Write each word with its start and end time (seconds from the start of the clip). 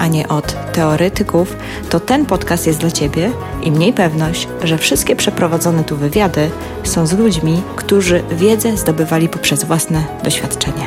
a 0.00 0.06
nie 0.06 0.28
od 0.28 0.72
teoretyków, 0.72 1.56
to 1.90 2.00
ten 2.00 2.26
podcast 2.26 2.66
jest 2.66 2.78
dla 2.78 2.90
Ciebie 2.90 3.30
i 3.62 3.72
mniej 3.72 3.92
pewność, 3.92 4.48
że 4.64 4.78
wszystkie 4.78 5.16
przeprowadzone 5.16 5.84
tu 5.84 5.96
wywiady 5.96 6.50
są 6.84 7.06
z 7.06 7.12
ludźmi, 7.12 7.62
którzy 7.76 8.22
wiedzę 8.30 8.76
zdobywali 8.76 9.28
poprzez 9.28 9.64
własne 9.64 10.04
doświadczenie. 10.24 10.86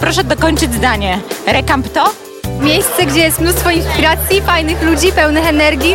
Proszę 0.00 0.24
dokończyć 0.24 0.74
zdanie. 0.74 1.20
Rekamp 1.46 1.88
to? 1.88 2.04
Miejsce, 2.60 3.06
gdzie 3.06 3.20
jest 3.20 3.40
mnóstwo 3.40 3.70
inspiracji, 3.70 4.40
fajnych 4.40 4.82
ludzi, 4.82 5.12
pełnych 5.12 5.46
energii. 5.46 5.94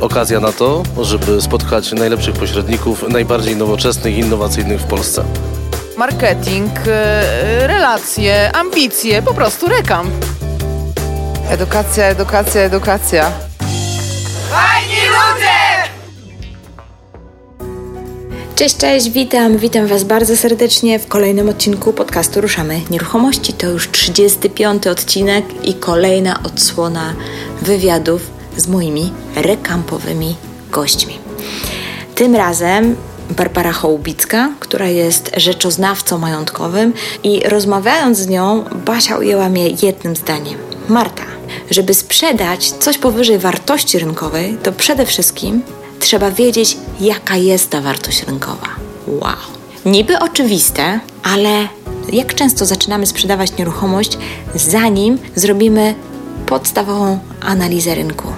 Okazja 0.00 0.40
na 0.40 0.52
to, 0.52 0.82
żeby 1.02 1.42
spotkać 1.42 1.92
najlepszych 1.92 2.34
pośredników, 2.34 3.08
najbardziej 3.08 3.56
nowoczesnych 3.56 4.16
i 4.16 4.18
innowacyjnych 4.18 4.80
w 4.80 4.84
Polsce. 4.84 5.24
Marketing, 6.00 6.70
e, 6.86 7.66
relacje, 7.66 8.52
ambicje, 8.52 9.22
po 9.22 9.34
prostu 9.34 9.68
rekam. 9.68 10.10
Edukacja, 11.50 12.04
edukacja, 12.04 12.60
edukacja. 12.60 13.32
Cześć, 18.56 18.76
cześć, 18.76 19.10
witam, 19.10 19.58
witam 19.58 19.86
Was 19.86 20.04
bardzo 20.04 20.36
serdecznie 20.36 20.98
w 20.98 21.06
kolejnym 21.06 21.48
odcinku 21.48 21.92
podcastu 21.92 22.40
Ruszamy 22.40 22.80
Nieruchomości. 22.90 23.52
To 23.52 23.66
już 23.66 23.90
35 23.90 24.86
odcinek 24.86 25.44
i 25.64 25.74
kolejna 25.74 26.42
odsłona 26.42 27.14
wywiadów 27.62 28.22
z 28.56 28.68
moimi 28.68 29.12
rekampowymi 29.36 30.36
gośćmi. 30.70 31.18
Tym 32.14 32.36
razem 32.36 32.96
Barbara 33.30 33.72
Hołbicka, 33.72 34.52
która 34.60 34.86
jest 34.88 35.30
rzeczoznawcą 35.36 36.18
majątkowym 36.18 36.92
i 37.22 37.40
rozmawiając 37.48 38.18
z 38.18 38.28
nią, 38.28 38.64
Basia 38.86 39.18
ujęła 39.18 39.48
mnie 39.48 39.68
jednym 39.68 40.16
zdaniem. 40.16 40.58
Marta, 40.88 41.22
żeby 41.70 41.94
sprzedać 41.94 42.70
coś 42.70 42.98
powyżej 42.98 43.38
wartości 43.38 43.98
rynkowej, 43.98 44.58
to 44.62 44.72
przede 44.72 45.06
wszystkim 45.06 45.62
trzeba 46.00 46.30
wiedzieć, 46.30 46.76
jaka 47.00 47.36
jest 47.36 47.70
ta 47.70 47.80
wartość 47.80 48.22
rynkowa. 48.22 48.68
Wow. 49.06 49.36
Niby 49.86 50.18
oczywiste, 50.18 51.00
ale 51.22 51.68
jak 52.12 52.34
często 52.34 52.66
zaczynamy 52.66 53.06
sprzedawać 53.06 53.56
nieruchomość, 53.58 54.18
zanim 54.54 55.18
zrobimy 55.34 55.94
podstawową 56.46 57.18
analizę 57.40 57.94
rynku? 57.94 58.28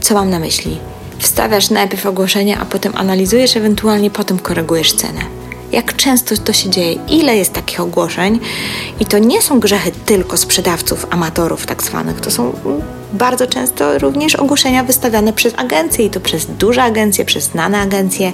Co 0.00 0.14
mam 0.14 0.30
na 0.30 0.38
myśli? 0.38 0.78
Wstawiasz 1.18 1.70
najpierw 1.70 2.06
ogłoszenie, 2.06 2.58
a 2.58 2.64
potem 2.64 2.92
analizujesz, 2.96 3.56
ewentualnie 3.56 4.10
potem 4.10 4.38
korygujesz 4.38 4.92
cenę. 4.92 5.20
Jak 5.72 5.96
często 5.96 6.36
to 6.36 6.52
się 6.52 6.70
dzieje? 6.70 6.92
Ile 7.08 7.36
jest 7.36 7.52
takich 7.52 7.80
ogłoszeń? 7.80 8.40
I 9.00 9.06
to 9.06 9.18
nie 9.18 9.42
są 9.42 9.60
grzechy 9.60 9.90
tylko 10.06 10.36
sprzedawców, 10.36 11.06
amatorów 11.10 11.66
tak 11.66 11.82
zwanych. 11.82 12.20
To 12.20 12.30
są 12.30 12.52
bardzo 13.12 13.46
często 13.46 13.98
również 13.98 14.36
ogłoszenia 14.36 14.84
wystawiane 14.84 15.32
przez 15.32 15.54
agencje 15.56 16.04
i 16.04 16.10
to 16.10 16.20
przez 16.20 16.46
duże 16.46 16.82
agencje, 16.82 17.24
przez 17.24 17.44
znane 17.44 17.78
agencje, 17.78 18.32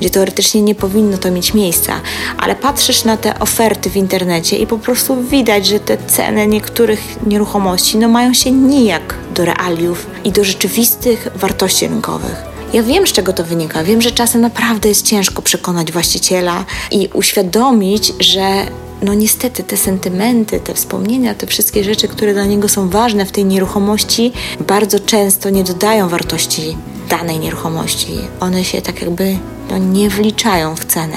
gdzie 0.00 0.10
teoretycznie 0.10 0.62
nie 0.62 0.74
powinno 0.74 1.18
to 1.18 1.30
mieć 1.30 1.54
miejsca. 1.54 2.00
Ale 2.38 2.54
patrzysz 2.54 3.04
na 3.04 3.16
te 3.16 3.38
oferty 3.38 3.90
w 3.90 3.96
internecie 3.96 4.56
i 4.56 4.66
po 4.66 4.78
prostu 4.78 5.22
widać, 5.22 5.66
że 5.66 5.80
te 5.80 5.96
ceny 5.96 6.46
niektórych 6.46 7.26
nieruchomości 7.26 7.98
no, 7.98 8.08
mają 8.08 8.34
się 8.34 8.50
nijak 8.50 9.14
do 9.36 9.44
realiów 9.44 10.06
i 10.24 10.32
do 10.32 10.44
rzeczywistych 10.44 11.28
wartości 11.34 11.88
rynkowych. 11.88 12.56
Ja 12.72 12.82
wiem, 12.82 13.06
z 13.06 13.12
czego 13.12 13.32
to 13.32 13.44
wynika. 13.44 13.84
Wiem, 13.84 14.02
że 14.02 14.10
czasem 14.10 14.40
naprawdę 14.40 14.88
jest 14.88 15.06
ciężko 15.06 15.42
przekonać 15.42 15.92
właściciela 15.92 16.64
i 16.90 17.08
uświadomić, 17.12 18.12
że 18.20 18.66
no 19.02 19.14
niestety 19.14 19.62
te 19.62 19.76
sentymenty, 19.76 20.60
te 20.60 20.74
wspomnienia, 20.74 21.34
te 21.34 21.46
wszystkie 21.46 21.84
rzeczy, 21.84 22.08
które 22.08 22.34
dla 22.34 22.44
niego 22.44 22.68
są 22.68 22.88
ważne 22.88 23.26
w 23.26 23.32
tej 23.32 23.44
nieruchomości, 23.44 24.32
bardzo 24.60 25.00
często 25.00 25.50
nie 25.50 25.64
dodają 25.64 26.08
wartości 26.08 26.76
danej 27.08 27.38
nieruchomości. 27.38 28.12
One 28.40 28.64
się 28.64 28.82
tak 28.82 29.00
jakby 29.00 29.38
no, 29.70 29.78
nie 29.78 30.10
wliczają 30.10 30.76
w 30.76 30.84
cenę. 30.84 31.16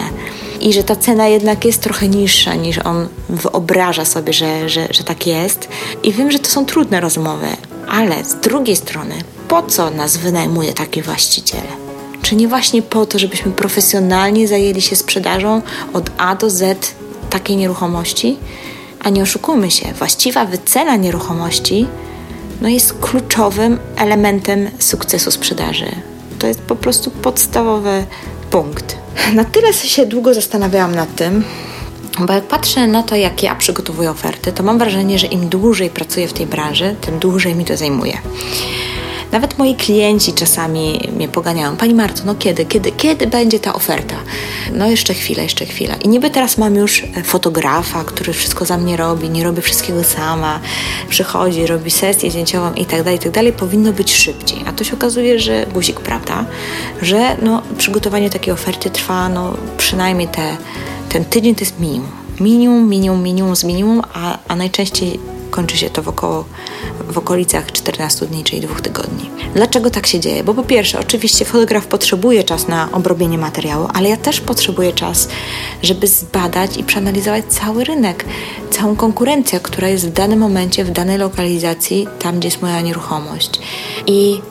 I 0.61 0.73
że 0.73 0.83
ta 0.83 0.95
cena 0.95 1.27
jednak 1.27 1.65
jest 1.65 1.81
trochę 1.81 2.07
niższa 2.07 2.55
niż 2.55 2.77
on 2.77 3.07
wyobraża 3.29 4.05
sobie, 4.05 4.33
że, 4.33 4.69
że, 4.69 4.87
że 4.91 5.03
tak 5.03 5.27
jest. 5.27 5.69
I 6.03 6.13
wiem, 6.13 6.31
że 6.31 6.39
to 6.39 6.49
są 6.49 6.65
trudne 6.65 6.99
rozmowy, 6.99 7.47
ale 7.89 8.23
z 8.23 8.35
drugiej 8.35 8.75
strony, 8.75 9.15
po 9.47 9.63
co 9.63 9.89
nas 9.89 10.17
wynajmuje 10.17 10.73
taki 10.73 11.01
właściciel? 11.01 11.63
Czy 12.21 12.35
nie 12.35 12.47
właśnie 12.47 12.81
po 12.81 13.05
to, 13.05 13.19
żebyśmy 13.19 13.51
profesjonalnie 13.51 14.47
zajęli 14.47 14.81
się 14.81 14.95
sprzedażą 14.95 15.61
od 15.93 16.11
A 16.17 16.35
do 16.35 16.49
Z 16.49 16.93
takiej 17.29 17.57
nieruchomości? 17.57 18.37
A 18.99 19.09
nie 19.09 19.23
oszukujmy 19.23 19.71
się, 19.71 19.93
właściwa 19.93 20.45
wycena 20.45 20.95
nieruchomości 20.95 21.87
no 22.61 22.69
jest 22.69 22.93
kluczowym 23.01 23.79
elementem 23.95 24.69
sukcesu 24.79 25.31
sprzedaży. 25.31 25.85
To 26.39 26.47
jest 26.47 26.61
po 26.61 26.75
prostu 26.75 27.11
podstawowy 27.11 28.05
punkt. 28.51 28.97
Na 29.33 29.43
tyle 29.43 29.73
się 29.73 30.05
długo 30.05 30.33
zastanawiałam 30.33 30.95
nad 30.95 31.15
tym, 31.15 31.43
bo 32.25 32.33
jak 32.33 32.43
patrzę 32.43 32.87
na 32.87 33.03
to, 33.03 33.15
jak 33.15 33.43
ja 33.43 33.55
przygotowuję 33.55 34.11
oferty, 34.11 34.51
to 34.51 34.63
mam 34.63 34.77
wrażenie, 34.77 35.19
że 35.19 35.27
im 35.27 35.49
dłużej 35.49 35.89
pracuję 35.89 36.27
w 36.27 36.33
tej 36.33 36.45
branży, 36.45 36.95
tym 37.01 37.19
dłużej 37.19 37.55
mi 37.55 37.65
to 37.65 37.77
zajmuje. 37.77 38.17
Nawet 39.31 39.57
moi 39.57 39.75
klienci 39.75 40.33
czasami 40.33 41.09
mnie 41.15 41.27
poganiają. 41.27 41.77
Pani 41.77 41.93
Marto, 41.93 42.21
no 42.25 42.35
kiedy, 42.35 42.65
kiedy, 42.65 42.91
kiedy 42.91 43.27
będzie 43.27 43.59
ta 43.59 43.73
oferta? 43.73 44.15
No 44.73 44.89
jeszcze 44.89 45.13
chwilę, 45.13 45.43
jeszcze 45.43 45.65
chwilę. 45.65 45.95
I 46.03 46.07
niby 46.07 46.29
teraz 46.29 46.57
mam 46.57 46.75
już 46.75 47.03
fotografa, 47.23 48.03
który 48.03 48.33
wszystko 48.33 48.65
za 48.65 48.77
mnie 48.77 48.97
robi, 48.97 49.29
nie 49.29 49.43
robię 49.43 49.61
wszystkiego 49.61 50.03
sama, 50.03 50.59
przychodzi, 51.09 51.65
robi 51.65 51.91
sesję 51.91 52.31
zdjęciową 52.31 52.73
i 52.73 52.85
tak 52.85 53.03
dalej, 53.03 53.15
i 53.15 53.19
tak 53.19 53.31
dalej. 53.31 53.53
Powinno 53.53 53.93
być 53.93 54.15
szybciej. 54.15 54.59
A 54.67 54.71
to 54.71 54.83
się 54.83 54.93
okazuje, 54.93 55.39
że 55.39 55.65
guzik, 55.73 55.99
prawda? 55.99 56.45
Że 57.01 57.37
no, 57.41 57.61
przygotowanie 57.77 58.29
takiej 58.29 58.53
oferty 58.53 58.89
trwa 58.89 59.29
no, 59.29 59.53
przynajmniej 59.77 60.27
te, 60.27 60.57
ten 61.09 61.25
tydzień 61.25 61.55
to 61.55 61.61
jest 61.61 61.79
minimum. 61.79 62.09
Minimum, 62.39 62.89
minimum, 62.89 63.23
minimum 63.23 63.55
z 63.55 63.63
minimum, 63.63 64.01
a, 64.13 64.37
a 64.47 64.55
najczęściej 64.55 65.19
kończy 65.49 65.77
się 65.77 65.89
to 65.89 66.01
w 67.09 67.17
okolicach 67.17 67.71
14 67.71 68.25
dni, 68.25 68.43
czyli 68.43 68.61
dwóch 68.61 68.81
tygodni. 68.81 69.29
Dlaczego 69.53 69.89
tak 69.89 70.07
się 70.07 70.19
dzieje? 70.19 70.43
Bo 70.43 70.53
po 70.53 70.63
pierwsze, 70.63 70.99
oczywiście 70.99 71.45
fotograf 71.45 71.87
potrzebuje 71.87 72.43
czas 72.43 72.67
na 72.67 72.91
obrobienie 72.91 73.37
materiału, 73.37 73.87
ale 73.93 74.09
ja 74.09 74.17
też 74.17 74.41
potrzebuję 74.41 74.93
czas, 74.93 75.29
żeby 75.83 76.07
zbadać 76.07 76.77
i 76.77 76.83
przeanalizować 76.83 77.45
cały 77.49 77.83
rynek, 77.83 78.25
całą 78.71 78.95
konkurencję, 78.95 79.59
która 79.59 79.87
jest 79.89 80.07
w 80.07 80.13
danym 80.13 80.39
momencie, 80.39 80.85
w 80.85 80.91
danej 80.91 81.17
lokalizacji, 81.17 82.07
tam 82.19 82.39
gdzie 82.39 82.47
jest 82.47 82.61
moja 82.61 82.81
nieruchomość. 82.81 83.59
I 84.07 84.41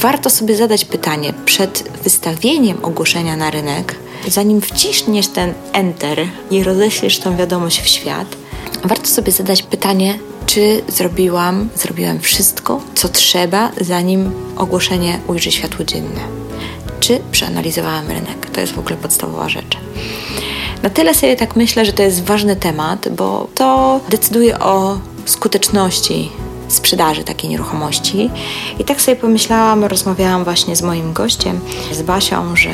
warto 0.00 0.30
sobie 0.30 0.56
zadać 0.56 0.84
pytanie 0.84 1.34
przed 1.44 1.84
wystawieniem 2.04 2.84
ogłoszenia 2.84 3.36
na 3.36 3.50
rynek, 3.50 3.94
zanim 4.28 4.60
wciśniesz 4.60 5.28
ten 5.28 5.54
enter 5.72 6.18
i 6.50 6.64
roześlesz 6.64 7.18
tą 7.18 7.36
wiadomość 7.36 7.80
w 7.80 7.88
świat, 7.88 8.36
warto 8.84 9.06
sobie 9.06 9.32
zadać 9.32 9.62
pytanie, 9.62 10.18
czy 10.46 10.82
zrobiłam, 10.88 11.68
zrobiłem 11.74 12.20
wszystko, 12.20 12.80
co 12.94 13.08
trzeba, 13.08 13.70
zanim 13.80 14.32
ogłoszenie 14.56 15.20
ujrzy 15.26 15.52
światło 15.52 15.84
dzienne. 15.84 16.20
Czy 17.00 17.20
przeanalizowałam 17.32 18.08
rynek? 18.08 18.50
To 18.52 18.60
jest 18.60 18.72
w 18.72 18.78
ogóle 18.78 18.96
podstawowa 18.96 19.48
rzecz. 19.48 19.76
Na 20.82 20.90
tyle 20.90 21.14
sobie 21.14 21.36
tak 21.36 21.56
myślę, 21.56 21.84
że 21.84 21.92
to 21.92 22.02
jest 22.02 22.24
ważny 22.24 22.56
temat, 22.56 23.08
bo 23.08 23.48
to 23.54 24.00
decyduje 24.08 24.58
o 24.58 24.98
skuteczności 25.24 26.30
sprzedaży 26.68 27.24
takiej 27.24 27.50
nieruchomości. 27.50 28.30
I 28.78 28.84
tak 28.84 29.00
sobie 29.00 29.16
pomyślałam, 29.16 29.84
rozmawiałam 29.84 30.44
właśnie 30.44 30.76
z 30.76 30.82
moim 30.82 31.12
gościem, 31.12 31.60
z 31.92 32.02
Basią, 32.02 32.56
że 32.56 32.70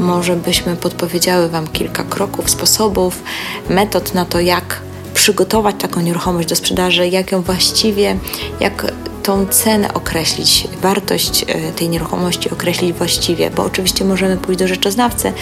może 0.00 0.36
byśmy 0.36 0.76
podpowiedziały 0.76 1.48
Wam 1.48 1.66
kilka 1.66 2.04
kroków, 2.04 2.50
sposobów, 2.50 3.22
metod 3.70 4.14
na 4.14 4.24
to, 4.24 4.40
jak 4.40 4.80
przygotować 5.16 5.76
taką 5.78 6.00
nieruchomość 6.00 6.48
do 6.48 6.56
sprzedaży, 6.56 7.08
jak 7.08 7.32
ją 7.32 7.42
właściwie, 7.42 8.18
jak 8.60 8.92
tą 9.22 9.46
cenę 9.46 9.94
określić, 9.94 10.68
wartość 10.82 11.44
e, 11.48 11.72
tej 11.72 11.88
nieruchomości 11.88 12.50
określić 12.50 12.92
właściwie, 12.92 13.50
bo 13.50 13.62
oczywiście 13.62 14.04
możemy 14.04 14.36
pójść 14.36 14.58
do 14.60 14.68
rzeczoznawcy, 14.68 15.32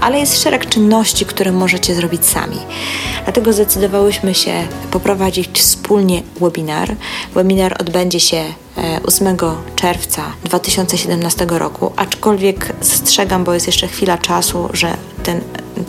ale 0.00 0.18
jest 0.18 0.42
szereg 0.42 0.66
czynności, 0.66 1.26
które 1.26 1.52
możecie 1.52 1.94
zrobić 1.94 2.26
sami. 2.26 2.58
Dlatego 3.24 3.52
zdecydowałyśmy 3.52 4.34
się 4.34 4.52
poprowadzić 4.90 5.58
wspólnie 5.58 6.22
webinar. 6.40 6.96
Webinar 7.34 7.76
odbędzie 7.80 8.20
się 8.20 8.44
8 9.06 9.36
czerwca 9.76 10.22
2017 10.44 11.46
roku, 11.50 11.92
aczkolwiek 11.96 12.72
zastrzegam, 12.80 13.44
bo 13.44 13.54
jest 13.54 13.66
jeszcze 13.66 13.88
chwila 13.88 14.18
czasu, 14.18 14.68
że 14.72 14.96
ten 15.22 15.40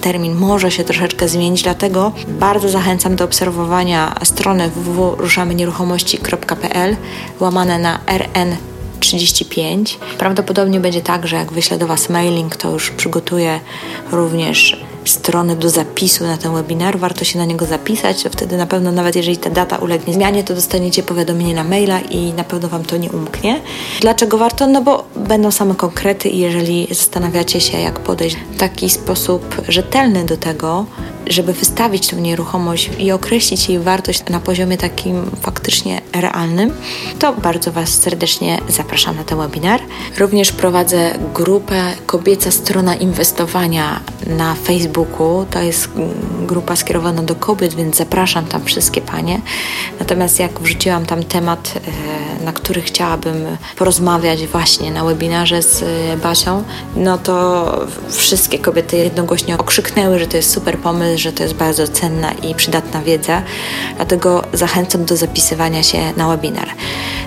termin 0.03 0.35
może 0.35 0.71
się 0.71 0.83
troszeczkę 0.83 1.27
zmienić, 1.27 1.63
dlatego 1.63 2.11
bardzo 2.27 2.69
zachęcam 2.69 3.15
do 3.15 3.25
obserwowania 3.25 4.15
strony 4.23 4.69
www.ruszamynieruchomości.pl 4.69 6.95
łamane 7.39 7.79
na 7.79 7.99
rn 8.07 8.55
35. 8.99 9.99
Prawdopodobnie 10.17 10.79
będzie 10.79 11.01
tak, 11.01 11.27
że 11.27 11.35
jak 11.35 11.51
wyślę 11.51 11.77
do 11.77 11.87
Was 11.87 12.09
mailing, 12.09 12.55
to 12.55 12.71
już 12.71 12.89
przygotuję 12.89 13.59
również 14.11 14.83
strony 15.05 15.55
do 15.55 15.69
zapisu 15.69 16.23
na 16.23 16.37
ten 16.37 16.53
webinar. 16.53 16.99
Warto 16.99 17.25
się 17.25 17.39
na 17.39 17.45
niego 17.45 17.65
zapisać, 17.65 18.23
wtedy 18.31 18.57
na 18.57 18.65
pewno 18.65 18.91
nawet 18.91 19.15
jeżeli 19.15 19.37
ta 19.37 19.49
data 19.49 19.77
ulegnie 19.77 20.13
zmianie, 20.13 20.43
to 20.43 20.55
dostaniecie 20.55 21.03
powiadomienie 21.03 21.53
na 21.53 21.63
maila 21.63 21.99
i 21.99 22.33
na 22.33 22.43
pewno 22.43 22.69
Wam 22.69 22.83
to 22.83 22.97
nie 22.97 23.11
umknie. 23.11 23.61
Dlaczego 24.01 24.37
warto? 24.37 24.67
No 24.67 24.81
bo 24.81 25.05
będą 25.15 25.51
same 25.51 25.75
konkrety 25.75 26.29
i 26.29 26.37
jeżeli 26.37 26.87
zastanawiacie 26.89 27.61
się, 27.61 27.79
jak 27.79 27.99
podejść 27.99 28.35
w 28.35 28.57
taki 28.57 28.89
sposób 28.89 29.55
rzetelny 29.67 30.25
do 30.25 30.37
tego, 30.37 30.85
żeby 31.27 31.53
wystawić 31.53 32.07
tę 32.07 32.15
nieruchomość 32.15 32.89
i 32.99 33.11
określić 33.11 33.69
jej 33.69 33.79
wartość 33.79 34.23
na 34.29 34.39
poziomie 34.39 34.77
takim 34.77 35.31
faktycznie 35.41 36.01
realnym, 36.13 36.73
to 37.19 37.33
bardzo 37.33 37.71
Was 37.71 37.89
serdecznie 37.89 38.59
zapraszam 38.69 39.15
na 39.15 39.23
ten 39.23 39.37
webinar. 39.37 39.81
Również 40.17 40.51
prowadzę 40.51 41.13
grupę 41.33 41.93
Kobieca 42.05 42.51
Strona 42.51 42.95
Inwestowania 42.95 43.99
na 44.27 44.55
Facebooku. 44.55 45.45
To 45.51 45.61
jest 45.61 45.89
grupa 46.47 46.75
skierowana 46.75 47.23
do 47.23 47.35
kobiet, 47.35 47.73
więc 47.73 47.95
zapraszam 47.95 48.45
tam 48.45 48.65
wszystkie 48.65 49.01
panie. 49.01 49.41
Natomiast 49.99 50.39
jak 50.39 50.59
wrzuciłam 50.59 51.05
tam 51.05 51.23
temat, 51.23 51.73
e, 52.41 52.45
na 52.45 52.53
który 52.53 52.81
chciałabym 52.81 53.57
porozmawiać 53.77 54.47
właśnie 54.47 54.91
na 54.91 55.03
webinarze 55.03 55.61
z 55.61 55.83
Basią, 56.21 56.63
no 56.95 57.17
to 57.17 57.87
wszystkie 58.09 58.59
kobiety 58.59 58.97
jednogłośnie 58.97 59.57
okrzyknęły, 59.57 60.19
że 60.19 60.27
to 60.27 60.37
jest 60.37 60.51
super 60.51 60.77
pomysł, 60.77 61.12
że 61.17 61.33
to 61.33 61.43
jest 61.43 61.55
bardzo 61.55 61.87
cenna 61.87 62.31
i 62.31 62.55
przydatna 62.55 63.01
wiedza. 63.01 63.41
Dlatego 63.95 64.43
zachęcam 64.53 65.05
do 65.05 65.17
zapisywania 65.17 65.83
się 65.83 65.97
na 66.17 66.27
webinar. 66.27 66.69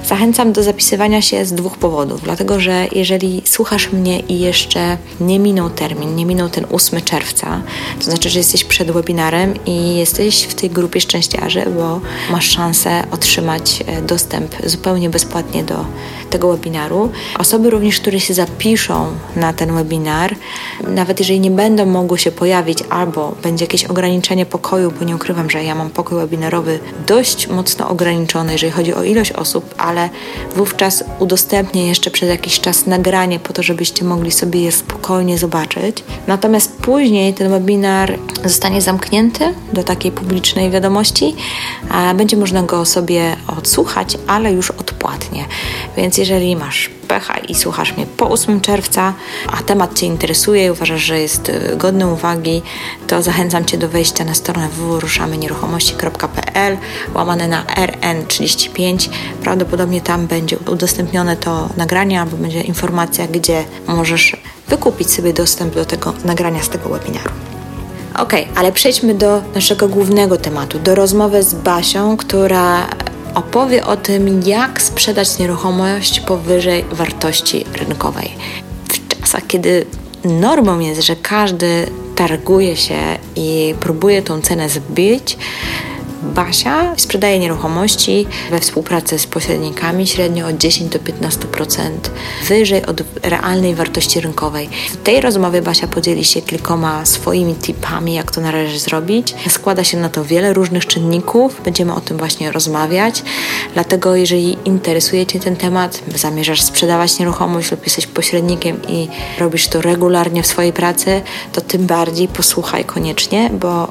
Zachęcam 0.04 0.52
do 0.52 0.62
zapisywania 0.62 1.22
się 1.22 1.44
z 1.44 1.52
dwóch 1.52 1.78
powodów. 1.78 2.22
Dlatego, 2.22 2.60
że 2.60 2.86
jeżeli 2.92 3.42
słuchasz 3.44 3.92
mnie 3.92 4.20
i 4.20 4.40
jeszcze 4.40 4.96
nie 5.20 5.38
minął 5.38 5.70
termin, 5.70 6.16
nie 6.16 6.26
minął 6.26 6.48
ten 6.48 6.66
8 6.72 7.00
czerwca, 7.02 7.62
to 7.98 8.04
znaczy, 8.04 8.30
że 8.30 8.38
jesteś 8.38 8.64
przed 8.64 8.90
webinarem 8.90 9.54
i 9.66 9.96
jesteś 9.96 10.42
w 10.42 10.54
tej 10.54 10.70
grupie 10.70 11.00
szczęściarzy, 11.00 11.62
bo 11.76 12.00
masz 12.30 12.50
szansę 12.50 13.04
otrzymać 13.10 13.84
e, 13.86 14.02
dostęp 14.02 14.54
zupełnie 14.64 15.10
bezpłatnie 15.10 15.64
do 15.64 15.84
tego 16.30 16.48
webinaru. 16.48 17.10
Osoby 17.38 17.70
również, 17.70 18.00
które 18.00 18.20
się 18.20 18.34
zapiszą 18.34 19.06
na 19.36 19.52
ten 19.52 19.74
webinar, 19.74 20.36
nawet 20.88 21.18
jeżeli 21.18 21.40
nie 21.40 21.50
będą 21.50 21.86
mogły 21.86 22.18
się 22.18 22.32
pojawić 22.32 22.78
albo 22.90 23.34
będzie 23.42 23.64
jakieś 23.64 23.75
ograniczenie 23.84 24.46
pokoju, 24.46 24.92
bo 24.98 25.04
nie 25.04 25.16
ukrywam, 25.16 25.50
że 25.50 25.64
ja 25.64 25.74
mam 25.74 25.90
pokój 25.90 26.18
webinarowy 26.18 26.78
dość 27.06 27.48
mocno 27.48 27.88
ograniczony, 27.88 28.52
jeżeli 28.52 28.72
chodzi 28.72 28.94
o 28.94 29.02
ilość 29.02 29.32
osób, 29.32 29.74
ale 29.78 30.08
wówczas 30.56 31.04
udostępnię 31.18 31.88
jeszcze 31.88 32.10
przez 32.10 32.28
jakiś 32.28 32.60
czas 32.60 32.86
nagranie 32.86 33.40
po 33.40 33.52
to, 33.52 33.62
żebyście 33.62 34.04
mogli 34.04 34.32
sobie 34.32 34.60
je 34.60 34.72
spokojnie 34.72 35.38
zobaczyć. 35.38 36.04
Natomiast 36.26 36.76
później 36.76 37.34
ten 37.34 37.50
webinar 37.50 38.18
zostanie 38.44 38.80
zamknięty 38.80 39.54
do 39.72 39.84
takiej 39.84 40.12
publicznej 40.12 40.70
wiadomości, 40.70 41.34
będzie 42.14 42.36
można 42.36 42.62
go 42.62 42.84
sobie 42.84 43.36
odsłuchać, 43.58 44.18
ale 44.26 44.52
już 44.52 44.70
odpłatnie. 44.70 45.44
Więc 45.96 46.18
jeżeli 46.18 46.56
masz 46.56 46.90
pecha 47.08 47.38
i 47.38 47.54
słuchasz 47.54 47.96
mnie 47.96 48.06
po 48.06 48.30
8 48.30 48.60
czerwca, 48.60 49.14
a 49.52 49.62
temat 49.62 49.98
Cię 49.98 50.06
interesuje 50.06 50.66
i 50.66 50.70
uważasz, 50.70 51.02
że 51.02 51.20
jest 51.20 51.48
y, 51.48 51.76
godny 51.76 52.06
uwagi, 52.06 52.62
to 53.06 53.22
zachęcam 53.22 53.64
Cię 53.64 53.78
do 53.78 53.88
wejścia 53.88 54.24
na 54.24 54.34
stronę 54.34 54.68
www.ruszamynieruchomości.pl 54.68 56.76
łamane 57.14 57.48
na 57.48 57.64
RN35. 57.64 59.08
Prawdopodobnie 59.42 60.00
tam 60.00 60.26
będzie 60.26 60.58
udostępnione 60.58 61.36
to 61.36 61.68
nagranie 61.76 62.20
albo 62.20 62.36
będzie 62.36 62.60
informacja, 62.60 63.26
gdzie 63.26 63.64
możesz 63.86 64.36
wykupić 64.68 65.12
sobie 65.12 65.32
dostęp 65.32 65.74
do 65.74 65.84
tego 65.84 66.14
nagrania 66.24 66.62
z 66.62 66.68
tego 66.68 66.88
webinaru. 66.88 67.30
Ok, 68.18 68.32
ale 68.54 68.72
przejdźmy 68.72 69.14
do 69.14 69.42
naszego 69.54 69.88
głównego 69.88 70.36
tematu, 70.36 70.78
do 70.78 70.94
rozmowy 70.94 71.42
z 71.42 71.54
Basią, 71.54 72.16
która 72.16 72.86
opowie 73.36 73.86
o 73.86 73.96
tym, 73.96 74.42
jak 74.42 74.82
sprzedać 74.82 75.38
nieruchomość 75.38 76.20
powyżej 76.20 76.84
wartości 76.92 77.64
rynkowej. 77.74 78.30
W 78.88 79.08
czasach, 79.08 79.46
kiedy 79.46 79.86
normą 80.24 80.78
jest, 80.78 81.02
że 81.02 81.16
każdy 81.16 81.86
targuje 82.14 82.76
się 82.76 82.98
i 83.36 83.74
próbuje 83.80 84.22
tą 84.22 84.40
cenę 84.40 84.68
zbić, 84.68 85.38
Basia 86.22 86.94
sprzedaje 86.96 87.38
nieruchomości 87.38 88.26
we 88.50 88.60
współpracy 88.60 89.18
z 89.18 89.26
pośrednikami 89.26 90.06
średnio 90.06 90.46
od 90.46 90.56
10 90.56 90.92
do 90.92 90.98
15% 90.98 91.90
wyżej 92.48 92.86
od 92.86 93.02
realnej 93.22 93.74
wartości 93.74 94.20
rynkowej. 94.20 94.68
W 94.90 94.96
tej 94.96 95.20
rozmowie 95.20 95.62
Basia 95.62 95.86
podzieli 95.86 96.24
się 96.24 96.42
kilkoma 96.42 97.06
swoimi 97.06 97.54
tipami, 97.54 98.14
jak 98.14 98.30
to 98.30 98.40
należy 98.40 98.78
zrobić. 98.78 99.34
Składa 99.48 99.84
się 99.84 99.98
na 99.98 100.08
to 100.08 100.24
wiele 100.24 100.52
różnych 100.52 100.86
czynników, 100.86 101.60
będziemy 101.64 101.94
o 101.94 102.00
tym 102.00 102.16
właśnie 102.16 102.52
rozmawiać. 102.52 103.22
Dlatego, 103.74 104.16
jeżeli 104.16 104.58
interesuje 104.64 105.26
Cię 105.26 105.40
ten 105.40 105.56
temat, 105.56 106.02
zamierzasz 106.14 106.62
sprzedawać 106.62 107.18
nieruchomość 107.18 107.70
lub 107.70 107.84
jesteś 107.84 108.06
pośrednikiem 108.06 108.80
i 108.88 109.08
robisz 109.38 109.68
to 109.68 109.82
regularnie 109.82 110.42
w 110.42 110.46
swojej 110.46 110.72
pracy, 110.72 111.22
to 111.52 111.60
tym 111.60 111.86
bardziej 111.86 112.28
posłuchaj 112.28 112.84
koniecznie, 112.84 113.50
bo 113.60 113.84
y, 113.84 113.88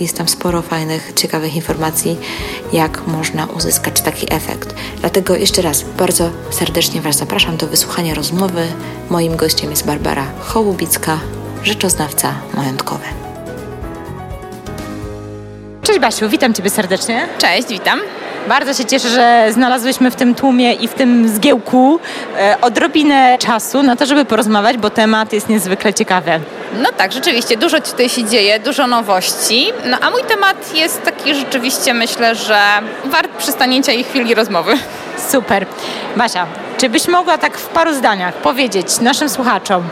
jest 0.00 0.16
tam 0.16 0.28
sporo 0.28 0.62
fajnych, 0.62 1.12
ciekawych 1.16 1.54
informacji 1.56 1.63
informacji, 1.64 2.16
jak 2.72 3.06
można 3.06 3.46
uzyskać 3.46 4.00
taki 4.00 4.34
efekt. 4.34 4.74
Dlatego 5.00 5.36
jeszcze 5.36 5.62
raz 5.62 5.82
bardzo 5.98 6.30
serdecznie 6.50 7.00
Was 7.00 7.16
zapraszam 7.16 7.56
do 7.56 7.66
wysłuchania 7.66 8.14
rozmowy. 8.14 8.66
Moim 9.10 9.36
gościem 9.36 9.70
jest 9.70 9.86
Barbara 9.86 10.26
Hołubicka, 10.40 11.18
rzeczoznawca 11.62 12.34
majątkowy. 12.54 13.04
Cześć 15.82 15.98
Basiu, 16.00 16.28
witam 16.28 16.54
Ciebie 16.54 16.70
serdecznie. 16.70 17.28
Cześć, 17.38 17.68
witam. 17.68 18.00
Bardzo 18.48 18.74
się 18.74 18.84
cieszę, 18.84 19.08
że 19.08 19.46
znalazłyśmy 19.52 20.10
w 20.10 20.16
tym 20.16 20.34
tłumie 20.34 20.72
i 20.72 20.88
w 20.88 20.94
tym 20.94 21.28
zgiełku 21.28 22.00
e, 22.38 22.56
odrobinę 22.60 23.38
czasu 23.38 23.82
na 23.82 23.96
to, 23.96 24.06
żeby 24.06 24.24
porozmawiać, 24.24 24.76
bo 24.76 24.90
temat 24.90 25.32
jest 25.32 25.48
niezwykle 25.48 25.94
ciekawy. 25.94 26.40
No 26.82 26.92
tak, 26.96 27.12
rzeczywiście, 27.12 27.56
dużo 27.56 27.80
tutaj 27.80 28.08
się 28.08 28.24
dzieje, 28.24 28.60
dużo 28.60 28.86
nowości. 28.86 29.72
No 29.84 29.96
a 30.00 30.10
mój 30.10 30.22
temat 30.22 30.74
jest 30.74 31.02
taki 31.02 31.34
rzeczywiście, 31.34 31.94
myślę, 31.94 32.34
że 32.34 32.58
wart 33.04 33.30
przystanięcia 33.38 33.92
i 33.92 34.04
chwili 34.04 34.34
rozmowy. 34.34 34.72
Super. 35.30 35.66
Basia, 36.16 36.46
czy 36.78 36.88
byś 36.88 37.08
mogła 37.08 37.38
tak 37.38 37.58
w 37.58 37.66
paru 37.66 37.94
zdaniach 37.94 38.34
powiedzieć 38.34 39.00
naszym 39.00 39.28
słuchaczom, 39.28 39.82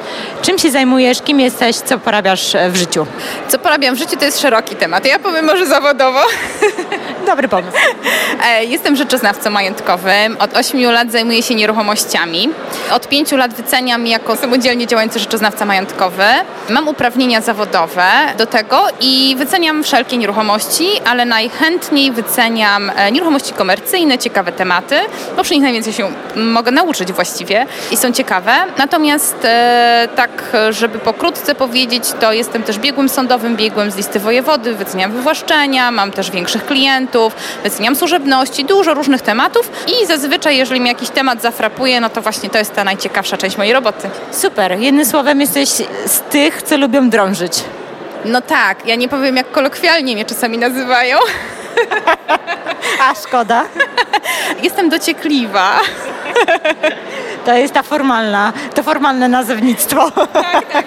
czym 0.42 0.58
się 0.58 0.70
zajmujesz, 0.70 1.22
kim 1.22 1.40
jesteś, 1.40 1.76
co 1.76 1.98
porabiasz 1.98 2.56
w 2.70 2.76
życiu? 2.76 3.06
Co 3.48 3.58
porabiam 3.58 3.94
w 3.94 3.98
życiu 3.98 4.16
to 4.16 4.24
jest 4.24 4.40
szeroki 4.40 4.76
temat. 4.76 5.06
Ja 5.06 5.18
powiem 5.18 5.44
może 5.44 5.66
zawodowo. 5.66 6.20
Dobry 7.26 7.48
pomysł. 7.48 7.76
E, 8.44 8.64
jestem 8.64 8.96
rzeczoznawcą 8.96 9.50
majątkowym. 9.50 10.36
Od 10.38 10.56
8 10.56 10.82
lat 10.92 11.12
zajmuję 11.12 11.42
się 11.42 11.54
nieruchomościami. 11.54 12.48
Od 12.90 13.08
5 13.08 13.32
lat 13.32 13.54
wyceniam 13.54 14.06
jako 14.06 14.36
samodzielnie 14.36 14.86
działający 14.86 15.18
rzeczoznawca 15.18 15.64
majątkowy. 15.64 16.24
Mam 16.70 16.88
uprawnienia 16.88 17.40
zawodowe 17.40 18.04
do 18.38 18.46
tego 18.46 18.86
i 19.00 19.34
wyceniam 19.38 19.84
wszelkie 19.84 20.16
nieruchomości, 20.16 20.88
ale 21.04 21.24
najchętniej 21.24 22.12
wyceniam 22.12 22.90
e, 22.96 23.12
nieruchomości 23.12 23.52
komercyjne, 23.52 24.18
ciekawe 24.18 24.52
tematy, 24.52 24.96
bo 25.36 25.42
przy 25.42 25.54
nich 25.54 25.62
najwięcej 25.62 25.92
się 25.92 26.12
mogę 26.36 26.70
nauczyć 26.72 27.12
właściwie 27.12 27.66
i 27.90 27.96
są 27.96 28.12
ciekawe. 28.12 28.52
Natomiast 28.78 29.36
e, 29.44 30.08
tak, 30.16 30.30
żeby 30.70 30.98
pokrótce 30.98 31.54
powiedzieć, 31.54 32.04
to 32.20 32.32
jestem 32.32 32.62
też 32.62 32.78
biegłym 32.78 33.08
sądowym, 33.08 33.56
biegłym 33.56 33.90
z 33.90 33.96
listy 33.96 34.20
wojewody, 34.20 34.74
wyceniam 34.74 35.12
wywłaszczenia, 35.12 35.90
mam 35.90 36.10
też 36.10 36.30
większych 36.30 36.66
klientów, 36.66 37.36
wyceniam 37.62 37.96
służebności, 37.96 38.64
dużo 38.64 38.94
różnych 38.94 39.22
tematów 39.22 39.70
i 39.86 40.06
zazwyczaj, 40.06 40.56
jeżeli 40.56 40.80
mi 40.80 40.88
jakiś 40.88 41.10
temat 41.10 41.42
zafrapuje, 41.42 42.00
no 42.00 42.10
to 42.10 42.22
właśnie 42.22 42.50
to 42.50 42.58
jest 42.58 42.74
ta 42.74 42.84
najciekawsza 42.84 43.36
część 43.36 43.56
mojej 43.56 43.72
roboty. 43.72 44.10
Super. 44.32 44.78
Jednym 44.78 45.04
słowem 45.04 45.40
jesteś 45.40 45.68
z 46.06 46.20
tych, 46.30 46.62
co 46.62 46.76
lubią 46.76 47.10
drążyć. 47.10 47.64
No 48.24 48.40
tak, 48.40 48.86
ja 48.86 48.94
nie 48.94 49.08
powiem 49.08 49.36
jak 49.36 49.50
kolokwialnie 49.50 50.14
mnie 50.14 50.24
czasami 50.24 50.58
nazywają. 50.58 51.18
A 53.08 53.14
szkoda. 53.14 53.64
Jestem 54.62 54.88
dociekliwa. 54.88 55.80
To 57.44 57.54
jest 57.54 57.74
ta 57.74 57.82
formalna, 57.82 58.52
to 58.74 58.82
formalne 58.82 59.28
nazewnictwo. 59.28 60.10
Tak, 60.10 60.72
tak. 60.72 60.84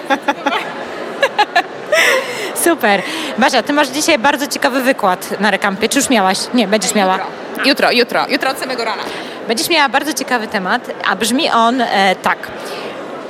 Super. 2.64 3.02
Basia, 3.38 3.62
ty 3.62 3.72
masz 3.72 3.88
dzisiaj 3.88 4.18
bardzo 4.18 4.46
ciekawy 4.46 4.82
wykład 4.82 5.40
na 5.40 5.50
rekampie. 5.50 5.88
Czy 5.88 5.98
już 5.98 6.10
miałaś? 6.10 6.38
Nie, 6.54 6.68
będziesz 6.68 6.94
miała. 6.94 7.18
Jutro, 7.64 7.90
jutro, 7.90 8.26
jutro 8.28 8.50
od 8.50 8.58
samego 8.58 8.84
rana. 8.84 9.02
Będziesz 9.48 9.68
miała 9.68 9.88
bardzo 9.88 10.12
ciekawy 10.12 10.48
temat, 10.48 10.90
a 11.08 11.16
brzmi 11.16 11.50
on 11.50 11.80
e, 11.80 12.16
tak. 12.22 12.38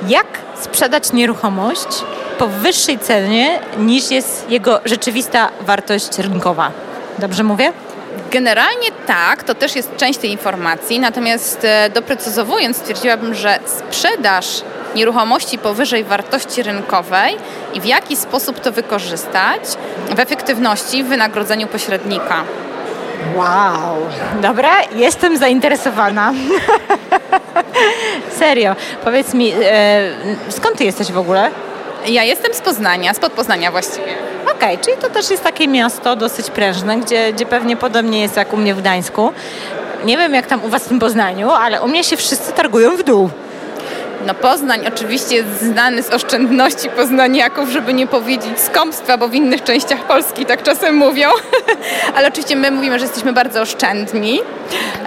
Jak 0.07 0.25
sprzedać 0.61 1.13
nieruchomość 1.13 1.87
po 2.37 2.47
wyższej 2.47 2.99
cenie 2.99 3.59
niż 3.77 4.11
jest 4.11 4.49
jego 4.49 4.79
rzeczywista 4.85 5.49
wartość 5.61 6.17
rynkowa? 6.17 6.71
Dobrze 7.19 7.43
mówię? 7.43 7.73
Generalnie 8.31 8.91
tak, 9.07 9.43
to 9.43 9.55
też 9.55 9.75
jest 9.75 9.95
część 9.95 10.19
tej 10.19 10.31
informacji, 10.31 10.99
natomiast 10.99 11.65
e, 11.65 11.89
doprecyzowując 11.89 12.77
stwierdziłabym, 12.77 13.33
że 13.33 13.59
sprzedaż 13.65 14.45
nieruchomości 14.95 15.57
powyżej 15.57 16.03
wartości 16.03 16.63
rynkowej 16.63 17.35
i 17.73 17.81
w 17.81 17.85
jaki 17.85 18.15
sposób 18.15 18.59
to 18.59 18.71
wykorzystać 18.71 19.61
w 20.15 20.19
efektywności 20.19 21.03
w 21.03 21.07
wynagrodzeniu 21.07 21.67
pośrednika. 21.67 22.43
Wow, 23.35 23.97
dobra, 24.41 24.71
jestem 24.95 25.37
zainteresowana. 25.37 26.33
Serio, 28.39 28.75
powiedz 29.03 29.33
mi, 29.33 29.53
e, 29.63 30.09
skąd 30.49 30.77
ty 30.77 30.83
jesteś 30.83 31.11
w 31.11 31.17
ogóle? 31.17 31.51
Ja 32.07 32.23
jestem 32.23 32.53
z 32.53 32.61
Poznania, 32.61 33.13
spod 33.13 33.33
Poznania 33.33 33.71
właściwie. 33.71 34.36
Okej, 34.57 34.73
okay, 34.73 34.85
czyli 34.85 34.97
to 34.97 35.09
też 35.09 35.29
jest 35.29 35.43
takie 35.43 35.67
miasto 35.67 36.15
dosyć 36.15 36.49
prężne, 36.49 36.97
gdzie, 36.97 37.33
gdzie 37.33 37.45
pewnie 37.45 37.77
podobnie 37.77 38.21
jest 38.21 38.37
jak 38.37 38.53
u 38.53 38.57
mnie 38.57 38.75
w 38.75 38.81
Gdańsku. 38.81 39.31
Nie 40.05 40.17
wiem 40.17 40.33
jak 40.33 40.47
tam 40.47 40.63
u 40.63 40.67
was 40.67 40.85
w 40.85 40.87
tym 40.87 40.99
Poznaniu, 40.99 41.51
ale 41.51 41.81
u 41.81 41.87
mnie 41.87 42.03
się 42.03 42.17
wszyscy 42.17 42.53
targują 42.53 42.97
w 42.97 43.03
dół. 43.03 43.29
No 44.27 44.33
Poznań 44.33 44.87
oczywiście 44.87 45.35
jest 45.35 45.61
znany 45.61 46.03
z 46.03 46.09
oszczędności 46.09 46.89
poznaniaków, 46.89 47.69
żeby 47.69 47.93
nie 47.93 48.07
powiedzieć 48.07 48.59
skąpstwa, 48.59 49.17
bo 49.17 49.27
w 49.27 49.33
innych 49.33 49.63
częściach 49.63 50.03
Polski 50.03 50.45
tak 50.45 50.63
czasem 50.63 50.95
mówią. 50.95 51.29
Ale 52.15 52.27
oczywiście 52.27 52.55
my 52.55 52.71
mówimy, 52.71 52.99
że 52.99 53.05
jesteśmy 53.05 53.33
bardzo 53.33 53.61
oszczędni. 53.61 54.39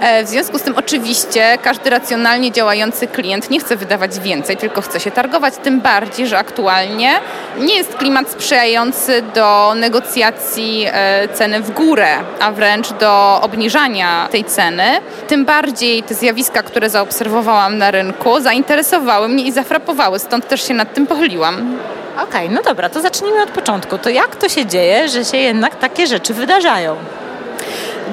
E, 0.01 0.23
w 0.23 0.27
związku 0.27 0.59
z 0.59 0.61
tym 0.61 0.73
oczywiście 0.77 1.57
każdy 1.63 1.89
racjonalnie 1.89 2.51
działający 2.51 3.07
klient 3.07 3.49
nie 3.49 3.59
chce 3.59 3.75
wydawać 3.75 4.19
więcej, 4.19 4.57
tylko 4.57 4.81
chce 4.81 4.99
się 4.99 5.11
targować. 5.11 5.53
Tym 5.63 5.81
bardziej, 5.81 6.27
że 6.27 6.37
aktualnie 6.37 7.11
nie 7.59 7.75
jest 7.75 7.95
klimat 7.95 8.31
sprzyjający 8.31 9.21
do 9.35 9.73
negocjacji 9.75 10.85
e, 10.91 11.27
ceny 11.27 11.61
w 11.61 11.71
górę, 11.71 12.07
a 12.39 12.51
wręcz 12.51 12.93
do 12.93 13.39
obniżania 13.41 14.27
tej 14.31 14.43
ceny. 14.43 14.83
Tym 15.27 15.45
bardziej 15.45 16.03
te 16.03 16.13
zjawiska, 16.13 16.63
które 16.63 16.89
zaobserwowałam 16.89 17.77
na 17.77 17.91
rynku, 17.91 18.39
zainteresowały 18.39 19.10
zainteresowały 19.11 19.29
mnie 19.29 19.43
i 19.43 19.51
zafrapowały, 19.51 20.19
stąd 20.19 20.47
też 20.47 20.67
się 20.67 20.73
nad 20.73 20.93
tym 20.93 21.07
pochyliłam. 21.07 21.77
Okej, 22.15 22.45
okay, 22.45 22.49
no 22.49 22.61
dobra, 22.61 22.89
to 22.89 23.01
zacznijmy 23.01 23.43
od 23.43 23.49
początku. 23.49 23.97
To 23.97 24.09
jak 24.09 24.35
to 24.35 24.49
się 24.49 24.65
dzieje, 24.65 25.09
że 25.09 25.25
się 25.25 25.37
jednak 25.37 25.75
takie 25.75 26.07
rzeczy 26.07 26.33
wydarzają? 26.33 26.95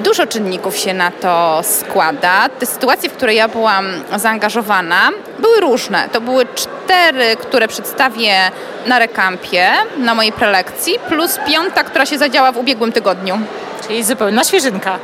Dużo 0.03 0.27
czynników 0.27 0.77
się 0.77 0.93
na 0.93 1.11
to 1.11 1.61
składa. 1.63 2.49
Te 2.59 2.65
sytuacje, 2.65 3.09
w 3.09 3.13
które 3.13 3.33
ja 3.33 3.47
byłam 3.47 3.85
zaangażowana, 4.15 5.09
były 5.39 5.59
różne. 5.59 6.09
To 6.11 6.21
były 6.21 6.45
cztery, 6.55 7.35
które 7.35 7.67
przedstawię 7.67 8.51
na 8.87 8.99
rekampie, 8.99 9.71
na 9.97 10.15
mojej 10.15 10.31
prelekcji, 10.31 10.99
plus 11.07 11.39
piąta, 11.47 11.83
która 11.83 12.05
się 12.05 12.17
zadziała 12.17 12.51
w 12.51 12.57
ubiegłym 12.57 12.91
tygodniu. 12.91 13.39
Czyli 13.87 14.03
zupełna 14.03 14.43
świeżynka. 14.43 14.99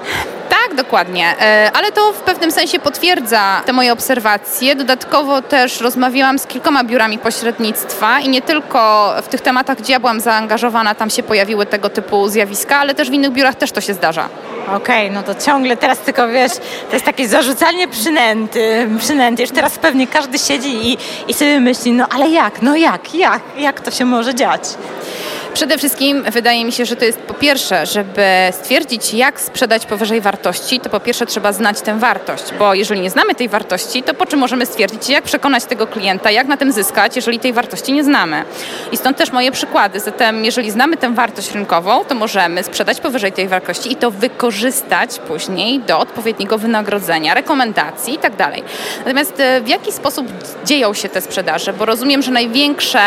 Dokładnie. 0.75 1.35
E, 1.41 1.71
ale 1.73 1.91
to 1.91 2.13
w 2.13 2.19
pewnym 2.19 2.51
sensie 2.51 2.79
potwierdza 2.79 3.61
te 3.65 3.73
moje 3.73 3.93
obserwacje. 3.93 4.75
Dodatkowo 4.75 5.41
też 5.41 5.81
rozmawiałam 5.81 6.39
z 6.39 6.47
kilkoma 6.47 6.83
biurami 6.83 7.17
pośrednictwa 7.17 8.19
i 8.19 8.29
nie 8.29 8.41
tylko 8.41 9.13
w 9.23 9.27
tych 9.27 9.41
tematach, 9.41 9.77
gdzie 9.77 9.93
ja 9.93 9.99
byłam 9.99 10.19
zaangażowana, 10.19 10.95
tam 10.95 11.09
się 11.09 11.23
pojawiły 11.23 11.65
tego 11.65 11.89
typu 11.89 12.27
zjawiska, 12.27 12.77
ale 12.77 12.95
też 12.95 13.09
w 13.09 13.13
innych 13.13 13.31
biurach 13.31 13.55
też 13.55 13.71
to 13.71 13.81
się 13.81 13.93
zdarza. 13.93 14.29
Okej, 14.67 15.09
okay, 15.09 15.11
no 15.11 15.23
to 15.23 15.41
ciągle 15.41 15.77
teraz 15.77 15.99
tylko 15.99 16.27
wiesz, 16.27 16.51
to 16.89 16.93
jest 16.93 17.05
takie 17.05 17.27
zarzucanie 17.27 17.87
przynęty, 17.87 18.89
przynęty. 18.99 19.41
Już 19.41 19.51
teraz 19.51 19.77
pewnie 19.77 20.07
każdy 20.07 20.39
siedzi 20.39 20.91
i, 20.91 20.97
i 21.27 21.33
sobie 21.33 21.59
myśli, 21.59 21.91
no 21.91 22.07
ale 22.15 22.29
jak, 22.29 22.61
no 22.61 22.75
jak, 22.75 23.15
jak, 23.15 23.41
jak 23.57 23.81
to 23.81 23.91
się 23.91 24.05
może 24.05 24.35
dziać? 24.35 24.61
Przede 25.55 25.77
wszystkim 25.77 26.23
wydaje 26.23 26.65
mi 26.65 26.71
się, 26.71 26.85
że 26.85 26.95
to 26.95 27.05
jest 27.05 27.19
po 27.19 27.33
pierwsze, 27.33 27.85
żeby 27.85 28.25
stwierdzić, 28.51 29.13
jak 29.13 29.41
sprzedać 29.41 29.85
powyżej 29.85 30.21
wartości, 30.21 30.79
to 30.79 30.89
po 30.89 30.99
pierwsze 30.99 31.25
trzeba 31.25 31.53
znać 31.53 31.81
tę 31.81 31.99
wartość, 31.99 32.43
bo 32.59 32.73
jeżeli 32.73 33.01
nie 33.01 33.09
znamy 33.09 33.35
tej 33.35 33.49
wartości, 33.49 34.03
to 34.03 34.13
po 34.13 34.25
czym 34.25 34.39
możemy 34.39 34.65
stwierdzić, 34.65 35.09
jak 35.09 35.23
przekonać 35.23 35.65
tego 35.65 35.87
klienta, 35.87 36.31
jak 36.31 36.47
na 36.47 36.57
tym 36.57 36.71
zyskać, 36.71 37.15
jeżeli 37.15 37.39
tej 37.39 37.53
wartości 37.53 37.93
nie 37.93 38.03
znamy. 38.03 38.43
I 38.91 38.97
stąd 38.97 39.17
też 39.17 39.31
moje 39.31 39.51
przykłady. 39.51 39.99
Zatem, 39.99 40.45
jeżeli 40.45 40.71
znamy 40.71 40.97
tę 40.97 41.13
wartość 41.13 41.51
rynkową, 41.51 42.05
to 42.05 42.15
możemy 42.15 42.63
sprzedać 42.63 43.01
powyżej 43.01 43.31
tej 43.31 43.47
wartości 43.47 43.91
i 43.91 43.95
to 43.95 44.11
wykorzystać 44.11 45.19
później 45.19 45.79
do 45.79 45.99
odpowiedniego 45.99 46.57
wynagrodzenia, 46.57 47.33
rekomendacji 47.33 48.13
i 48.13 48.17
tak. 48.17 48.33
Natomiast 48.97 49.39
e, 49.39 49.61
w 49.61 49.67
jaki 49.67 49.91
sposób 49.91 50.27
dzieją 50.65 50.93
się 50.93 51.09
te 51.09 51.21
sprzedaże? 51.21 51.73
Bo 51.73 51.85
rozumiem, 51.85 52.21
że 52.21 52.31
największe 52.31 52.99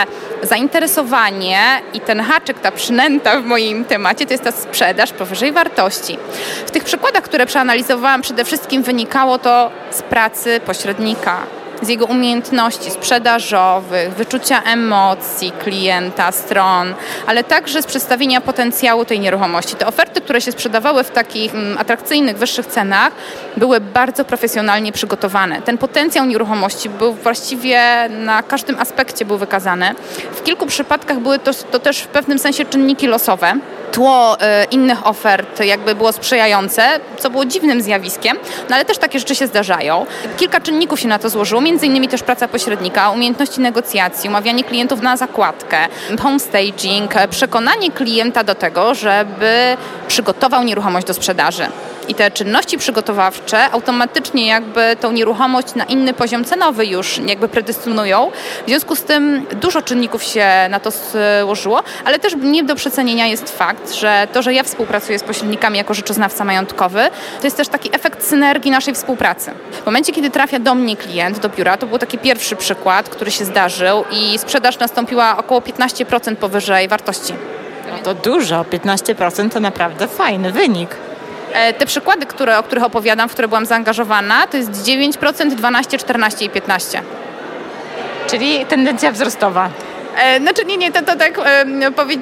zainteresowanie 0.43 1.59
i 1.95 2.00
ten 2.00 2.21
haczyk, 2.38 2.61
ta 2.61 2.73
przynęta 2.73 3.40
w 3.40 3.45
moim 3.45 3.85
temacie 3.85 4.26
to 4.26 4.33
jest 4.35 4.45
ta 4.45 4.52
sprzedaż 4.52 5.12
powyżej 5.12 5.52
wartości. 5.52 6.18
W 6.66 6.71
tych 6.71 6.85
przykładach, 6.85 7.23
które 7.23 7.47
przeanalizowałam, 7.47 8.23
przede 8.23 8.45
wszystkim 8.45 8.83
wynikało 8.83 9.38
to 9.38 9.71
z 9.90 10.02
pracy 10.02 10.61
pośrednika 10.66 11.47
z 11.82 11.88
jego 11.88 12.06
umiejętności 12.06 12.90
sprzedażowych, 12.90 14.14
wyczucia 14.14 14.62
emocji 14.62 15.52
klienta, 15.52 16.32
stron, 16.32 16.94
ale 17.26 17.44
także 17.44 17.82
z 17.82 17.87
przedstawienia 17.87 18.40
potencjału 18.40 19.04
tej 19.04 19.20
nieruchomości. 19.20 19.76
Te 19.76 19.87
oferty, 19.87 20.20
które 20.20 20.40
się 20.40 20.52
sprzedawały 20.52 21.04
w 21.04 21.11
takich 21.11 21.54
mm, 21.54 21.78
atrakcyjnych, 21.78 22.38
wyższych 22.38 22.66
cenach, 22.66 23.12
były 23.56 23.80
bardzo 23.80 24.25
profesjonalnie 24.25 24.92
przygotowane. 24.92 25.62
Ten 25.62 25.78
potencjał 25.78 26.26
nieruchomości 26.26 26.88
był 26.88 27.12
właściwie 27.12 28.08
na 28.08 28.42
każdym 28.42 28.78
aspekcie 28.78 29.25
był 29.25 29.38
wykazany. 29.38 29.94
W 30.32 30.42
kilku 30.42 30.66
przypadkach 30.66 31.18
były 31.18 31.38
to, 31.38 31.54
to 31.54 31.78
też 31.78 31.99
w 31.99 32.06
pewnym 32.06 32.38
sensie 32.38 32.64
czynniki 32.64 33.06
losowe 33.06 33.54
tło 33.92 34.40
e, 34.40 34.64
innych 34.64 35.07
ofert 35.07 35.61
jakby 35.64 35.95
było 35.95 36.12
sprzyjające, 36.12 36.83
co 37.18 37.30
było 37.30 37.45
dziwnym 37.45 37.83
zjawiskiem, 37.83 38.37
no 38.68 38.76
ale 38.76 38.85
też 38.85 38.99
takie 38.99 39.18
rzeczy 39.18 39.35
się 39.35 39.47
zdarzają. 39.47 40.07
Kilka 40.37 40.61
czynników 40.61 41.00
się 41.00 41.09
na 41.09 41.18
to 41.18 41.28
złożyło, 41.28 41.61
między 41.61 41.87
innymi 41.87 42.09
też 42.09 42.23
praca 42.23 42.49
pośrednika, 42.49 43.11
umiejętności 43.11 43.61
negocjacji, 43.61 44.28
umawianie 44.28 44.64
klientów 44.64 45.02
na 45.02 45.16
zakładkę, 45.16 45.78
homestaging, 46.23 47.14
przekonanie 47.30 47.90
klienta 47.90 48.45
do 48.45 48.54
tego, 48.54 48.95
żeby 48.95 49.76
przygotował 50.09 50.64
nieruchomość 50.64 51.07
do 51.07 51.14
sprzedaży 51.14 51.66
i 52.08 52.14
te 52.14 52.30
czynności 52.30 52.78
przygotowawcze 52.78 53.70
automatycznie 53.70 54.46
jakby 54.46 54.96
tą 55.00 55.12
nieruchomość 55.12 55.74
na 55.74 55.84
inny 55.84 56.14
poziom 56.14 56.44
cenowy 56.44 56.86
już 56.86 57.18
jakby 57.18 57.48
predestynują. 57.48 58.30
W 58.66 58.68
związku 58.68 58.96
z 58.96 59.02
tym 59.02 59.46
dużo 59.60 59.82
czynników 59.82 60.22
się 60.22 60.46
na 60.70 60.80
to 60.80 60.90
złożyło, 61.44 61.82
ale 62.04 62.18
też 62.18 62.34
nie 62.42 62.64
do 62.64 62.74
przecenienia 62.74 63.26
jest 63.26 63.58
fakt, 63.58 63.92
że 63.92 64.28
to, 64.32 64.42
że 64.42 64.54
ja 64.54 64.62
współpracuję 64.62 65.18
z 65.18 65.22
pośrednikami 65.22 65.78
jako 65.78 65.94
rzeczoznawca 65.94 66.44
majątkowy, 66.44 67.00
to 67.40 67.46
jest 67.46 67.56
też 67.56 67.68
taki 67.68 67.94
efekt 67.94 68.24
synergii 68.24 68.70
naszej 68.70 68.94
współpracy. 68.94 69.50
W 69.82 69.86
momencie, 69.86 70.12
kiedy 70.12 70.30
trafia 70.30 70.58
do 70.58 70.74
mnie 70.74 70.96
klient, 70.96 71.38
do 71.38 71.48
biura, 71.48 71.76
to 71.76 71.86
był 71.86 71.98
taki 71.98 72.18
pierwszy 72.18 72.56
przykład, 72.56 73.08
który 73.08 73.30
się 73.30 73.44
zdarzył 73.44 74.04
i 74.10 74.38
sprzedaż 74.38 74.78
nastąpiła 74.78 75.36
około 75.36 75.60
15% 75.60 76.36
powyżej 76.36 76.88
wartości. 76.88 77.34
No 77.92 77.98
to 77.98 78.14
dużo, 78.14 78.62
15% 78.62 79.50
to 79.50 79.60
naprawdę 79.60 80.08
fajny 80.08 80.52
wynik. 80.52 80.96
E, 81.52 81.73
te 81.73 81.87
przykłady, 81.87 82.26
które, 82.26 82.59
o 82.59 82.62
których 82.62 82.85
opowiadam, 82.85 83.28
w 83.28 83.33
które 83.33 83.49
byłam 83.49 83.67
zaangażowana, 83.67 84.47
to 84.47 84.57
jest 84.57 84.71
9%, 84.71 85.55
12, 85.55 85.99
14 85.99 86.45
i 86.45 86.50
15. 86.50 87.02
Czyli 88.31 88.67
tendencja 88.67 89.12
wzrostowa. 89.12 89.71
E, 90.18 90.40
znaczy 90.40 90.64
nie, 90.64 90.76
nie, 90.76 90.92
to, 90.92 91.02
to 91.02 91.16
tak 91.16 91.40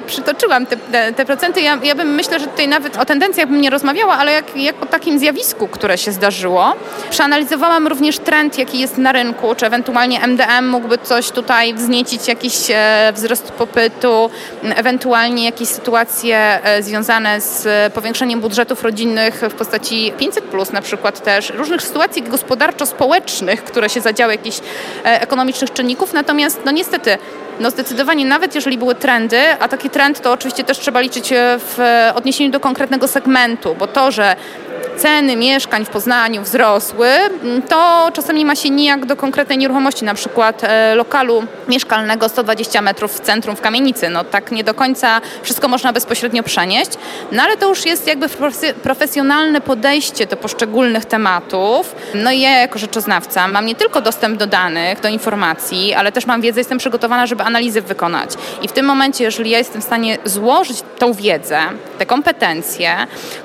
przytoczyłam 0.07 0.65
te, 0.65 0.77
te, 1.13 1.25
procenty. 1.25 1.61
Ja, 1.61 1.77
ja 1.83 1.95
bym 1.95 2.15
myślę, 2.15 2.39
że 2.39 2.47
tutaj 2.47 2.67
nawet 2.67 2.97
o 2.97 3.05
tendencjach 3.05 3.47
bym 3.47 3.61
nie 3.61 3.69
rozmawiała, 3.69 4.13
ale 4.13 4.31
jak, 4.31 4.55
jak 4.55 4.83
o 4.83 4.85
takim 4.85 5.19
zjawisku, 5.19 5.67
które 5.67 5.97
się 5.97 6.11
zdarzyło. 6.11 6.73
Przeanalizowałam 7.09 7.87
również 7.87 8.19
trend, 8.19 8.57
jaki 8.57 8.79
jest 8.79 8.97
na 8.97 9.11
rynku, 9.11 9.55
czy 9.55 9.65
ewentualnie 9.65 10.19
MDM 10.27 10.69
mógłby 10.69 10.97
coś 10.97 11.31
tutaj 11.31 11.73
wzniecić, 11.73 12.27
jakiś 12.27 12.53
e, 12.69 13.11
wzrost 13.13 13.51
popytu, 13.51 14.29
ewentualnie 14.63 15.45
jakieś 15.45 15.67
sytuacje 15.67 16.63
e, 16.63 16.83
związane 16.83 17.41
z 17.41 17.93
powiększeniem 17.93 18.39
budżetów 18.39 18.83
rodzinnych 18.83 19.41
w 19.49 19.53
postaci 19.53 20.13
500 20.17 20.43
plus 20.43 20.71
na 20.71 20.81
przykład 20.81 21.23
też, 21.23 21.49
różnych 21.49 21.81
sytuacji 21.81 22.23
gospodarczo-społecznych, 22.23 23.63
które 23.63 23.89
się 23.89 24.01
zadziały, 24.01 24.31
jakichś 24.33 24.59
ekonomicznych 25.03 25.73
czynników. 25.73 26.13
Natomiast 26.13 26.59
no 26.65 26.71
niestety 26.71 27.17
no 27.59 27.71
zdecydowanie 27.71 28.25
nawet 28.25 28.55
jeżeli 28.55 28.77
były 28.77 28.95
trendy, 28.95 29.39
a 29.59 29.67
taki 29.67 29.89
trend 29.89 30.21
to 30.21 30.31
oczywiście 30.31 30.63
też 30.63 30.79
trzeba 30.79 30.99
liczyć 30.99 31.31
e, 31.31 31.59
w 31.59 31.79
odniesieniu 32.15 32.51
do 32.51 32.59
konkretnego 32.59 33.07
segmentu, 33.07 33.75
bo 33.79 33.87
to, 33.87 34.11
że 34.11 34.35
ceny 34.97 35.35
mieszkań 35.35 35.85
w 35.85 35.89
Poznaniu 35.89 36.41
wzrosły, 36.41 37.09
to 37.69 38.09
czasem 38.13 38.35
nie 38.35 38.45
ma 38.45 38.55
się 38.55 38.69
nijak 38.69 39.05
do 39.05 39.15
konkretnej 39.15 39.57
nieruchomości, 39.57 40.05
na 40.05 40.13
przykład 40.13 40.63
e, 40.63 40.95
lokalu 40.95 41.43
mieszkalnego 41.67 42.29
120 42.29 42.81
metrów 42.81 43.13
w 43.13 43.19
centrum 43.19 43.55
w 43.55 43.61
kamienicy. 43.61 44.09
No 44.09 44.23
tak 44.23 44.51
nie 44.51 44.63
do 44.63 44.73
końca 44.73 45.21
wszystko 45.41 45.67
można 45.67 45.93
bezpośrednio 45.93 46.43
przenieść, 46.43 46.91
no 47.31 47.43
ale 47.43 47.57
to 47.57 47.69
już 47.69 47.85
jest 47.85 48.07
jakby 48.07 48.29
profesjonalne 48.83 49.61
podejście 49.61 50.25
do 50.25 50.37
poszczególnych 50.37 51.05
tematów. 51.05 51.95
No 52.13 52.31
i 52.31 52.39
ja 52.39 52.49
jako 52.59 52.79
rzeczoznawca 52.79 53.47
mam 53.47 53.65
nie 53.65 53.75
tylko 53.75 54.01
dostęp 54.01 54.37
do 54.37 54.47
danych, 54.47 54.99
do 54.99 55.07
informacji, 55.07 55.93
ale 55.93 56.11
też 56.11 56.25
mam 56.25 56.41
wiedzę, 56.41 56.59
jestem 56.59 56.77
przygotowana, 56.77 57.27
żeby 57.27 57.43
analizy 57.43 57.81
wykonać. 57.81 58.29
I 58.61 58.67
w 58.67 58.71
tym 58.71 58.85
momencie, 58.85 59.23
jeżeli 59.23 59.49
ja 59.49 59.57
jestem 59.57 59.81
w 59.81 59.85
stanie 59.85 60.17
złożyć 60.25 60.83
tą 60.97 61.13
wiedzę, 61.13 61.59
te 61.97 62.05
kompetencje, 62.05 62.95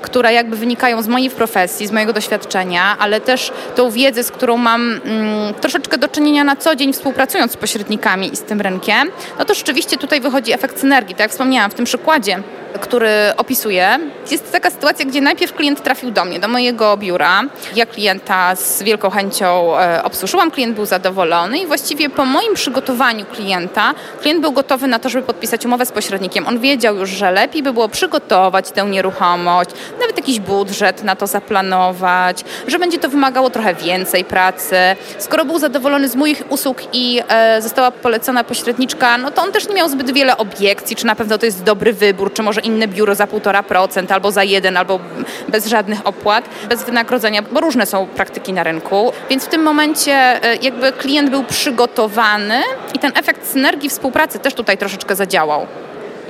które 0.01 0.33
jakby 0.33 0.55
wynikają 0.55 1.01
z 1.01 1.07
mojej 1.07 1.22
profesji, 1.29 1.87
z 1.87 1.91
mojego 1.91 2.13
doświadczenia, 2.13 2.95
ale 2.99 3.21
też 3.21 3.51
tą 3.75 3.91
wiedzę, 3.91 4.23
z 4.23 4.31
którą 4.31 4.57
mam 4.57 4.81
mm, 5.05 5.53
troszeczkę 5.53 5.97
do 5.97 6.07
czynienia 6.07 6.43
na 6.43 6.55
co 6.55 6.75
dzień 6.75 6.93
współpracując 6.93 7.51
z 7.51 7.57
pośrednikami 7.57 8.33
i 8.33 8.35
z 8.35 8.41
tym 8.41 8.61
rynkiem, 8.61 9.11
no 9.39 9.45
to 9.45 9.53
rzeczywiście 9.53 9.97
tutaj 9.97 10.21
wychodzi 10.21 10.53
efekt 10.53 10.79
synergii. 10.79 11.15
Tak 11.15 11.19
jak 11.19 11.31
wspomniałam 11.31 11.71
w 11.71 11.73
tym 11.73 11.85
przykładzie, 11.85 12.43
który 12.81 13.09
opisuję. 13.37 13.99
Jest 14.31 14.51
taka 14.51 14.69
sytuacja, 14.69 15.05
gdzie 15.05 15.21
najpierw 15.21 15.53
klient 15.53 15.83
trafił 15.83 16.11
do 16.11 16.25
mnie, 16.25 16.39
do 16.39 16.47
mojego 16.47 16.97
biura. 16.97 17.41
Ja 17.75 17.85
klienta 17.85 18.55
z 18.55 18.83
wielką 18.83 19.09
chęcią 19.09 19.79
e, 19.79 20.03
obsłużyłam, 20.03 20.51
klient 20.51 20.75
był 20.75 20.85
zadowolony 20.85 21.59
i 21.59 21.67
właściwie 21.67 22.09
po 22.09 22.25
moim 22.25 22.53
przygotowaniu 22.53 23.25
klienta, 23.25 23.93
klient 24.21 24.41
był 24.41 24.51
gotowy 24.51 24.87
na 24.87 24.99
to, 24.99 25.09
żeby 25.09 25.27
podpisać 25.27 25.65
umowę 25.65 25.85
z 25.85 25.91
pośrednikiem. 25.91 26.47
On 26.47 26.59
wiedział 26.59 26.95
już, 26.95 27.09
że 27.09 27.31
lepiej 27.31 27.63
by 27.63 27.73
było 27.73 27.89
przygotować 27.89 28.71
tę 28.71 28.85
nieruchomość, 28.85 29.69
nawet 30.01 30.17
jakiś 30.17 30.39
budżet 30.39 31.03
na 31.03 31.15
to 31.15 31.27
zaplanować, 31.27 32.43
że 32.67 32.79
będzie 32.79 32.99
to 32.99 33.09
wymagało 33.09 33.49
trochę 33.49 33.75
więcej 33.75 34.25
pracy. 34.25 34.75
Skoro 35.17 35.45
był 35.45 35.59
zadowolony 35.59 36.09
z 36.09 36.15
moich 36.15 36.43
usług 36.49 36.77
i 36.93 37.21
e, 37.27 37.61
została 37.61 37.91
polecona 37.91 38.43
pośredniczka, 38.43 39.17
no 39.17 39.31
to 39.31 39.41
on 39.41 39.51
też 39.51 39.67
nie 39.69 39.75
miał 39.75 39.89
zbyt 39.89 40.13
wiele 40.13 40.37
obiekcji, 40.37 40.95
czy 40.95 41.05
na 41.05 41.15
pewno 41.15 41.37
to 41.37 41.45
jest 41.45 41.63
dobry 41.63 41.93
wybór, 41.93 42.33
czy 42.33 42.43
może 42.43 42.62
inne 42.63 42.87
biuro 42.87 43.15
za 43.15 43.25
1,5% 43.25 44.13
albo 44.13 44.31
za 44.31 44.43
1, 44.43 44.77
albo 44.77 44.99
bez 45.47 45.67
żadnych 45.67 46.07
opłat, 46.07 46.49
bez 46.69 46.83
wynagrodzenia, 46.83 47.41
bo 47.41 47.61
różne 47.61 47.85
są 47.85 48.07
praktyki 48.07 48.53
na 48.53 48.63
rynku. 48.63 49.11
Więc 49.29 49.45
w 49.45 49.47
tym 49.47 49.63
momencie 49.63 50.13
e, 50.13 50.55
jakby 50.55 50.91
klient 50.91 51.29
był 51.29 51.43
przygotowany 51.43 52.61
i 52.93 52.99
ten 52.99 53.11
efekt 53.15 53.47
synergii 53.47 53.89
współpracy 53.89 54.39
też 54.39 54.53
tutaj 54.53 54.77
troszeczkę 54.77 55.15
zadziałał. 55.15 55.67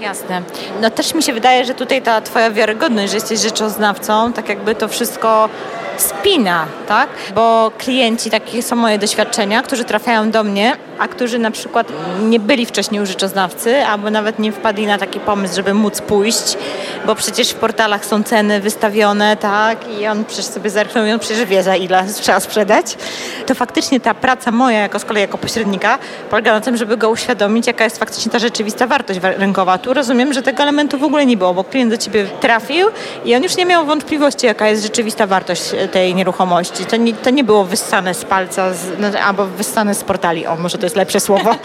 Jasne. 0.01 0.41
No 0.81 0.89
też 0.89 1.13
mi 1.13 1.23
się 1.23 1.33
wydaje, 1.33 1.65
że 1.65 1.73
tutaj 1.73 2.01
ta 2.01 2.21
twoja 2.21 2.51
wiarygodność, 2.51 3.11
że 3.11 3.17
jesteś 3.17 3.39
rzeczoznawcą, 3.39 4.33
tak 4.33 4.49
jakby 4.49 4.75
to 4.75 4.87
wszystko 4.87 5.49
spina, 5.97 6.65
tak? 6.87 7.09
Bo 7.35 7.71
klienci, 7.77 8.29
takie 8.29 8.63
są 8.63 8.75
moje 8.75 8.97
doświadczenia, 8.97 9.61
którzy 9.61 9.83
trafiają 9.83 10.31
do 10.31 10.43
mnie, 10.43 10.75
a 10.99 11.07
którzy 11.07 11.39
na 11.39 11.51
przykład 11.51 11.87
nie 12.21 12.39
byli 12.39 12.65
wcześniej 12.65 13.01
u 13.01 13.05
rzeczoznawcy, 13.05 13.85
albo 13.85 14.09
nawet 14.09 14.39
nie 14.39 14.51
wpadli 14.51 14.87
na 14.87 14.97
taki 14.97 15.19
pomysł, 15.19 15.55
żeby 15.55 15.73
móc 15.73 16.01
pójść, 16.01 16.57
bo 17.05 17.15
przecież 17.15 17.49
w 17.49 17.55
portalach 17.55 18.05
są 18.05 18.23
ceny 18.23 18.59
wystawione, 18.59 19.37
tak? 19.37 19.77
I 19.99 20.07
on 20.07 20.25
przecież 20.25 20.45
sobie 20.45 20.69
zerknął 20.69 21.05
i 21.05 21.11
on 21.11 21.19
przecież 21.19 21.45
wie, 21.45 21.63
za 21.63 21.75
ile 21.75 22.05
trzeba 22.21 22.39
sprzedać. 22.39 22.97
To 23.45 23.55
faktycznie 23.55 23.99
ta 23.99 24.13
praca 24.13 24.51
moja, 24.51 24.79
jako 24.79 24.99
z 24.99 25.05
kolei 25.05 25.21
jako 25.21 25.37
pośrednika, 25.37 25.99
polega 26.29 26.53
na 26.53 26.61
tym, 26.61 26.77
żeby 26.77 26.97
go 26.97 27.09
uświadomić, 27.09 27.67
jaka 27.67 27.83
jest 27.83 27.97
faktycznie 27.97 28.31
ta 28.31 28.39
rzeczywista 28.39 28.87
wartość 28.87 29.19
rynkowa. 29.37 29.77
Tu 29.77 29.93
rozumiem, 29.93 30.33
że 30.33 30.41
tego 30.41 30.63
elementu 30.63 30.97
w 30.97 31.03
ogóle 31.03 31.25
nie 31.25 31.37
było, 31.37 31.53
bo 31.53 31.63
klient 31.63 31.91
do 31.91 31.97
ciebie 31.97 32.25
trafił 32.39 32.87
i 33.25 33.35
on 33.35 33.43
już 33.43 33.57
nie 33.57 33.65
miał 33.65 33.85
wątpliwości, 33.85 34.45
jaka 34.45 34.67
jest 34.67 34.83
rzeczywista 34.83 35.27
wartość 35.27 35.61
tej 35.87 36.15
nieruchomości. 36.15 36.85
To 36.85 36.95
nie, 36.95 37.13
to 37.13 37.29
nie 37.29 37.43
było 37.43 37.65
wyssane 37.65 38.13
z 38.13 38.25
palca 38.25 38.73
z, 38.73 38.99
no, 38.99 39.19
albo 39.19 39.45
wyssane 39.45 39.95
z 39.95 40.03
portali. 40.03 40.47
O, 40.47 40.55
może 40.55 40.77
to 40.77 40.85
jest 40.85 40.95
lepsze 40.95 41.19
słowo. 41.19 41.55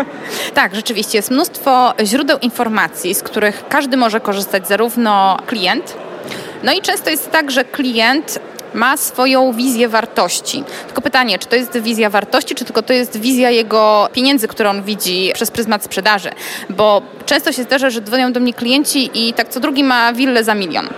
tak, 0.54 0.74
rzeczywiście 0.74 1.18
jest 1.18 1.30
mnóstwo 1.30 1.94
źródeł 2.04 2.38
informacji, 2.38 3.14
z 3.14 3.22
których 3.22 3.64
każdy 3.68 3.96
może 3.96 4.20
korzystać, 4.20 4.68
zarówno 4.68 5.36
klient, 5.46 5.96
no 6.62 6.72
i 6.72 6.80
często 6.80 7.10
jest 7.10 7.30
tak, 7.30 7.50
że 7.50 7.64
klient 7.64 8.38
ma 8.74 8.96
swoją 8.96 9.52
wizję 9.52 9.88
wartości. 9.88 10.64
Tylko 10.86 11.02
pytanie, 11.02 11.38
czy 11.38 11.48
to 11.48 11.56
jest 11.56 11.78
wizja 11.78 12.10
wartości, 12.10 12.54
czy 12.54 12.64
tylko 12.64 12.82
to 12.82 12.92
jest 12.92 13.20
wizja 13.20 13.50
jego 13.50 14.08
pieniędzy, 14.12 14.48
które 14.48 14.70
on 14.70 14.82
widzi 14.82 15.30
przez 15.34 15.50
pryzmat 15.50 15.84
sprzedaży. 15.84 16.30
Bo 16.70 17.02
często 17.26 17.52
się 17.52 17.62
zdarza, 17.62 17.90
że 17.90 18.00
dzwonią 18.00 18.32
do 18.32 18.40
mnie 18.40 18.54
klienci 18.54 19.10
i 19.14 19.32
tak 19.32 19.48
co 19.48 19.60
drugi 19.60 19.84
ma 19.84 20.12
willę 20.12 20.44
za 20.44 20.54
milion 20.54 20.88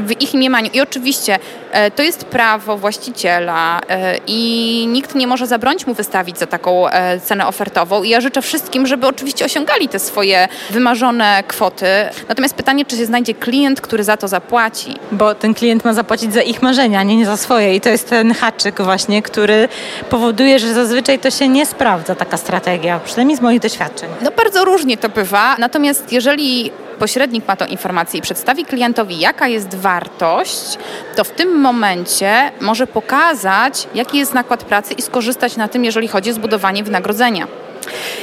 w 0.00 0.22
ich 0.22 0.34
mniemaniu. 0.34 0.70
I 0.72 0.80
oczywiście 0.80 1.38
e, 1.72 1.90
to 1.90 2.02
jest 2.02 2.24
prawo 2.24 2.76
właściciela 2.76 3.80
e, 3.88 4.18
i 4.26 4.86
nikt 4.88 5.14
nie 5.14 5.26
może 5.26 5.46
zabronić 5.46 5.86
mu 5.86 5.94
wystawić 5.94 6.38
za 6.38 6.46
taką 6.46 6.88
e, 6.88 7.20
cenę 7.20 7.46
ofertową. 7.46 8.02
I 8.02 8.08
ja 8.08 8.20
życzę 8.20 8.42
wszystkim, 8.42 8.86
żeby 8.86 9.06
oczywiście 9.06 9.44
osiągali 9.44 9.88
te 9.88 9.98
swoje 9.98 10.48
wymarzone 10.70 11.42
kwoty. 11.48 11.86
Natomiast 12.28 12.54
pytanie, 12.54 12.84
czy 12.84 12.96
się 12.96 13.06
znajdzie 13.06 13.34
klient, 13.34 13.80
który 13.80 14.04
za 14.04 14.16
to 14.16 14.28
zapłaci. 14.28 14.96
Bo 15.12 15.34
ten 15.34 15.54
klient 15.54 15.84
ma 15.84 15.94
zapłacić 15.94 16.34
za 16.34 16.42
ich 16.42 16.62
marzenia, 16.62 17.02
nie, 17.02 17.16
nie 17.16 17.26
za 17.26 17.36
swoje. 17.36 17.74
I 17.74 17.80
to 17.80 17.88
jest 17.88 18.08
ten 18.10 18.34
haczyk 18.34 18.80
właśnie, 18.80 19.22
który 19.22 19.68
powoduje, 20.10 20.58
że 20.58 20.74
zazwyczaj 20.74 21.18
to 21.18 21.30
się 21.30 21.48
nie 21.48 21.66
sprawdza, 21.66 22.14
taka 22.14 22.36
strategia, 22.36 23.00
przynajmniej 23.04 23.36
z 23.36 23.40
moich 23.40 23.60
doświadczeń. 23.60 24.10
No 24.22 24.30
bardzo 24.30 24.64
różnie 24.64 24.96
to 24.96 25.08
bywa. 25.08 25.56
Natomiast 25.58 26.12
jeżeli 26.12 26.70
pośrednik 26.98 27.48
ma 27.48 27.56
tą 27.56 27.66
informację 27.66 28.18
i 28.18 28.22
przedstawi 28.22 28.64
klientowi, 28.64 29.18
jaka 29.18 29.48
jest 29.48 29.74
wartość, 29.74 30.78
to 31.16 31.24
w 31.24 31.30
tym 31.30 31.60
momencie 31.60 32.52
może 32.60 32.86
pokazać, 32.86 33.88
jaki 33.94 34.18
jest 34.18 34.34
nakład 34.34 34.64
pracy 34.64 34.94
i 34.94 35.02
skorzystać 35.02 35.56
na 35.56 35.68
tym, 35.68 35.84
jeżeli 35.84 36.08
chodzi 36.08 36.30
o 36.30 36.34
zbudowanie 36.34 36.84
wynagrodzenia. 36.84 37.46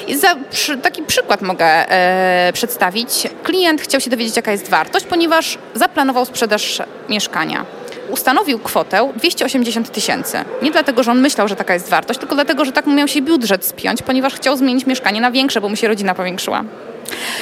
I 0.08 0.18
za 0.18 0.36
przy, 0.52 0.78
taki 0.78 1.04
przykład 1.04 1.42
mogę 1.42 1.66
e, 1.66 2.54
przedstawić. 2.54 3.28
Klient 3.44 3.82
chciał 3.82 4.02
się 4.02 4.10
dowiedzieć, 4.10 4.36
jaka 4.36 4.52
jest 4.52 4.70
wartość, 4.70 5.06
ponieważ 5.06 5.58
zaplanował 5.74 6.26
sprzedaż 6.26 6.82
mieszkania 7.10 7.66
ustanowił 8.10 8.60
kwotę 8.60 9.12
280 9.16 9.92
tysięcy. 9.92 10.38
Nie 10.62 10.72
dlatego, 10.72 11.04
że 11.04 11.12
on 11.12 11.22
myślał, 11.22 11.48
że 11.48 11.56
taka 11.56 11.74
jest 11.74 11.90
wartość, 11.90 12.20
tylko 12.20 12.36
dlatego, 12.36 12.66
że 12.66 12.72
tak 12.72 12.88
miał 12.88 13.08
się 13.08 13.22
budżet 13.22 13.66
spiąć, 13.66 14.02
ponieważ 14.02 14.34
chciał 14.34 14.58
zmienić 14.58 14.86
mieszkanie 14.86 15.22
na 15.22 15.32
większe, 15.32 15.62
bo 15.62 15.70
mu 15.70 15.76
się 15.76 15.88
rodzina 15.88 16.16
powiększyła. 16.16 16.64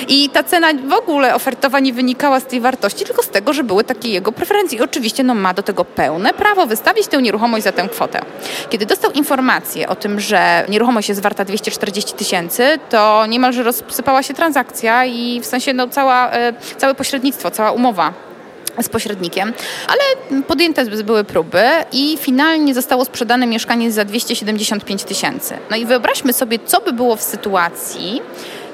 I 0.07 0.29
ta 0.29 0.43
cena 0.43 0.67
w 0.87 0.93
ogóle 0.93 1.35
ofertowa 1.35 1.79
nie 1.79 1.93
wynikała 1.93 2.39
z 2.39 2.45
tej 2.45 2.61
wartości, 2.61 3.05
tylko 3.05 3.23
z 3.23 3.29
tego, 3.29 3.53
że 3.53 3.63
były 3.63 3.83
takie 3.83 4.09
jego 4.09 4.31
preferencje. 4.31 4.77
I 4.79 4.81
oczywiście 4.81 5.23
no, 5.23 5.35
ma 5.35 5.53
do 5.53 5.63
tego 5.63 5.85
pełne 5.85 6.33
prawo 6.33 6.65
wystawić 6.65 7.07
tę 7.07 7.21
nieruchomość 7.21 7.63
za 7.63 7.71
tę 7.71 7.89
kwotę. 7.89 8.21
Kiedy 8.69 8.85
dostał 8.85 9.11
informację 9.11 9.89
o 9.89 9.95
tym, 9.95 10.19
że 10.19 10.65
nieruchomość 10.69 11.09
jest 11.09 11.21
warta 11.21 11.45
240 11.45 12.13
tysięcy, 12.13 12.79
to 12.89 13.25
niemalże 13.25 13.63
rozsypała 13.63 14.23
się 14.23 14.33
transakcja 14.33 15.05
i 15.05 15.41
w 15.41 15.45
sensie 15.45 15.73
no, 15.73 15.87
cała, 15.87 16.31
e, 16.31 16.53
całe 16.77 16.95
pośrednictwo, 16.95 17.51
cała 17.51 17.71
umowa 17.71 18.13
z 18.81 18.89
pośrednikiem, 18.89 19.53
ale 19.87 20.41
podjęte 20.43 20.85
były 20.85 21.23
próby 21.23 21.63
i 21.91 22.17
finalnie 22.17 22.73
zostało 22.73 23.05
sprzedane 23.05 23.47
mieszkanie 23.47 23.91
za 23.91 24.05
275 24.05 25.03
tysięcy. 25.03 25.57
No 25.71 25.77
i 25.77 25.85
wyobraźmy 25.85 26.33
sobie, 26.33 26.59
co 26.65 26.81
by 26.81 26.93
było 26.93 27.15
w 27.15 27.21
sytuacji, 27.21 28.21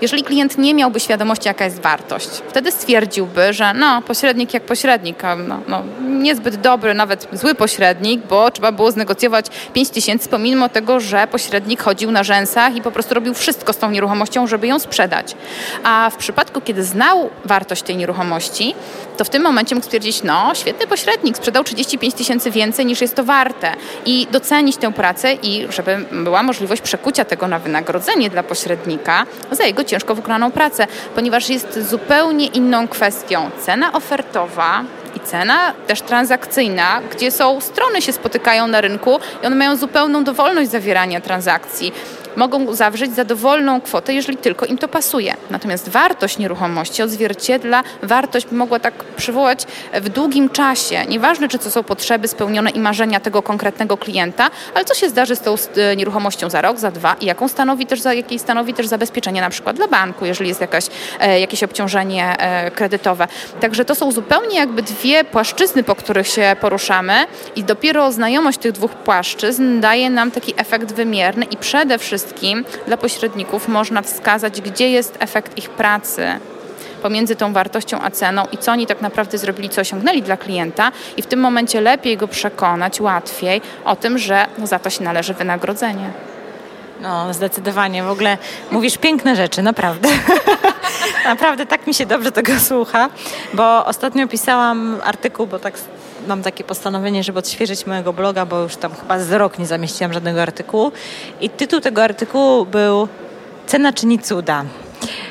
jeżeli 0.01 0.23
klient 0.23 0.57
nie 0.57 0.73
miałby 0.73 0.99
świadomości, 0.99 1.47
jaka 1.47 1.65
jest 1.65 1.81
wartość, 1.81 2.29
wtedy 2.49 2.71
stwierdziłby, 2.71 3.53
że 3.53 3.73
no, 3.73 4.01
pośrednik 4.01 4.53
jak 4.53 4.63
pośrednik, 4.63 5.23
no, 5.47 5.59
no, 5.67 5.83
niezbyt 6.01 6.55
dobry, 6.55 6.93
nawet 6.93 7.27
zły 7.33 7.55
pośrednik, 7.55 8.21
bo 8.29 8.51
trzeba 8.51 8.71
było 8.71 8.91
znegocjować 8.91 9.45
5 9.73 9.89
tysięcy, 9.89 10.29
pomimo 10.29 10.69
tego, 10.69 10.99
że 10.99 11.27
pośrednik 11.27 11.81
chodził 11.81 12.11
na 12.11 12.23
rzęsach 12.23 12.75
i 12.75 12.81
po 12.81 12.91
prostu 12.91 13.13
robił 13.13 13.33
wszystko 13.33 13.73
z 13.73 13.77
tą 13.77 13.91
nieruchomością, 13.91 14.47
żeby 14.47 14.67
ją 14.67 14.79
sprzedać. 14.79 15.35
A 15.83 16.09
w 16.09 16.15
przypadku, 16.15 16.61
kiedy 16.61 16.83
znał 16.83 17.29
wartość 17.45 17.81
tej 17.83 17.97
nieruchomości, 17.97 18.75
to 19.17 19.23
w 19.23 19.29
tym 19.29 19.43
momencie 19.43 19.75
mógł 19.75 19.85
stwierdzić, 19.85 20.23
no, 20.23 20.51
świetny 20.55 20.87
pośrednik, 20.87 21.37
sprzedał 21.37 21.63
35 21.63 22.13
tysięcy 22.13 22.51
więcej 22.51 22.85
niż 22.85 23.01
jest 23.01 23.15
to 23.15 23.23
warte 23.23 23.71
i 24.05 24.27
docenić 24.31 24.77
tę 24.77 24.93
pracę 24.93 25.33
i 25.33 25.67
żeby 25.69 25.97
była 26.11 26.43
możliwość 26.43 26.81
przekucia 26.81 27.25
tego 27.25 27.47
na 27.47 27.59
wynagrodzenie 27.59 28.29
dla 28.29 28.43
pośrednika 28.43 29.25
za 29.51 29.63
jego 29.63 29.83
ciężko 29.89 30.15
wykonaną 30.15 30.51
pracę, 30.51 30.87
ponieważ 31.15 31.49
jest 31.49 31.89
zupełnie 31.89 32.45
inną 32.45 32.87
kwestią 32.87 33.49
cena 33.65 33.93
ofertowa 33.93 34.83
i 35.15 35.19
cena 35.19 35.73
też 35.87 36.01
transakcyjna, 36.01 37.01
gdzie 37.11 37.31
są 37.31 37.61
strony 37.61 38.01
się 38.01 38.13
spotykają 38.13 38.67
na 38.67 38.81
rynku 38.81 39.19
i 39.43 39.45
one 39.45 39.55
mają 39.55 39.75
zupełną 39.75 40.23
dowolność 40.23 40.71
zawierania 40.71 41.21
transakcji 41.21 41.93
mogą 42.39 42.73
zawrzeć 42.73 43.15
za 43.15 43.25
dowolną 43.25 43.81
kwotę, 43.81 44.13
jeżeli 44.13 44.37
tylko 44.37 44.65
im 44.65 44.77
to 44.77 44.87
pasuje. 44.87 45.33
Natomiast 45.49 45.89
wartość 45.89 46.37
nieruchomości 46.37 47.03
odzwierciedla 47.03 47.83
wartość, 48.03 48.51
mogła 48.51 48.79
tak 48.79 48.93
przywołać 49.03 49.65
w 49.93 50.09
długim 50.09 50.49
czasie. 50.49 51.05
Nieważne, 51.05 51.47
czy 51.47 51.59
to 51.59 51.71
są 51.71 51.83
potrzeby 51.83 52.27
spełnione 52.27 52.69
i 52.69 52.79
marzenia 52.79 53.19
tego 53.19 53.41
konkretnego 53.41 53.97
klienta, 53.97 54.49
ale 54.73 54.85
co 54.85 54.95
się 54.95 55.09
zdarzy 55.09 55.35
z 55.35 55.41
tą 55.41 55.55
e, 55.75 55.95
nieruchomością 55.95 56.49
za 56.49 56.61
rok, 56.61 56.77
za 56.79 56.91
dwa 56.91 57.15
i 57.21 57.25
jaką 57.25 57.47
stanowi 57.47 57.85
też, 57.85 57.99
jakiej 58.05 58.39
stanowi 58.39 58.73
też 58.73 58.87
zabezpieczenie 58.87 59.41
na 59.41 59.49
przykład 59.49 59.75
dla 59.75 59.87
banku, 59.87 60.25
jeżeli 60.25 60.49
jest 60.49 60.61
jakaś, 60.61 60.85
e, 61.19 61.39
jakieś 61.39 61.63
obciążenie 61.63 62.35
kredytowe. 62.75 63.27
Także 63.59 63.85
to 63.85 63.95
są 63.95 64.11
zupełnie 64.11 64.57
jakby 64.57 64.81
dwie 64.81 65.23
płaszczyzny, 65.23 65.83
po 65.83 65.95
których 65.95 66.27
się 66.27 66.55
poruszamy 66.61 67.13
i 67.55 67.63
dopiero 67.63 68.11
znajomość 68.11 68.59
tych 68.59 68.71
dwóch 68.71 68.91
płaszczyzn 68.91 69.79
daje 69.79 70.09
nam 70.09 70.31
taki 70.31 70.53
efekt 70.57 70.93
wymierny 70.93 71.45
i 71.45 71.57
przede 71.57 71.97
wszystkim 71.97 72.28
dla 72.87 72.97
pośredników 72.97 73.67
można 73.67 74.01
wskazać, 74.01 74.61
gdzie 74.61 74.89
jest 74.89 75.17
efekt 75.19 75.57
ich 75.57 75.69
pracy 75.69 76.27
pomiędzy 77.01 77.35
tą 77.35 77.53
wartością 77.53 77.99
a 78.01 78.11
ceną 78.11 78.43
i 78.51 78.57
co 78.57 78.71
oni 78.71 78.87
tak 78.87 79.01
naprawdę 79.01 79.37
zrobili, 79.37 79.69
co 79.69 79.81
osiągnęli 79.81 80.21
dla 80.21 80.37
klienta 80.37 80.91
i 81.17 81.21
w 81.21 81.25
tym 81.25 81.39
momencie 81.39 81.81
lepiej 81.81 82.17
go 82.17 82.27
przekonać, 82.27 83.01
łatwiej 83.01 83.61
o 83.85 83.95
tym, 83.95 84.17
że 84.17 84.45
no 84.57 84.67
za 84.67 84.79
to 84.79 84.89
się 84.89 85.03
należy 85.03 85.33
wynagrodzenie. 85.33 86.09
No, 87.01 87.33
zdecydowanie. 87.33 88.03
W 88.03 88.09
ogóle 88.09 88.37
mówisz 88.71 88.97
piękne 88.97 89.35
rzeczy, 89.35 89.61
naprawdę. 89.61 90.09
naprawdę 91.25 91.65
tak 91.65 91.87
mi 91.87 91.93
się 91.93 92.05
dobrze 92.05 92.31
tego 92.31 92.59
słucha, 92.59 93.09
bo 93.53 93.85
ostatnio 93.85 94.27
pisałam 94.27 94.97
artykuł, 95.03 95.47
bo 95.47 95.59
tak 95.59 95.73
mam 96.27 96.43
takie 96.43 96.63
postanowienie, 96.63 97.23
żeby 97.23 97.39
odświeżyć 97.39 97.85
mojego 97.85 98.13
bloga, 98.13 98.45
bo 98.45 98.59
już 98.59 98.75
tam 98.75 98.91
chyba 98.95 99.19
z 99.19 99.31
rok 99.31 99.59
nie 99.59 99.65
zamieściłam 99.65 100.13
żadnego 100.13 100.41
artykułu. 100.41 100.91
I 101.41 101.49
tytuł 101.49 101.79
tego 101.79 102.03
artykułu 102.03 102.65
był 102.65 103.07
Cena 103.67 103.93
czyni 103.93 104.19
cuda 104.19 104.65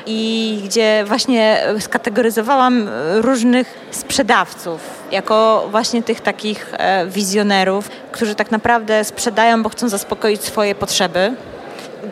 i 0.05 0.61
gdzie 0.65 1.03
właśnie 1.07 1.63
skategoryzowałam 1.79 2.89
różnych 3.15 3.77
sprzedawców 3.91 4.81
jako 5.11 5.67
właśnie 5.71 6.03
tych 6.03 6.21
takich 6.21 6.73
e, 6.73 7.07
wizjonerów, 7.07 7.89
którzy 8.11 8.35
tak 8.35 8.51
naprawdę 8.51 9.03
sprzedają, 9.03 9.63
bo 9.63 9.69
chcą 9.69 9.89
zaspokoić 9.89 10.43
swoje 10.43 10.75
potrzeby 10.75 11.33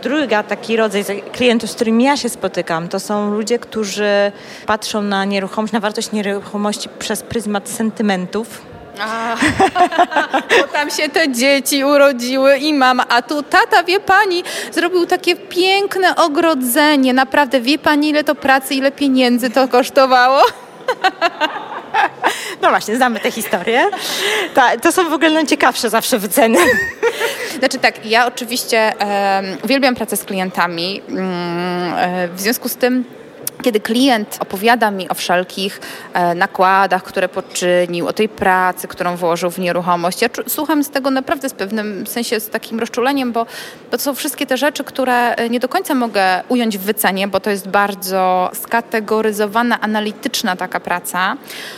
druga 0.04 0.44
taki 0.44 0.78
rodzaj 0.78 1.04
klientów, 1.32 1.72
z 1.72 1.76
którymi 1.76 2.04
ja 2.04 2.18
się 2.18 2.30
spotykam, 2.30 2.88
to 2.88 3.00
są 3.00 3.32
ludzie, 3.32 3.60
którzy 3.60 4.32
patrzą 4.66 5.02
na 5.02 5.26
nieruchomość, 5.26 5.74
na 5.74 5.80
wartość 5.80 6.12
nieruchomości 6.12 6.90
przez 7.00 7.22
pryzmat 7.22 7.70
sentymentów. 7.70 8.62
A, 9.02 9.36
bo 10.62 10.68
tam 10.74 10.90
się 10.90 11.10
te 11.10 11.32
dzieci 11.32 11.84
urodziły 11.84 12.58
i 12.58 12.74
mama, 12.74 13.06
a 13.10 13.22
tu 13.22 13.44
tata, 13.44 13.84
wie 13.84 14.00
pani, 14.00 14.44
zrobił 14.72 15.06
takie 15.06 15.36
piękne 15.36 16.16
ogrodzenie. 16.16 17.14
Naprawdę, 17.14 17.62
wie 17.62 17.80
pani, 17.80 18.10
ile 18.10 18.24
to 18.24 18.36
pracy, 18.36 18.76
ile 18.76 18.92
pieniędzy 18.92 19.50
to 19.50 19.68
kosztowało? 19.68 20.42
No 22.62 22.70
właśnie, 22.70 22.96
znamy 22.96 23.20
tę 23.20 23.32
historię. 23.32 23.90
Ta, 24.54 24.78
to 24.78 24.92
są 24.92 25.10
w 25.10 25.14
ogóle 25.14 25.30
najciekawsze 25.30 25.90
zawsze 25.90 26.20
wyceny. 26.20 26.60
Znaczy 27.60 27.80
tak, 27.80 28.06
ja 28.06 28.28
oczywiście 28.28 28.94
um, 29.00 29.58
uwielbiam 29.64 29.96
pracę 29.96 30.18
z 30.18 30.24
klientami. 30.24 31.02
Um, 31.08 31.18
w 32.36 32.42
związku 32.42 32.70
z 32.70 32.76
tym 32.76 33.17
kiedy 33.62 33.80
klient 33.80 34.38
opowiada 34.40 34.92
mi 34.92 35.10
o 35.10 35.14
wszelkich 35.14 35.82
e, 36.14 36.36
nakładach, 36.36 37.04
które 37.04 37.30
poczynił, 37.30 38.08
o 38.08 38.14
tej 38.14 38.30
pracy, 38.30 38.88
którą 38.88 39.16
włożył 39.16 39.52
w 39.52 39.60
nieruchomość, 39.60 40.22
ja 40.22 40.30
słucham 40.48 40.84
z 40.84 40.90
tego 40.90 41.12
naprawdę 41.12 41.50
z 41.50 41.54
pewnym 41.54 42.08
sensie, 42.08 42.40
z 42.40 42.50
takim 42.50 42.80
rozczuleniem, 42.80 43.32
bo, 43.32 43.46
to 43.92 43.98
są 43.98 44.16
wszystkie 44.16 44.46
te 44.46 44.58
rzeczy, 44.58 44.84
które 44.84 45.36
e, 45.36 45.50
nie 45.50 45.60
do 45.60 45.70
końca 45.70 45.96
mogę 45.96 46.44
ująć 46.50 46.78
w 46.78 46.82
wycenie, 46.82 47.28
bo 47.28 47.40
to 47.40 47.50
jest 47.50 47.68
bardzo 47.68 48.52
skategoryzowana, 48.54 49.82
analityczna 49.82 50.56
taka 50.56 50.80
praca. 50.80 51.38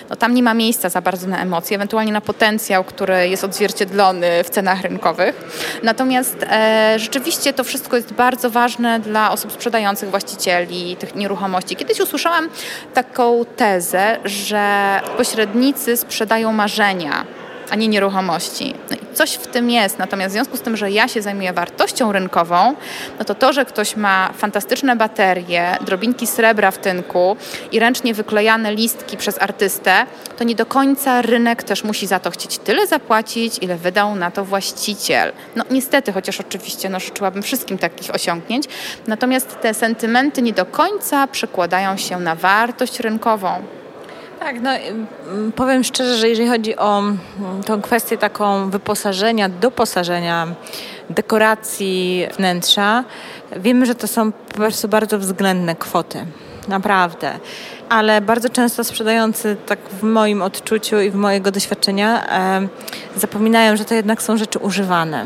No, 0.09 0.15
tam 0.15 0.33
nie 0.33 0.43
ma 0.43 0.53
miejsca 0.53 0.89
za 0.89 1.01
bardzo 1.01 1.27
na 1.27 1.41
emocje, 1.41 1.75
ewentualnie 1.75 2.11
na 2.11 2.21
potencjał, 2.21 2.83
który 2.83 3.29
jest 3.29 3.43
odzwierciedlony 3.43 4.43
w 4.43 4.49
cenach 4.49 4.81
rynkowych. 4.81 5.35
Natomiast 5.83 6.45
e, 6.49 6.95
rzeczywiście 6.97 7.53
to 7.53 7.63
wszystko 7.63 7.95
jest 7.95 8.13
bardzo 8.13 8.49
ważne 8.49 8.99
dla 8.99 9.31
osób 9.31 9.51
sprzedających, 9.51 10.09
właścicieli 10.09 10.95
tych 10.95 11.15
nieruchomości, 11.15 11.68
Kiedyś 11.75 11.99
usłyszałam 11.99 12.49
taką 12.93 13.45
tezę, 13.55 14.17
że 14.25 14.99
pośrednicy 15.17 15.97
sprzedają 15.97 16.53
marzenia 16.53 17.25
a 17.69 17.75
nie 17.75 17.87
nieruchomości. 17.87 18.73
No 18.91 18.97
i 18.97 19.15
coś 19.15 19.33
w 19.33 19.47
tym 19.47 19.69
jest, 19.69 19.99
natomiast 19.99 20.29
w 20.29 20.33
związku 20.33 20.57
z 20.57 20.61
tym, 20.61 20.77
że 20.77 20.91
ja 20.91 21.07
się 21.07 21.21
zajmuję 21.21 21.53
wartością 21.53 22.11
rynkową, 22.11 22.75
no 23.19 23.25
to 23.25 23.35
to, 23.35 23.53
że 23.53 23.65
ktoś 23.65 23.95
ma 23.95 24.29
fantastyczne 24.37 24.95
baterie, 24.95 25.77
drobinki 25.81 26.27
srebra 26.27 26.71
w 26.71 26.77
tynku 26.77 27.37
i 27.71 27.79
ręcznie 27.79 28.13
wyklejane 28.13 28.75
listki 28.75 29.17
przez 29.17 29.41
artystę, 29.41 30.05
to 30.37 30.43
nie 30.43 30.55
do 30.55 30.65
końca 30.65 31.21
rynek 31.21 31.63
też 31.63 31.83
musi 31.83 32.07
za 32.07 32.19
to 32.19 32.31
chcieć 32.31 32.57
tyle 32.57 32.87
zapłacić, 32.87 33.57
ile 33.61 33.77
wydał 33.77 34.15
na 34.15 34.31
to 34.31 34.45
właściciel. 34.45 35.31
No 35.55 35.63
niestety, 35.71 36.13
chociaż 36.13 36.39
oczywiście 36.39 36.89
no, 36.89 36.99
życzyłabym 36.99 37.43
wszystkim 37.43 37.77
takich 37.77 38.15
osiągnięć, 38.15 38.65
natomiast 39.07 39.61
te 39.61 39.73
sentymenty 39.73 40.41
nie 40.41 40.53
do 40.53 40.65
końca 40.65 41.27
przekładają 41.27 41.97
się 41.97 42.19
na 42.19 42.35
wartość 42.35 42.99
rynkową. 42.99 43.78
Tak, 44.39 44.61
no 44.61 44.69
powiem 45.55 45.83
szczerze, 45.83 46.17
że 46.17 46.29
jeżeli 46.29 46.49
chodzi 46.49 46.77
o 46.77 47.03
tą 47.65 47.81
kwestię 47.81 48.17
taką 48.17 48.69
wyposażenia, 48.69 49.49
doposażenia, 49.49 50.47
dekoracji 51.09 52.27
wnętrza, 52.37 53.03
wiemy, 53.57 53.85
że 53.85 53.95
to 53.95 54.07
są 54.07 54.31
po 54.31 54.53
prostu 54.53 54.87
bardzo 54.87 55.19
względne 55.19 55.75
kwoty. 55.75 56.25
Naprawdę. 56.67 57.31
Ale 57.89 58.21
bardzo 58.21 58.49
często 58.49 58.83
sprzedający, 58.83 59.57
tak 59.65 59.79
w 59.89 60.03
moim 60.03 60.41
odczuciu 60.41 60.99
i 60.99 61.09
w 61.09 61.15
mojego 61.15 61.51
doświadczenia, 61.51 62.25
zapominają, 63.15 63.77
że 63.77 63.85
to 63.85 63.95
jednak 63.95 64.21
są 64.21 64.37
rzeczy 64.37 64.59
używane. 64.59 65.25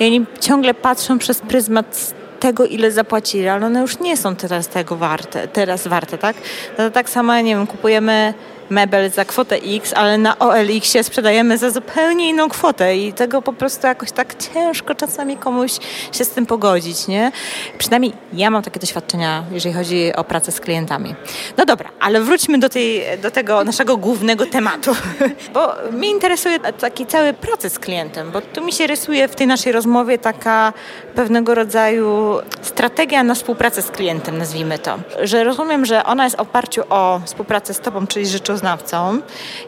I 0.00 0.06
oni 0.06 0.26
ciągle 0.40 0.74
patrzą 0.74 1.18
przez 1.18 1.40
pryzmat 1.40 2.14
tego, 2.42 2.66
ile 2.66 2.90
zapłacili, 2.90 3.48
ale 3.48 3.66
one 3.66 3.80
już 3.80 3.98
nie 3.98 4.16
są 4.16 4.36
teraz 4.36 4.68
tego 4.68 4.96
warte, 4.96 5.48
teraz 5.48 5.88
warte, 5.88 6.18
tak? 6.18 6.36
No 6.78 6.84
to 6.84 6.90
tak 6.90 7.10
samo, 7.10 7.40
nie 7.40 7.56
wiem, 7.56 7.66
kupujemy 7.66 8.34
mebel 8.72 9.10
za 9.10 9.24
kwotę 9.24 9.56
X, 9.56 9.92
ale 9.96 10.18
na 10.18 10.38
OLX-ie 10.38 11.04
sprzedajemy 11.04 11.58
za 11.58 11.70
zupełnie 11.70 12.28
inną 12.28 12.48
kwotę 12.48 12.96
i 12.96 13.12
tego 13.12 13.42
po 13.42 13.52
prostu 13.52 13.86
jakoś 13.86 14.12
tak 14.12 14.34
ciężko 14.34 14.94
czasami 14.94 15.36
komuś 15.36 15.72
się 16.12 16.24
z 16.24 16.30
tym 16.30 16.46
pogodzić, 16.46 17.08
nie? 17.08 17.32
Przynajmniej 17.78 18.12
ja 18.32 18.50
mam 18.50 18.62
takie 18.62 18.80
doświadczenia, 18.80 19.44
jeżeli 19.50 19.74
chodzi 19.74 20.12
o 20.16 20.24
pracę 20.24 20.52
z 20.52 20.60
klientami. 20.60 21.14
No 21.56 21.64
dobra, 21.64 21.90
ale 22.00 22.20
wróćmy 22.20 22.58
do, 22.58 22.68
tej, 22.68 23.02
do 23.22 23.30
tego 23.30 23.64
naszego 23.64 23.96
głównego 23.96 24.46
tematu, 24.46 24.96
bo 25.54 25.74
mnie 25.92 26.10
interesuje 26.10 26.60
taki 26.60 27.06
cały 27.06 27.32
proces 27.32 27.72
z 27.72 27.78
klientem, 27.78 28.30
bo 28.30 28.40
tu 28.40 28.64
mi 28.64 28.72
się 28.72 28.86
rysuje 28.86 29.28
w 29.28 29.34
tej 29.34 29.46
naszej 29.46 29.72
rozmowie 29.72 30.18
taka 30.18 30.72
pewnego 31.14 31.54
rodzaju 31.54 32.38
strategia 32.62 33.22
na 33.22 33.34
współpracę 33.34 33.82
z 33.82 33.90
klientem, 33.90 34.38
nazwijmy 34.38 34.78
to. 34.78 34.98
Że 35.22 35.44
rozumiem, 35.44 35.84
że 35.84 36.04
ona 36.04 36.24
jest 36.24 36.36
w 36.36 36.40
oparciu 36.40 36.82
o 36.90 37.20
współpracę 37.24 37.74
z 37.74 37.80
Tobą, 37.80 38.06
czyli 38.06 38.26
rzeczoznawcą 38.62 39.20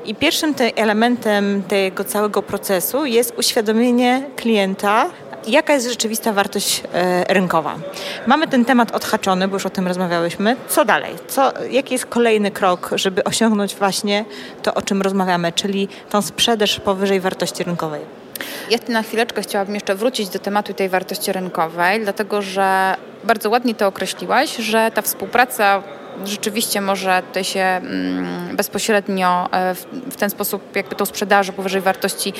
i 0.04 0.14
pierwszym 0.14 0.54
elementem 0.76 1.62
tego 1.62 2.04
całego 2.04 2.42
procesu 2.42 3.06
jest 3.06 3.38
uświadomienie 3.38 4.22
klienta, 4.36 5.06
jaka 5.46 5.72
jest 5.72 5.88
rzeczywista 5.88 6.32
wartość 6.32 6.82
e, 6.92 7.34
rynkowa. 7.34 7.74
Mamy 8.26 8.48
ten 8.48 8.64
temat 8.64 8.94
odhaczony, 8.94 9.48
bo 9.48 9.56
już 9.56 9.66
o 9.66 9.70
tym 9.70 9.86
rozmawiałyśmy. 9.88 10.56
Co 10.68 10.84
dalej? 10.84 11.14
Co, 11.28 11.52
jaki 11.70 11.94
jest 11.94 12.06
kolejny 12.06 12.50
krok, 12.50 12.90
żeby 12.94 13.24
osiągnąć 13.24 13.74
właśnie 13.74 14.24
to, 14.62 14.74
o 14.74 14.82
czym 14.82 15.02
rozmawiamy, 15.02 15.52
czyli 15.52 15.88
tą 16.10 16.22
sprzedaż 16.22 16.80
powyżej 16.80 17.20
wartości 17.20 17.64
rynkowej? 17.64 18.00
Ja 18.70 18.78
na 18.88 19.02
chwileczkę 19.02 19.42
chciałabym 19.42 19.74
jeszcze 19.74 19.94
wrócić 19.94 20.28
do 20.28 20.38
tematu 20.38 20.74
tej 20.74 20.88
wartości 20.88 21.32
rynkowej, 21.32 22.00
dlatego 22.00 22.42
że 22.42 22.96
bardzo 23.24 23.50
ładnie 23.50 23.74
to 23.74 23.86
określiłaś, 23.86 24.56
że 24.56 24.90
ta 24.94 25.02
współpraca 25.02 25.82
rzeczywiście 26.24 26.80
może 26.80 27.22
tutaj 27.22 27.44
się 27.44 27.60
mm, 27.60 28.56
bezpośrednio 28.56 29.48
e, 29.52 29.74
w 30.10 30.16
ten 30.16 30.30
sposób 30.30 30.76
jakby 30.76 30.94
tą 30.96 31.06
sprzedaży 31.06 31.52
powyżej 31.52 31.80
wartości 31.80 32.32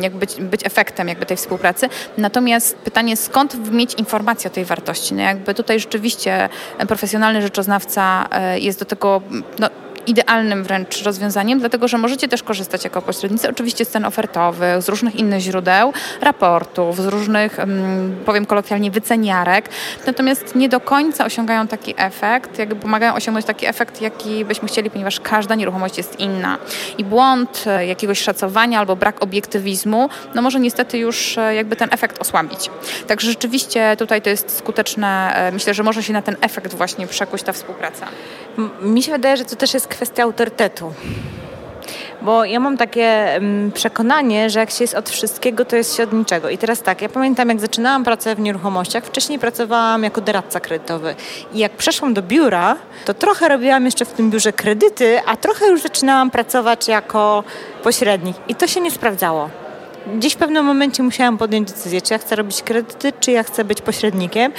jakby 0.00 0.18
być, 0.18 0.34
być 0.40 0.66
efektem 0.66 1.08
jakby 1.08 1.26
tej 1.26 1.36
współpracy. 1.36 1.88
Natomiast 2.18 2.76
pytanie, 2.76 3.16
skąd 3.16 3.72
mieć 3.72 3.94
informację 3.94 4.50
o 4.50 4.54
tej 4.54 4.64
wartości? 4.64 5.14
No 5.14 5.22
jakby 5.22 5.54
tutaj 5.54 5.80
rzeczywiście 5.80 6.48
profesjonalny 6.88 7.42
rzeczoznawca 7.42 8.28
e, 8.30 8.58
jest 8.58 8.78
do 8.78 8.84
tego 8.84 9.22
no, 9.58 9.68
idealnym 10.06 10.64
wręcz 10.64 11.02
rozwiązaniem, 11.02 11.58
dlatego 11.58 11.88
że 11.88 11.98
możecie 11.98 12.28
też 12.28 12.42
korzystać 12.42 12.84
jako 12.84 13.02
pośrednicy 13.02 13.48
oczywiście 13.48 13.84
z 13.84 13.88
cen 13.88 14.04
ofertowych, 14.04 14.82
z 14.82 14.88
różnych 14.88 15.16
innych 15.16 15.40
źródeł, 15.40 15.92
raportów, 16.20 16.96
z 16.96 17.06
różnych, 17.06 17.58
mm, 17.58 18.16
powiem 18.24 18.46
kolokwialnie, 18.46 18.90
wyceniarek, 18.90 19.68
natomiast 20.06 20.54
nie 20.54 20.68
do 20.68 20.80
końca 20.80 21.24
osiągają 21.24 21.66
taki 21.66 21.94
efekt, 21.96 22.58
jakby 22.58 22.76
pomagają 22.76 23.14
osiągnąć 23.14 23.46
taki 23.46 23.66
efekt, 23.66 24.00
jaki 24.00 24.44
byśmy 24.44 24.68
chcieli, 24.68 24.90
ponieważ 24.90 25.20
każda 25.20 25.54
nieruchomość 25.54 25.98
jest 25.98 26.20
inna. 26.20 26.58
I 26.98 27.04
błąd 27.04 27.64
e, 27.66 27.86
jakiegoś 27.86 28.20
szacowania 28.20 28.78
albo 28.78 28.96
brak 28.96 29.22
obiektywizmu, 29.22 30.08
no 30.34 30.42
może 30.42 30.60
niestety 30.60 30.98
już 30.98 31.38
e, 31.38 31.54
jakby 31.54 31.76
ten 31.76 31.88
efekt 31.92 32.20
osłabić. 32.20 32.70
Także 33.06 33.30
rzeczywiście 33.30 33.96
tutaj 33.96 34.22
to 34.22 34.30
jest 34.30 34.56
skuteczne. 34.58 35.34
E, 35.34 35.52
myślę, 35.52 35.74
że 35.74 35.82
może 35.82 36.02
się 36.02 36.12
na 36.12 36.22
ten 36.22 36.36
efekt 36.40 36.74
właśnie 36.74 37.06
przekuć 37.06 37.42
ta 37.42 37.52
współpraca. 37.52 38.06
Mi 38.82 39.02
się 39.02 39.12
wydaje, 39.12 39.36
że 39.36 39.44
to 39.44 39.56
też 39.56 39.74
jest 39.74 39.86
kwestia 39.94 40.22
autorytetu. 40.22 40.92
Bo 42.22 42.44
ja 42.44 42.60
mam 42.60 42.76
takie 42.76 43.30
um, 43.34 43.72
przekonanie, 43.74 44.50
że 44.50 44.60
jak 44.60 44.70
się 44.70 44.84
jest 44.84 44.94
od 44.94 45.10
wszystkiego, 45.10 45.64
to 45.64 45.76
jest 45.76 45.96
się 45.96 46.02
od 46.02 46.12
niczego. 46.12 46.50
I 46.50 46.58
teraz 46.58 46.82
tak, 46.82 47.02
ja 47.02 47.08
pamiętam, 47.08 47.48
jak 47.48 47.60
zaczynałam 47.60 48.04
pracę 48.04 48.34
w 48.34 48.40
nieruchomościach, 48.40 49.04
wcześniej 49.04 49.38
pracowałam 49.38 50.02
jako 50.02 50.20
doradca 50.20 50.60
kredytowy. 50.60 51.14
I 51.52 51.58
jak 51.58 51.72
przeszłam 51.72 52.14
do 52.14 52.22
biura, 52.22 52.76
to 53.04 53.14
trochę 53.14 53.48
robiłam 53.48 53.84
jeszcze 53.84 54.04
w 54.04 54.12
tym 54.12 54.30
biurze 54.30 54.52
kredyty, 54.52 55.20
a 55.26 55.36
trochę 55.36 55.66
już 55.66 55.82
zaczynałam 55.82 56.30
pracować 56.30 56.88
jako 56.88 57.44
pośrednik. 57.82 58.36
I 58.48 58.54
to 58.54 58.66
się 58.66 58.80
nie 58.80 58.90
sprawdzało 58.90 59.61
gdzieś 60.16 60.32
w 60.34 60.36
pewnym 60.36 60.64
momencie 60.64 61.02
musiałam 61.02 61.38
podjąć 61.38 61.72
decyzję, 61.72 62.02
czy 62.02 62.12
ja 62.12 62.18
chcę 62.18 62.36
robić 62.36 62.62
kredyty, 62.62 63.12
czy 63.20 63.30
ja 63.30 63.42
chcę 63.42 63.64
być 63.64 63.80
pośrednikiem, 63.80 64.52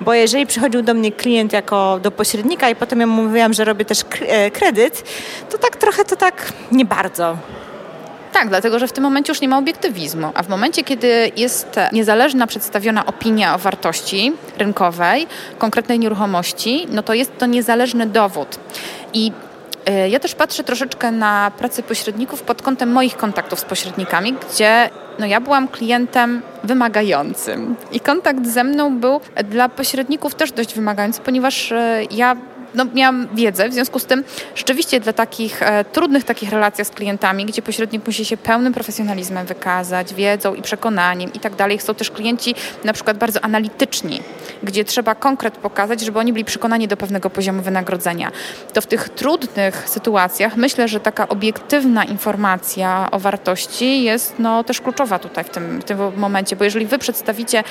bo 0.00 0.14
jeżeli 0.14 0.46
przychodził 0.46 0.82
do 0.82 0.94
mnie 0.94 1.12
klient 1.12 1.52
jako 1.52 2.00
do 2.02 2.10
pośrednika 2.10 2.70
i 2.70 2.76
potem 2.76 3.00
ja 3.00 3.06
mu 3.06 3.22
mówiłam, 3.22 3.52
że 3.52 3.64
robię 3.64 3.84
też 3.84 4.04
e, 4.20 4.50
kredyt, 4.50 5.04
to 5.50 5.58
tak 5.58 5.76
trochę 5.76 6.04
to 6.04 6.16
tak 6.16 6.52
nie 6.72 6.84
bardzo. 6.84 7.36
Tak, 8.32 8.48
dlatego 8.48 8.78
że 8.78 8.88
w 8.88 8.92
tym 8.92 9.04
momencie 9.04 9.32
już 9.32 9.40
nie 9.40 9.48
ma 9.48 9.58
obiektywizmu, 9.58 10.30
a 10.34 10.42
w 10.42 10.48
momencie, 10.48 10.84
kiedy 10.84 11.32
jest 11.36 11.76
niezależna 11.92 12.46
przedstawiona 12.46 13.06
opinia 13.06 13.54
o 13.54 13.58
wartości 13.58 14.32
rynkowej 14.58 15.26
konkretnej 15.58 15.98
nieruchomości, 15.98 16.86
no 16.90 17.02
to 17.02 17.14
jest 17.14 17.38
to 17.38 17.46
niezależny 17.46 18.06
dowód. 18.06 18.58
I 19.12 19.32
ja 20.08 20.20
też 20.20 20.34
patrzę 20.34 20.64
troszeczkę 20.64 21.10
na 21.10 21.52
pracę 21.58 21.82
pośredników 21.82 22.42
pod 22.42 22.62
kątem 22.62 22.92
moich 22.92 23.16
kontaktów 23.16 23.60
z 23.60 23.64
pośrednikami, 23.64 24.34
gdzie 24.52 24.90
no 25.18 25.26
ja 25.26 25.40
byłam 25.40 25.68
klientem 25.68 26.42
wymagającym 26.64 27.76
i 27.92 28.00
kontakt 28.00 28.46
ze 28.46 28.64
mną 28.64 28.98
był 28.98 29.20
dla 29.44 29.68
pośredników 29.68 30.34
też 30.34 30.52
dość 30.52 30.74
wymagający, 30.74 31.20
ponieważ 31.20 31.72
e, 31.72 32.02
ja 32.10 32.36
no, 32.74 32.84
miałam 32.94 33.28
wiedzę, 33.34 33.68
w 33.68 33.72
związku 33.72 33.98
z 33.98 34.04
tym 34.04 34.24
rzeczywiście 34.54 35.00
dla 35.00 35.12
takich 35.12 35.62
e, 35.62 35.84
trudnych 35.84 36.24
takich 36.24 36.50
relacji 36.50 36.84
z 36.84 36.90
klientami, 36.90 37.46
gdzie 37.46 37.62
pośrednik 37.62 38.06
musi 38.06 38.24
się 38.24 38.36
pełnym 38.36 38.72
profesjonalizmem 38.72 39.46
wykazać, 39.46 40.14
wiedzą 40.14 40.54
i 40.54 40.62
przekonaniem 40.62 41.32
i 41.32 41.40
tak 41.40 41.54
dalej. 41.54 41.78
Są 41.80 41.94
też 41.94 42.10
klienci 42.10 42.54
na 42.84 42.92
przykład 42.92 43.18
bardzo 43.18 43.44
analityczni, 43.44 44.22
gdzie 44.62 44.84
trzeba 44.84 45.14
konkret 45.14 45.56
pokazać, 45.56 46.00
żeby 46.00 46.18
oni 46.18 46.32
byli 46.32 46.44
przekonani 46.44 46.88
do 46.88 46.96
pewnego 46.96 47.30
poziomu 47.30 47.62
wynagrodzenia. 47.62 48.32
To 48.72 48.80
w 48.80 48.86
tych 48.86 49.08
trudnych 49.08 49.88
sytuacjach 49.88 50.56
myślę, 50.56 50.88
że 50.88 51.00
taka 51.00 51.28
obiektywna 51.28 52.04
informacja 52.04 53.08
o 53.10 53.18
wartości 53.18 54.02
jest 54.02 54.34
no, 54.38 54.64
też 54.64 54.80
kluczowa 54.80 55.18
tutaj 55.18 55.44
w 55.44 55.50
tym, 55.50 55.80
w 55.80 55.84
tym 55.84 55.98
momencie, 56.16 56.56
bo 56.56 56.64
jeżeli 56.64 56.86
wy 56.86 56.98
przedstawicie 56.98 57.64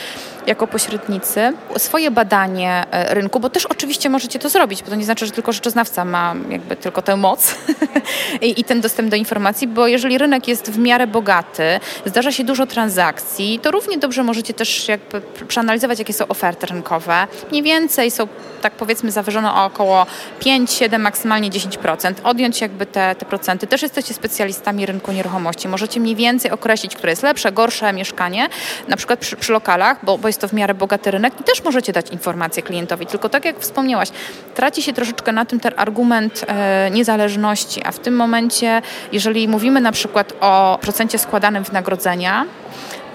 jako 0.48 0.68
pośrednicy 0.68 1.54
swoje 1.78 2.12
badanie 2.12 2.86
e, 2.92 3.14
rynku, 3.14 3.40
bo 3.40 3.50
też 3.50 3.66
oczywiście 3.66 4.10
możecie 4.10 4.40
to 4.40 4.50
zrobić, 4.50 4.84
bo 4.84 4.90
to 4.90 4.96
nie 4.96 5.06
znaczy, 5.06 5.26
że 5.26 5.32
tylko 5.32 5.52
rzeczoznawca 5.52 6.06
ma 6.06 6.36
jakby 6.50 6.76
tylko 6.76 7.02
tę 7.02 7.18
moc 7.18 7.56
I, 8.42 8.60
i 8.62 8.64
ten 8.64 8.82
dostęp 8.82 9.10
do 9.10 9.16
informacji, 9.16 9.68
bo 9.68 9.88
jeżeli 9.88 10.18
rynek 10.18 10.48
jest 10.48 10.72
w 10.72 10.78
miarę 10.78 11.08
bogaty, 11.08 11.80
zdarza 12.06 12.32
się 12.32 12.44
dużo 12.44 12.66
transakcji, 12.66 13.60
to 13.60 13.72
równie 13.72 13.98
dobrze 13.98 14.24
możecie 14.24 14.54
też 14.54 14.88
jakby 14.88 15.22
przeanalizować, 15.48 16.00
jakie 16.00 16.14
są 16.14 16.28
oferty 16.28 16.68
rynkowe. 16.78 17.28
Mniej 17.52 17.64
więcej 17.64 18.12
są, 18.12 18.28
tak 18.62 18.74
powiedzmy, 18.74 19.12
zawyżone 19.12 19.54
o 19.54 19.66
około 19.66 20.06
5, 20.40 20.72
7, 20.72 21.02
maksymalnie 21.02 21.50
10%. 21.50 22.14
Odjąć 22.24 22.62
jakby 22.62 22.86
te, 22.86 23.16
te 23.16 23.26
procenty. 23.26 23.68
Też 23.68 23.82
jesteście 23.82 24.14
specjalistami 24.14 24.86
rynku 24.86 25.12
nieruchomości. 25.12 25.68
Możecie 25.68 26.00
mniej 26.00 26.16
więcej 26.16 26.52
określić, 26.52 26.96
które 26.96 27.12
jest 27.12 27.24
lepsze, 27.24 27.52
gorsze 27.52 27.94
mieszkanie, 27.94 28.50
na 28.88 28.98
przykład 28.98 29.20
przy, 29.20 29.36
przy 29.36 29.54
lokalach, 29.54 30.06
bo, 30.06 30.18
bo 30.18 30.28
jest 30.28 30.42
to 30.42 30.48
w 30.48 30.54
miarę 30.54 30.74
bogaty 30.74 31.12
rynek 31.12 31.34
i 31.42 31.44
też 31.44 31.64
możecie 31.64 31.94
dać 31.94 32.10
informację 32.10 32.64
klientowi. 32.64 33.06
Tylko 33.06 33.30
tak 33.30 33.46
jak 33.46 33.60
wspomniałaś, 33.60 34.10
traci 34.56 34.82
się 34.82 34.94
troszeczkę 34.94 35.32
na 35.32 35.46
tym 35.46 35.60
ten 35.60 35.74
argument 35.78 36.46
e, 36.48 36.92
niezależności, 36.92 37.82
a 37.86 37.92
w 37.92 38.00
tym 38.00 38.16
momencie, 38.16 38.82
jeżeli 39.12 39.48
mówimy 39.48 39.82
na 39.82 39.92
przykład 39.92 40.34
o 40.42 40.78
procencie 40.82 41.18
składanym 41.18 41.64
wynagrodzenia, 41.64 42.46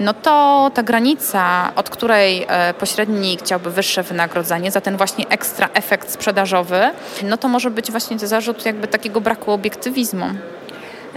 no 0.03 0.15
to 0.15 0.71
ta 0.75 0.83
granica, 0.83 1.73
od 1.77 1.91
której 1.91 2.47
e, 2.49 2.75
pośrednik 2.75 3.41
chciałby 3.41 3.71
wyższe 3.71 4.03
wynagrodzenie 4.03 4.71
za 4.71 4.81
ten 4.81 4.97
właśnie 4.97 5.29
ekstra 5.29 5.69
efekt 5.75 6.11
sprzedażowy, 6.11 6.81
no 7.23 7.37
to 7.37 7.49
może 7.49 7.71
być 7.71 7.91
właśnie 7.91 8.19
zarzut 8.19 8.67
jakby 8.67 8.88
takiego 8.88 9.21
braku 9.21 9.53
obiektywizmu. 9.53 10.27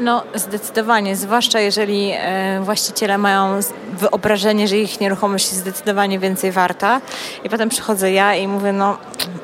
No, 0.01 0.23
zdecydowanie, 0.35 1.15
zwłaszcza 1.15 1.59
jeżeli 1.59 2.11
e, 2.15 2.61
właściciele 2.63 3.17
mają 3.17 3.59
wyobrażenie, 3.93 4.67
że 4.67 4.77
ich 4.77 4.99
nieruchomość 4.99 5.45
jest 5.45 5.57
zdecydowanie 5.57 6.19
więcej 6.19 6.51
warta. 6.51 7.01
I 7.43 7.49
potem 7.49 7.69
przychodzę 7.69 8.11
ja 8.11 8.35
i 8.35 8.47
mówię, 8.47 8.73
no, 8.73 8.97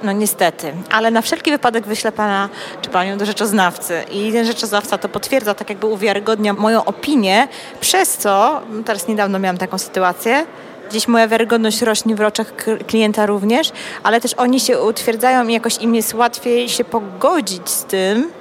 no 0.03 0.11
niestety, 0.11 0.73
ale 0.91 1.11
na 1.11 1.21
wszelki 1.21 1.51
wypadek 1.51 1.87
wyślę 1.87 2.11
pana 2.11 2.49
czy 2.81 2.89
panią 2.89 3.17
do 3.17 3.25
rzeczoznawcy. 3.25 4.03
I 4.11 4.31
ten 4.31 4.45
rzeczoznawca 4.45 4.97
to 4.97 5.09
potwierdza, 5.09 5.53
tak 5.53 5.69
jakby 5.69 5.87
uwiarygodnia 5.87 6.53
moją 6.53 6.85
opinię, 6.85 7.47
przez 7.81 8.17
co, 8.17 8.61
teraz 8.85 9.07
niedawno 9.07 9.39
miałam 9.39 9.57
taką 9.57 9.77
sytuację, 9.77 10.45
gdzieś 10.89 11.07
moja 11.07 11.27
wiarygodność 11.27 11.81
rośnie 11.81 12.15
w 12.15 12.21
oczach 12.21 12.53
klienta 12.87 13.25
również, 13.25 13.71
ale 14.03 14.21
też 14.21 14.33
oni 14.33 14.59
się 14.59 14.81
utwierdzają 14.81 15.47
i 15.47 15.53
jakoś 15.53 15.77
im 15.77 15.95
jest 15.95 16.13
łatwiej 16.13 16.69
się 16.69 16.83
pogodzić 16.83 17.69
z 17.69 17.83
tym, 17.83 18.31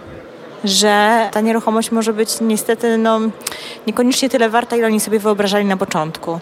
że 0.65 1.29
ta 1.33 1.41
nieruchomość 1.41 1.91
może 1.91 2.13
być 2.13 2.41
niestety 2.41 2.99
no, 2.99 3.21
niekoniecznie 3.87 4.29
tyle 4.29 4.51
warta, 4.51 4.77
ile 4.77 4.87
oni 4.87 5.01
sobie 5.01 5.19
wyobrażali 5.19 5.65
na 5.65 5.77
początku. 5.77 6.41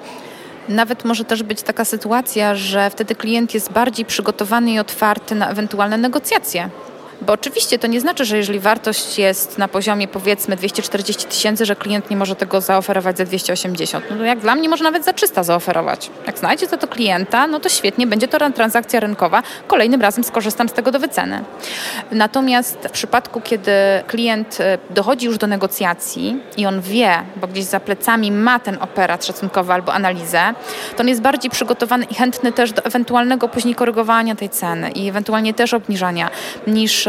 Nawet 0.68 1.04
może 1.04 1.24
też 1.24 1.42
być 1.42 1.62
taka 1.62 1.84
sytuacja, 1.84 2.54
że 2.54 2.90
wtedy 2.90 3.14
klient 3.14 3.54
jest 3.54 3.72
bardziej 3.72 4.04
przygotowany 4.04 4.70
i 4.70 4.78
otwarty 4.78 5.34
na 5.34 5.50
ewentualne 5.50 5.98
negocjacje. 5.98 6.70
Bo 7.20 7.32
oczywiście 7.32 7.78
to 7.78 7.86
nie 7.86 8.00
znaczy, 8.00 8.24
że 8.24 8.36
jeżeli 8.36 8.60
wartość 8.60 9.18
jest 9.18 9.58
na 9.58 9.68
poziomie 9.68 10.08
powiedzmy 10.08 10.56
240 10.56 11.26
tysięcy, 11.26 11.66
że 11.66 11.76
klient 11.76 12.10
nie 12.10 12.16
może 12.16 12.36
tego 12.36 12.60
zaoferować 12.60 13.18
za 13.18 13.24
280. 13.24 14.04
No 14.10 14.16
to 14.16 14.24
jak 14.24 14.38
dla 14.38 14.54
mnie 14.54 14.68
może 14.68 14.84
nawet 14.84 15.04
za 15.04 15.12
300 15.12 15.42
zaoferować. 15.42 16.10
Jak 16.26 16.38
znajdzie 16.38 16.66
to 16.66 16.76
do 16.76 16.86
klienta, 16.86 17.46
no 17.46 17.60
to 17.60 17.68
świetnie, 17.68 18.06
będzie 18.06 18.28
to 18.28 18.50
transakcja 18.50 19.00
rynkowa. 19.00 19.42
Kolejnym 19.66 20.02
razem 20.02 20.24
skorzystam 20.24 20.68
z 20.68 20.72
tego 20.72 20.92
do 20.92 20.98
wyceny. 20.98 21.44
Natomiast 22.10 22.78
w 22.88 22.90
przypadku, 22.90 23.40
kiedy 23.40 23.72
klient 24.06 24.60
e, 24.60 24.78
dochodzi 24.90 25.26
już 25.26 25.38
do 25.38 25.46
negocjacji 25.46 26.40
i 26.56 26.66
on 26.66 26.80
wie, 26.80 27.12
bo 27.36 27.46
gdzieś 27.46 27.64
za 27.64 27.80
plecami 27.80 28.32
ma 28.32 28.58
ten 28.58 28.78
operat 28.80 29.26
szacunkowy 29.26 29.72
albo 29.72 29.94
analizę, 29.94 30.40
to 30.96 31.02
on 31.02 31.08
jest 31.08 31.20
bardziej 31.20 31.50
przygotowany 31.50 32.04
i 32.04 32.14
chętny 32.14 32.52
też 32.52 32.72
do 32.72 32.84
ewentualnego 32.84 33.48
później 33.48 33.74
korygowania 33.74 34.36
tej 34.36 34.48
ceny 34.48 34.90
i 34.90 35.08
ewentualnie 35.08 35.54
też 35.54 35.74
obniżania 35.74 36.30
niż 36.66 37.07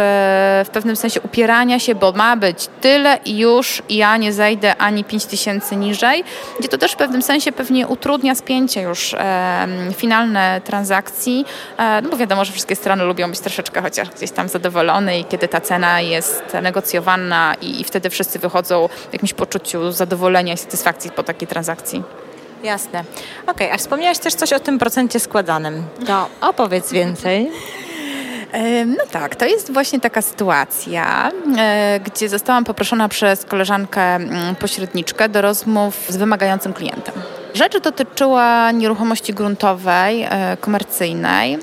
w 0.65 0.69
pewnym 0.73 0.95
sensie 0.95 1.21
upierania 1.21 1.79
się, 1.79 1.95
bo 1.95 2.11
ma 2.11 2.37
być 2.37 2.67
tyle 2.81 3.19
i 3.25 3.37
już 3.37 3.83
ja 3.89 4.17
nie 4.17 4.33
zejdę 4.33 4.75
ani 4.75 5.03
5 5.03 5.25
tysięcy 5.25 5.75
niżej, 5.75 6.23
gdzie 6.59 6.69
to 6.69 6.77
też 6.77 6.91
w 6.91 6.95
pewnym 6.95 7.21
sensie 7.21 7.51
pewnie 7.51 7.87
utrudnia 7.87 8.35
spięcie 8.35 8.81
już 8.81 9.15
finalne 9.95 10.61
transakcji, 10.63 11.45
e, 11.77 12.01
no 12.01 12.09
bo 12.09 12.17
wiadomo, 12.17 12.45
że 12.45 12.51
wszystkie 12.51 12.75
strony 12.75 13.03
lubią 13.03 13.29
być 13.29 13.39
troszeczkę 13.39 13.81
chociaż 13.81 14.09
gdzieś 14.09 14.31
tam 14.31 14.49
zadowolone 14.49 15.19
i 15.19 15.25
kiedy 15.25 15.47
ta 15.47 15.61
cena 15.61 16.01
jest 16.01 16.43
negocjowana 16.61 17.55
i, 17.61 17.81
i 17.81 17.83
wtedy 17.83 18.09
wszyscy 18.09 18.39
wychodzą 18.39 18.89
w 19.09 19.13
jakimś 19.13 19.33
poczuciu 19.33 19.91
zadowolenia 19.91 20.53
i 20.53 20.57
satysfakcji 20.57 21.11
po 21.11 21.23
takiej 21.23 21.47
transakcji. 21.47 22.03
Jasne. 22.63 23.03
Okej, 23.43 23.67
okay, 23.67 23.73
a 23.73 23.77
wspomniałaś 23.77 24.19
też 24.19 24.33
coś 24.33 24.53
o 24.53 24.59
tym 24.59 24.79
procencie 24.79 25.19
składanym. 25.19 25.83
To 26.07 26.27
opowiedz 26.41 26.91
więcej. 26.91 27.51
No 28.85 29.03
tak, 29.11 29.35
to 29.35 29.45
jest 29.45 29.73
właśnie 29.73 29.99
taka 29.99 30.21
sytuacja, 30.21 31.31
e, 31.57 31.99
gdzie 31.99 32.29
zostałam 32.29 32.65
poproszona 32.65 33.09
przez 33.09 33.45
koleżankę 33.45 34.01
mm, 34.01 34.55
pośredniczkę 34.55 35.29
do 35.29 35.41
rozmów 35.41 36.05
z 36.09 36.17
wymagającym 36.17 36.73
klientem. 36.73 37.13
Rzecz 37.59 37.79
dotyczyła 37.79 38.71
nieruchomości 38.71 39.33
gruntowej, 39.33 40.23
e, 40.23 40.57
komercyjnej. 40.61 41.57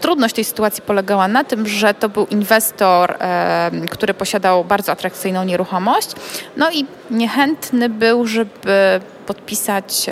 Trudność 0.00 0.34
tej 0.34 0.44
sytuacji 0.44 0.82
polegała 0.82 1.28
na 1.28 1.44
tym, 1.44 1.66
że 1.66 1.94
to 1.94 2.08
był 2.08 2.26
inwestor, 2.26 3.16
e, 3.20 3.70
który 3.90 4.14
posiadał 4.14 4.64
bardzo 4.64 4.92
atrakcyjną 4.92 5.44
nieruchomość, 5.44 6.10
no 6.56 6.70
i 6.70 6.86
niechętny 7.10 7.88
był, 7.88 8.26
żeby 8.26 9.00
podpisać 9.26 10.06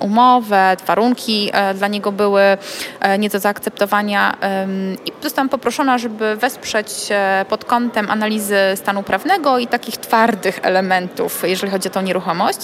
umowę, 0.00 0.76
warunki 0.86 1.50
e, 1.52 1.74
dla 1.74 1.88
niego 1.88 2.12
były 2.12 2.42
nie 3.18 3.28
do 3.28 3.38
zaakceptowania 3.38 4.36
i 5.06 5.12
zostałam 5.22 5.48
poproszona, 5.48 5.98
żeby 5.98 6.36
wesprzeć 6.36 6.88
pod 7.48 7.64
kątem 7.64 8.10
analizy 8.10 8.58
stanu 8.74 9.02
prawnego 9.02 9.58
i 9.58 9.66
takich 9.66 9.96
twardych 9.96 10.60
elementów, 10.62 11.42
jeżeli 11.46 11.72
chodzi 11.72 11.88
o 11.88 11.92
tą 11.92 12.02
nieruchomość. 12.02 12.58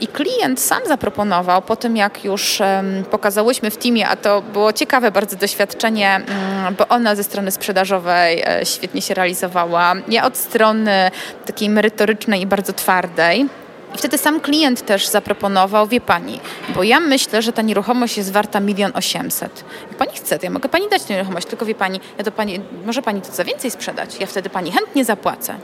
I 0.00 0.06
klient 0.06 0.60
sam 0.60 0.80
zaproponował, 0.86 1.62
po 1.62 1.76
tym 1.76 1.96
jak 1.96 2.24
już 2.24 2.62
pokazałyśmy 3.10 3.70
w 3.70 3.76
teamie, 3.76 4.08
a 4.08 4.16
to 4.16 4.42
było 4.42 4.72
ciekawe 4.72 5.10
bardzo 5.10 5.36
doświadczenie, 5.36 6.20
um, 6.64 6.74
bo 6.74 6.88
ona 6.88 7.14
ze 7.14 7.24
strony 7.24 7.50
sprzedażowej 7.50 8.42
e, 8.46 8.66
świetnie 8.66 9.02
się 9.02 9.14
realizowała. 9.14 9.94
Ja 10.08 10.24
od 10.24 10.36
strony 10.36 11.10
takiej 11.46 11.70
merytorycznej 11.70 12.40
i 12.40 12.46
bardzo 12.46 12.72
twardej. 12.72 13.46
I 13.94 13.98
wtedy 13.98 14.18
sam 14.18 14.40
klient 14.40 14.86
też 14.86 15.06
zaproponował, 15.06 15.86
wie 15.86 16.00
pani, 16.00 16.40
bo 16.74 16.82
ja 16.82 17.00
myślę, 17.00 17.42
że 17.42 17.52
ta 17.52 17.62
nieruchomość 17.62 18.16
jest 18.16 18.32
warta 18.32 18.60
milion 18.60 18.92
osiemset. 18.94 19.64
Pani 19.98 20.12
chce, 20.14 20.38
to 20.38 20.46
ja 20.46 20.50
mogę 20.50 20.68
pani 20.68 20.88
dać 20.88 21.02
tę 21.02 21.14
nieruchomość, 21.14 21.46
tylko 21.46 21.66
wie 21.66 21.74
pani, 21.74 22.00
ja 22.18 22.24
to 22.24 22.32
pani, 22.32 22.60
może 22.86 23.02
pani 23.02 23.20
to 23.20 23.32
za 23.32 23.44
więcej 23.44 23.70
sprzedać, 23.70 24.16
ja 24.20 24.26
wtedy 24.26 24.50
pani 24.50 24.72
chętnie 24.72 25.04
zapłacę. 25.04 25.54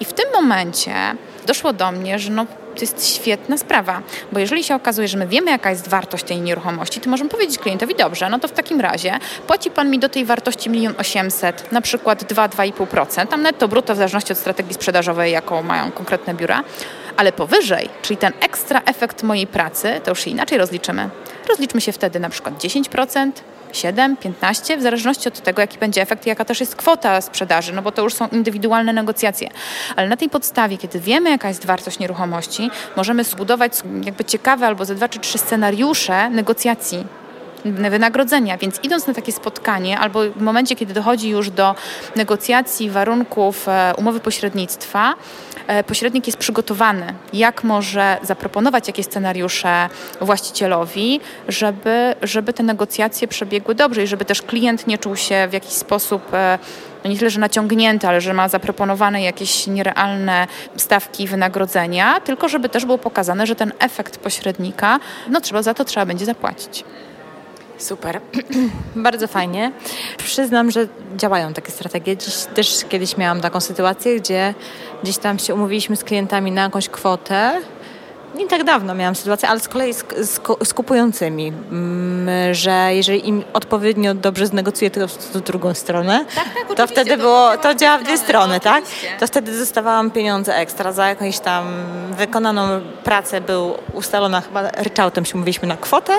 I 0.00 0.04
w 0.04 0.12
tym 0.12 0.26
momencie 0.32 0.94
doszło 1.46 1.72
do 1.72 1.92
mnie, 1.92 2.18
że 2.18 2.30
no 2.30 2.46
to 2.74 2.80
jest 2.80 3.14
świetna 3.14 3.58
sprawa, 3.58 4.02
bo 4.32 4.38
jeżeli 4.38 4.64
się 4.64 4.74
okazuje, 4.74 5.08
że 5.08 5.18
my 5.18 5.26
wiemy, 5.26 5.50
jaka 5.50 5.70
jest 5.70 5.88
wartość 5.88 6.24
tej 6.24 6.40
nieruchomości, 6.40 7.00
to 7.00 7.10
możemy 7.10 7.30
powiedzieć 7.30 7.58
klientowi, 7.58 7.94
dobrze, 7.94 8.28
no 8.30 8.38
to 8.38 8.48
w 8.48 8.52
takim 8.52 8.80
razie 8.80 9.18
płaci 9.46 9.70
Pan 9.70 9.90
mi 9.90 9.98
do 9.98 10.08
tej 10.08 10.24
wartości 10.24 10.70
1 10.70 10.94
800 10.98 11.72
na 11.72 11.80
przykład 11.80 12.32
2-2,5%, 12.32 13.26
tam 13.26 13.42
netto 13.42 13.68
brutto 13.68 13.94
w 13.94 13.96
zależności 13.96 14.32
od 14.32 14.38
strategii 14.38 14.74
sprzedażowej, 14.74 15.32
jaką 15.32 15.62
mają 15.62 15.92
konkretne 15.92 16.34
biura, 16.34 16.64
ale 17.16 17.32
powyżej, 17.32 17.88
czyli 18.02 18.16
ten 18.16 18.32
ekstra 18.40 18.82
efekt 18.84 19.22
mojej 19.22 19.46
pracy, 19.46 20.00
to 20.04 20.10
już 20.10 20.24
się 20.24 20.30
inaczej 20.30 20.58
rozliczymy. 20.58 21.10
Rozliczmy 21.48 21.80
się 21.80 21.92
wtedy 21.92 22.20
na 22.20 22.30
przykład 22.30 22.54
10%, 22.54 23.30
7, 23.72 24.16
15, 24.16 24.76
w 24.76 24.82
zależności 24.82 25.28
od 25.28 25.40
tego, 25.40 25.60
jaki 25.60 25.78
będzie 25.78 26.02
efekt 26.02 26.26
i 26.26 26.28
jaka 26.28 26.44
też 26.44 26.60
jest 26.60 26.76
kwota 26.76 27.20
sprzedaży, 27.20 27.72
no 27.72 27.82
bo 27.82 27.92
to 27.92 28.02
już 28.02 28.14
są 28.14 28.28
indywidualne 28.28 28.92
negocjacje. 28.92 29.48
Ale 29.96 30.08
na 30.08 30.16
tej 30.16 30.28
podstawie, 30.28 30.78
kiedy 30.78 31.00
wiemy, 31.00 31.30
jaka 31.30 31.48
jest 31.48 31.66
wartość 31.66 31.98
nieruchomości, 31.98 32.70
możemy 32.96 33.24
zbudować 33.24 33.72
jakby 34.04 34.24
ciekawe 34.24 34.66
albo 34.66 34.84
ze 34.84 34.94
dwa 34.94 35.08
czy 35.08 35.18
trzy 35.18 35.38
scenariusze 35.38 36.30
negocjacji 36.30 37.04
wynagrodzenia. 37.64 38.58
Więc 38.58 38.80
idąc 38.82 39.06
na 39.06 39.14
takie 39.14 39.32
spotkanie, 39.32 39.98
albo 39.98 40.20
w 40.30 40.40
momencie, 40.42 40.76
kiedy 40.76 40.94
dochodzi 40.94 41.28
już 41.28 41.50
do 41.50 41.74
negocjacji 42.16 42.90
warunków 42.90 43.68
e, 43.68 43.92
umowy 43.96 44.20
pośrednictwa, 44.20 45.14
pośrednik 45.86 46.26
jest 46.26 46.38
przygotowany, 46.38 47.14
jak 47.32 47.64
może 47.64 48.18
zaproponować 48.22 48.86
jakieś 48.86 49.06
scenariusze 49.06 49.88
właścicielowi, 50.20 51.20
żeby, 51.48 52.14
żeby 52.22 52.52
te 52.52 52.62
negocjacje 52.62 53.28
przebiegły 53.28 53.74
dobrze 53.74 54.02
i 54.02 54.06
żeby 54.06 54.24
też 54.24 54.42
klient 54.42 54.86
nie 54.86 54.98
czuł 54.98 55.16
się 55.16 55.48
w 55.50 55.52
jakiś 55.52 55.72
sposób 55.72 56.34
e, 56.34 56.58
no 57.04 57.10
nie 57.10 57.18
tyle, 57.18 57.30
że 57.30 57.40
naciągnięty, 57.40 58.08
ale 58.08 58.20
że 58.20 58.32
ma 58.32 58.48
zaproponowane 58.48 59.22
jakieś 59.22 59.66
nierealne 59.66 60.46
stawki 60.76 61.26
wynagrodzenia, 61.26 62.20
tylko 62.20 62.48
żeby 62.48 62.68
też 62.68 62.84
było 62.84 62.98
pokazane, 62.98 63.46
że 63.46 63.54
ten 63.54 63.72
efekt 63.78 64.16
pośrednika, 64.16 65.00
no 65.28 65.40
trzeba 65.40 65.62
za 65.62 65.74
to 65.74 65.84
trzeba 65.84 66.06
będzie 66.06 66.24
zapłacić. 66.24 66.84
Super, 67.80 68.20
bardzo 68.96 69.28
fajnie. 69.28 69.72
Przyznam, 70.18 70.70
że 70.70 70.88
działają 71.16 71.54
takie 71.54 71.72
strategie. 71.72 72.16
Dziś 72.16 72.34
też 72.54 72.84
kiedyś 72.88 73.16
miałam 73.16 73.40
taką 73.40 73.60
sytuację, 73.60 74.20
gdzie 74.20 74.54
gdzieś 75.02 75.18
tam 75.18 75.38
się 75.38 75.54
umówiliśmy 75.54 75.96
z 75.96 76.04
klientami 76.04 76.52
na 76.52 76.62
jakąś 76.62 76.88
kwotę 76.88 77.60
nie 78.34 78.48
tak 78.48 78.64
dawno 78.64 78.94
miałam 78.94 79.14
sytuację, 79.14 79.48
ale 79.48 79.60
z 79.60 79.68
kolei 79.68 79.94
z, 79.94 80.04
z, 80.18 80.40
z 80.64 80.74
kupującymi, 80.74 81.48
mm, 81.48 82.54
że 82.54 82.94
jeżeli 82.94 83.28
im 83.28 83.44
odpowiednio 83.52 84.14
dobrze 84.14 84.46
znegocjuję 84.46 84.90
to 84.90 85.08
w 85.08 85.40
drugą 85.40 85.74
stronę, 85.74 86.24
tak, 86.34 86.44
tak, 86.44 86.76
to 86.76 86.86
wtedy 86.86 87.16
było, 87.16 87.56
to 87.56 87.74
działa 87.74 87.98
w 87.98 88.02
dwie 88.02 88.18
strony, 88.18 88.60
tak? 88.60 88.84
To 89.20 89.26
wtedy 89.26 89.58
dostawałam 89.58 90.10
pieniądze 90.10 90.56
ekstra 90.56 90.92
za 90.92 91.08
jakąś 91.08 91.38
tam 91.38 91.64
wykonaną 92.10 92.80
pracę, 93.04 93.40
był 93.40 93.74
ustalona 93.92 94.40
chyba 94.40 94.70
ryczałtem 94.70 95.24
się 95.24 95.38
mówiliśmy 95.38 95.68
na 95.68 95.76
kwotę, 95.76 96.12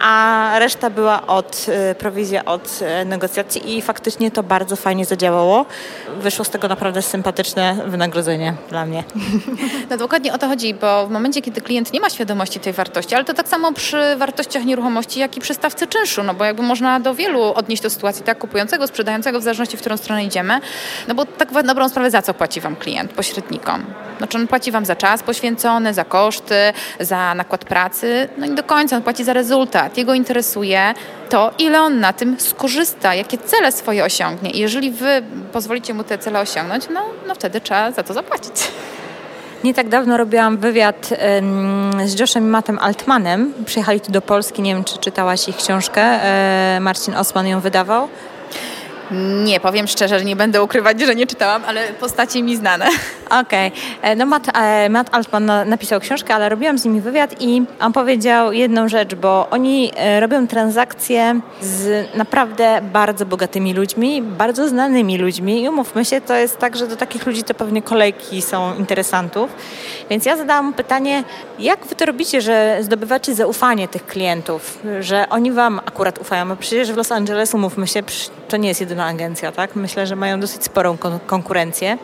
a 0.00 0.52
reszta 0.58 0.90
była 0.90 1.26
od 1.26 1.66
y, 1.90 1.94
prowizja 1.94 2.44
od 2.44 2.80
y, 3.02 3.04
negocjacji 3.04 3.76
i 3.76 3.82
faktycznie 3.82 4.30
to 4.30 4.42
bardzo 4.42 4.76
fajnie 4.76 5.04
zadziałało. 5.04 5.66
Wyszło 6.20 6.44
z 6.44 6.50
tego 6.50 6.68
naprawdę 6.68 7.02
sympatyczne 7.02 7.76
wynagrodzenie 7.86 8.54
dla 8.68 8.86
mnie. 8.86 9.04
No 9.90 9.96
dokładnie 9.96 10.32
o 10.32 10.38
to 10.38 10.48
chodzi, 10.48 10.74
bo 10.74 11.06
w 11.06 11.10
momencie, 11.10 11.42
kiedy 11.42 11.60
klient 11.60 11.92
nie 11.92 12.00
ma 12.00 12.10
świadomości 12.10 12.60
tej 12.60 12.72
wartości, 12.72 13.14
ale 13.14 13.24
to 13.24 13.34
tak 13.34 13.48
samo 13.48 13.72
przy 13.72 14.16
wartościach 14.16 14.64
nieruchomości, 14.64 15.20
jak 15.20 15.36
i 15.36 15.40
przy 15.40 15.54
stawce 15.54 15.86
czynszu, 15.86 16.22
no 16.22 16.34
bo 16.34 16.44
jakby 16.44 16.62
można 16.62 17.00
do 17.00 17.14
wielu 17.14 17.42
odnieść 17.42 17.82
do 17.82 17.90
sytuacji, 17.90 18.24
tak, 18.24 18.38
kupującego, 18.38 18.86
sprzedającego, 18.86 19.40
w 19.40 19.42
zależności 19.42 19.76
w 19.76 19.80
którą 19.80 19.96
stronę 19.96 20.24
idziemy, 20.24 20.60
no 21.08 21.14
bo 21.14 21.24
tak 21.24 21.52
w 21.52 21.62
dobrą 21.62 21.88
sprawę 21.88 22.10
za 22.10 22.22
co 22.22 22.34
płaci 22.34 22.60
Wam 22.60 22.76
klient, 22.76 23.12
pośrednikom? 23.12 23.84
Znaczy 24.18 24.38
on 24.38 24.46
płaci 24.46 24.72
Wam 24.72 24.84
za 24.84 24.96
czas 24.96 25.22
poświęcony, 25.22 25.94
za 25.94 26.04
koszty, 26.04 26.72
za 27.00 27.34
nakład 27.34 27.64
pracy, 27.64 28.28
no 28.38 28.46
i 28.46 28.50
do 28.50 28.62
końca 28.62 28.96
on 28.96 29.02
płaci 29.02 29.24
za 29.24 29.32
rezultat. 29.32 29.85
Jego 29.96 30.14
interesuje 30.14 30.94
to, 31.28 31.50
ile 31.58 31.82
on 31.82 32.00
na 32.00 32.12
tym 32.12 32.40
skorzysta, 32.40 33.14
jakie 33.14 33.38
cele 33.38 33.72
swoje 33.72 34.04
osiągnie. 34.04 34.50
I 34.50 34.58
jeżeli 34.58 34.90
Wy 34.90 35.22
pozwolicie 35.52 35.94
mu 35.94 36.04
te 36.04 36.18
cele 36.18 36.40
osiągnąć, 36.40 36.88
no, 36.94 37.00
no 37.28 37.34
wtedy 37.34 37.60
trzeba 37.60 37.90
za 37.90 38.02
to 38.02 38.14
zapłacić. 38.14 38.52
Nie 39.64 39.74
tak 39.74 39.88
dawno 39.88 40.16
robiłam 40.16 40.58
wywiad 40.58 41.10
z 42.04 42.20
Joshem 42.20 42.50
Mattem 42.50 42.78
Altmanem. 42.78 43.54
Przyjechali 43.66 44.00
tu 44.00 44.12
do 44.12 44.22
Polski, 44.22 44.62
nie 44.62 44.74
wiem 44.74 44.84
czy 44.84 44.98
czytałaś 44.98 45.48
ich 45.48 45.56
książkę. 45.56 46.02
E, 46.02 46.78
Marcin 46.80 47.14
Osman 47.14 47.46
ją 47.46 47.60
wydawał. 47.60 48.08
Nie, 49.44 49.60
powiem 49.60 49.86
szczerze, 49.86 50.18
że 50.18 50.24
nie 50.24 50.36
będę 50.36 50.62
ukrywać, 50.62 51.00
że 51.00 51.14
nie 51.14 51.26
czytałam, 51.26 51.62
ale 51.66 51.92
postacie 51.92 52.42
mi 52.42 52.56
znane. 52.56 52.86
Okej. 53.26 53.68
Okay. 53.68 54.10
E, 54.10 54.16
no 54.16 54.26
Matt, 54.26 54.48
e, 54.54 54.88
Matt 54.88 55.08
Altman 55.12 55.50
napisał 55.66 56.00
książkę, 56.00 56.34
ale 56.34 56.48
robiłam 56.48 56.78
z 56.78 56.84
nimi 56.84 57.00
wywiad 57.00 57.34
i 57.40 57.62
on 57.80 57.92
powiedział 57.92 58.52
jedną 58.52 58.88
rzecz, 58.88 59.14
bo 59.14 59.48
oni 59.50 59.92
e, 59.96 60.20
robią 60.20 60.46
transakcje 60.46 61.40
z 61.60 62.14
naprawdę 62.16 62.80
bardzo 62.92 63.26
bogatymi 63.26 63.74
ludźmi, 63.74 64.22
bardzo 64.22 64.68
znanymi 64.68 65.18
ludźmi 65.18 65.62
i 65.62 65.68
umówmy 65.68 66.04
się, 66.04 66.20
to 66.20 66.34
jest 66.34 66.58
tak, 66.58 66.76
że 66.76 66.86
do 66.86 66.96
takich 66.96 67.26
ludzi 67.26 67.42
to 67.42 67.54
pewnie 67.54 67.82
kolejki 67.82 68.42
są 68.42 68.74
interesantów. 68.74 69.50
Więc 70.10 70.26
ja 70.26 70.36
zadałam 70.36 70.72
pytanie, 70.72 71.24
jak 71.58 71.86
wy 71.86 71.94
to 71.94 72.06
robicie, 72.06 72.40
że 72.40 72.78
zdobywacie 72.80 73.34
zaufanie 73.34 73.88
tych 73.88 74.06
klientów, 74.06 74.78
że 75.00 75.28
oni 75.30 75.52
wam 75.52 75.80
akurat 75.86 76.18
ufają, 76.18 76.48
bo 76.48 76.56
przecież 76.56 76.92
w 76.92 76.96
Los 76.96 77.12
Angeles, 77.12 77.54
umówmy 77.54 77.86
się, 77.86 78.02
to 78.48 78.56
nie 78.56 78.68
jest 78.68 78.80
jedyna 78.96 79.06
agencja, 79.06 79.52
tak? 79.52 79.76
Myślę, 79.76 80.06
że 80.06 80.16
mają 80.16 80.40
dosyć 80.40 80.64
sporą 80.64 80.96
kon 80.96 81.18
konkurencję. 81.26 81.98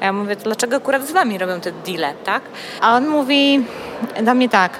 Ja 0.00 0.12
mówię, 0.12 0.36
dlaczego 0.36 0.76
akurat 0.76 1.08
z 1.08 1.12
wami 1.12 1.38
robią 1.38 1.60
te 1.60 1.72
deale, 1.72 2.14
tak? 2.24 2.42
A 2.80 2.96
on 2.96 3.08
mówi 3.08 3.64
do 4.22 4.34
mnie 4.34 4.48
tak, 4.48 4.72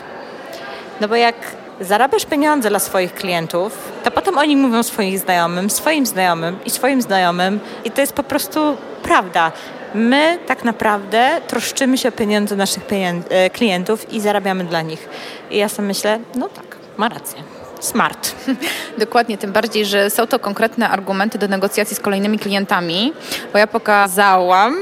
no 1.00 1.08
bo 1.08 1.16
jak 1.16 1.34
zarabiasz 1.80 2.24
pieniądze 2.24 2.68
dla 2.68 2.78
swoich 2.78 3.14
klientów, 3.14 3.92
to 4.04 4.10
potem 4.10 4.38
oni 4.38 4.56
mówią 4.56 4.82
swoim 4.82 5.18
znajomym, 5.18 5.70
swoim 5.70 6.06
znajomym 6.06 6.58
i 6.64 6.70
swoim 6.70 7.02
znajomym 7.02 7.60
i 7.84 7.90
to 7.90 8.00
jest 8.00 8.12
po 8.12 8.22
prostu 8.22 8.76
prawda. 9.02 9.52
My 9.94 10.38
tak 10.46 10.64
naprawdę 10.64 11.40
troszczymy 11.46 11.98
się 11.98 12.08
o 12.08 12.12
pieniądze 12.12 12.56
naszych 12.56 12.82
e, 12.92 13.50
klientów 13.50 14.12
i 14.12 14.20
zarabiamy 14.20 14.64
dla 14.64 14.82
nich. 14.82 15.08
I 15.50 15.56
ja 15.56 15.68
sobie 15.68 15.88
myślę, 15.88 16.18
no 16.34 16.48
tak, 16.48 16.76
ma 16.96 17.08
rację 17.08 17.63
smart. 17.84 18.34
Dokładnie, 18.98 19.38
tym 19.38 19.52
bardziej, 19.52 19.86
że 19.86 20.10
są 20.10 20.26
to 20.26 20.38
konkretne 20.38 20.88
argumenty 20.88 21.38
do 21.38 21.48
negocjacji 21.48 21.96
z 21.96 22.00
kolejnymi 22.00 22.38
klientami, 22.38 23.12
bo 23.52 23.58
ja 23.58 23.66
pokazałam 23.66 24.74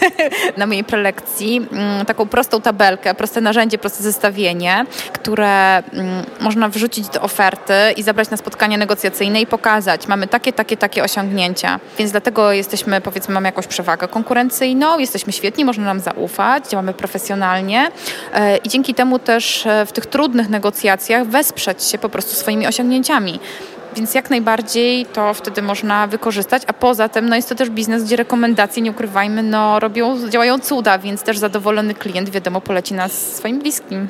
na 0.56 0.66
mojej 0.66 0.84
prelekcji 0.84 1.68
mm, 1.72 2.06
taką 2.06 2.28
prostą 2.28 2.60
tabelkę, 2.60 3.14
proste 3.14 3.40
narzędzie, 3.40 3.78
proste 3.78 4.02
zestawienie, 4.02 4.86
które 5.12 5.76
mm, 5.78 6.24
można 6.40 6.68
wrzucić 6.68 7.08
do 7.08 7.20
oferty 7.20 7.72
i 7.96 8.02
zabrać 8.02 8.30
na 8.30 8.36
spotkanie 8.36 8.78
negocjacyjne 8.78 9.40
i 9.40 9.46
pokazać, 9.46 10.08
mamy 10.08 10.26
takie, 10.26 10.52
takie, 10.52 10.76
takie 10.76 11.04
osiągnięcia. 11.04 11.80
Więc 11.98 12.10
dlatego 12.10 12.52
jesteśmy, 12.52 13.00
powiedzmy, 13.00 13.34
mamy 13.34 13.48
jakąś 13.48 13.66
przewagę 13.66 14.08
konkurencyjną, 14.08 14.98
jesteśmy 14.98 15.32
świetni, 15.32 15.64
można 15.64 15.84
nam 15.84 16.00
zaufać, 16.00 16.68
działamy 16.68 16.94
profesjonalnie 16.94 17.90
e, 18.34 18.56
i 18.56 18.68
dzięki 18.68 18.94
temu 18.94 19.18
też 19.18 19.66
e, 19.66 19.86
w 19.86 19.92
tych 19.92 20.06
trudnych 20.06 20.48
negocjacjach 20.48 21.26
wesprzeć 21.26 21.84
się 21.84 21.98
po 21.98 22.08
prostu 22.08 22.34
swoimi 22.38 22.66
osiągnięciami. 22.66 23.40
Więc 23.96 24.14
jak 24.14 24.30
najbardziej 24.30 25.06
to 25.06 25.34
wtedy 25.34 25.62
można 25.62 26.06
wykorzystać, 26.06 26.62
a 26.66 26.72
poza 26.72 27.08
tym 27.08 27.28
no 27.28 27.36
jest 27.36 27.48
to 27.48 27.54
też 27.54 27.70
biznes, 27.70 28.04
gdzie 28.04 28.16
rekomendacje, 28.16 28.82
nie 28.82 28.90
ukrywajmy, 28.90 29.42
no 29.42 29.80
robią, 29.80 30.28
działają 30.28 30.58
cuda, 30.58 30.98
więc 30.98 31.22
też 31.22 31.38
zadowolony 31.38 31.94
klient 31.94 32.30
wiadomo 32.30 32.60
poleci 32.60 32.94
nas 32.94 33.12
swoim 33.12 33.58
bliskim. 33.58 34.08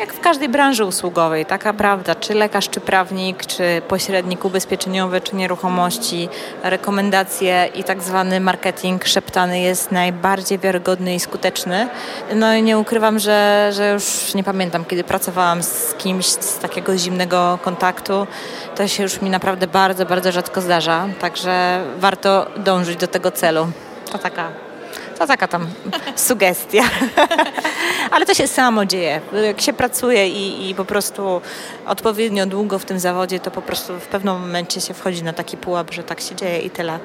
Jak 0.00 0.12
w 0.12 0.20
każdej 0.20 0.48
branży 0.48 0.84
usługowej, 0.84 1.46
taka 1.46 1.72
prawda, 1.72 2.14
czy 2.14 2.34
lekarz, 2.34 2.68
czy 2.68 2.80
prawnik, 2.80 3.46
czy 3.46 3.82
pośrednik 3.88 4.44
ubezpieczeniowy, 4.44 5.20
czy 5.20 5.36
nieruchomości, 5.36 6.28
rekomendacje 6.62 7.68
i 7.74 7.84
tak 7.84 8.02
zwany 8.02 8.40
marketing 8.40 9.04
szeptany 9.04 9.60
jest 9.60 9.92
najbardziej 9.92 10.58
wiarygodny 10.58 11.14
i 11.14 11.20
skuteczny. 11.20 11.88
No 12.34 12.54
i 12.54 12.62
nie 12.62 12.78
ukrywam, 12.78 13.18
że, 13.18 13.70
że 13.72 13.92
już 13.92 14.34
nie 14.34 14.44
pamiętam, 14.44 14.84
kiedy 14.84 15.04
pracowałam 15.04 15.62
z 15.62 15.94
kimś 15.98 16.26
z 16.26 16.58
takiego 16.58 16.98
zimnego 16.98 17.58
kontaktu, 17.62 18.26
to 18.76 18.88
się 18.88 19.02
już 19.02 19.20
mi 19.22 19.30
naprawdę 19.30 19.66
bardzo, 19.66 20.06
bardzo 20.06 20.32
rzadko 20.32 20.60
zdarza, 20.60 21.06
także 21.20 21.84
warto 21.98 22.46
dążyć 22.56 22.96
do 22.96 23.06
tego 23.06 23.30
celu. 23.30 23.66
To 24.12 24.18
taka 24.18 24.69
to 25.20 25.26
taka 25.26 25.48
tam 25.48 25.66
sugestia. 26.16 26.82
Ale 28.12 28.26
to 28.26 28.34
się 28.34 28.46
samo 28.46 28.84
dzieje. 28.84 29.20
Jak 29.46 29.60
się 29.60 29.72
pracuje 29.72 30.28
i, 30.28 30.70
i 30.70 30.74
po 30.74 30.84
prostu 30.84 31.40
odpowiednio 31.86 32.46
długo 32.46 32.78
w 32.78 32.84
tym 32.84 32.98
zawodzie, 32.98 33.40
to 33.40 33.50
po 33.50 33.62
prostu 33.62 33.98
w 33.98 34.06
pewnym 34.06 34.40
momencie 34.40 34.80
się 34.80 34.94
wchodzi 34.94 35.22
na 35.22 35.32
taki 35.32 35.56
pułap, 35.56 35.92
że 35.92 36.02
tak 36.02 36.20
się 36.20 36.34
dzieje 36.34 36.58
i 36.60 36.70
tyle. 36.70 36.98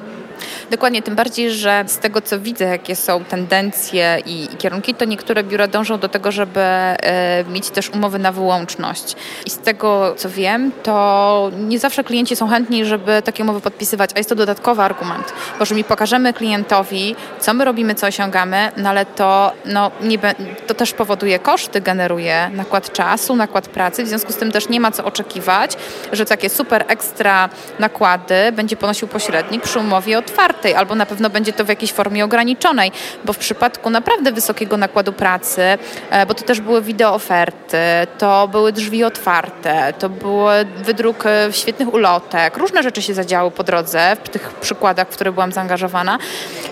Dokładnie, 0.72 1.02
tym 1.02 1.16
bardziej, 1.16 1.52
że 1.52 1.84
z 1.88 1.98
tego 1.98 2.22
co 2.22 2.40
widzę, 2.40 2.66
jakie 2.66 2.96
są 2.96 3.24
tendencje 3.24 4.18
i, 4.26 4.44
i 4.44 4.58
kierunki, 4.58 4.96
to 4.96 5.06
niektóre 5.06 5.44
biura 5.44 5.68
dążą 5.68 6.00
do 6.00 6.10
tego, 6.10 6.32
żeby 6.32 6.60
e, 6.60 7.44
mieć 7.50 7.70
też 7.70 7.90
umowy 7.90 8.20
na 8.20 8.32
wyłączność. 8.32 9.16
I 9.46 9.50
z 9.50 9.58
tego 9.58 10.16
co 10.18 10.30
wiem, 10.30 10.72
to 10.84 11.52
nie 11.58 11.80
zawsze 11.80 12.04
klienci 12.04 12.36
są 12.36 12.48
chętni, 12.48 12.86
żeby 12.86 13.22
takie 13.22 13.44
umowy 13.44 13.62
podpisywać, 13.62 14.10
a 14.16 14.18
jest 14.18 14.30
to 14.30 14.36
dodatkowy 14.36 14.82
argument, 14.82 15.34
bo 15.60 15.66
że 15.66 15.76
mi 15.76 15.84
pokażemy 15.84 16.34
klientowi, 16.34 17.16
co 17.40 17.54
my 17.54 17.66
robimy, 17.66 17.96
co 17.96 18.08
osiągamy, 18.08 18.72
no 18.78 18.90
ale 18.90 19.06
to, 19.06 19.52
no, 19.66 19.92
nie, 20.02 20.20
to 20.68 20.74
też 20.74 20.94
powoduje 20.94 21.40
koszty, 21.40 21.82
generuje 21.82 22.50
nakład 22.54 22.94
czasu, 22.94 23.36
nakład 23.36 23.68
pracy, 23.68 24.04
w 24.04 24.08
związku 24.08 24.34
z 24.34 24.36
tym 24.36 24.52
też 24.52 24.70
nie 24.70 24.80
ma 24.80 24.92
co 24.92 25.06
oczekiwać, 25.06 25.78
że 26.12 26.26
takie 26.26 26.50
super 26.50 26.86
ekstra 26.88 27.50
nakłady 27.80 28.52
będzie 28.52 28.78
ponosił 28.78 29.08
pośrednik 29.08 29.64
przy 29.64 29.80
umowie 29.80 30.20
otwartej, 30.26 30.74
albo 30.74 30.96
na 30.96 31.06
pewno 31.06 31.30
będzie 31.30 31.54
to 31.54 31.66
w 31.66 31.70
jakiejś 31.70 31.92
formie 31.92 32.26
ograniczonej, 32.26 32.92
bo 33.26 33.34
w 33.34 33.38
przypadku 33.38 33.90
naprawdę 33.90 34.32
wysokiego 34.32 34.78
nakładu 34.78 35.14
pracy, 35.14 35.62
e, 36.10 36.26
bo 36.26 36.34
to 36.34 36.44
też 36.44 36.62
były 36.62 36.82
wideo 36.82 37.14
oferty, 37.14 37.78
to 38.18 38.48
były 38.48 38.72
drzwi 38.72 39.04
otwarte, 39.04 39.94
to 40.00 40.10
był 40.10 40.38
wydruk 40.78 41.26
e, 41.26 41.54
świetnych 41.54 41.94
ulotek, 41.94 42.58
różne 42.58 42.84
rzeczy 42.84 43.02
się 43.02 43.14
zadziały 43.14 43.52
po 43.52 43.64
drodze 43.64 44.18
w 44.24 44.30
tych 44.30 44.54
przykładach, 44.54 45.08
w 45.08 45.12
które 45.12 45.32
byłam 45.32 45.52
zaangażowana, 45.52 46.18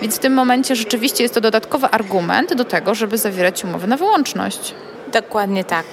więc 0.02 0.16
w 0.16 0.20
tym 0.20 0.34
momencie 0.34 0.76
rzeczywiście 0.76 1.24
jest 1.24 1.36
to 1.36 1.42
dodatkowy 1.42 1.88
argument 1.88 2.54
do 2.54 2.66
tego, 2.66 2.96
żeby 2.96 3.18
zawierać 3.18 3.64
umowy 3.64 3.88
na 3.88 3.98
wyłączność. 3.98 4.74
Dokładnie 5.14 5.64
tak. 5.64 5.86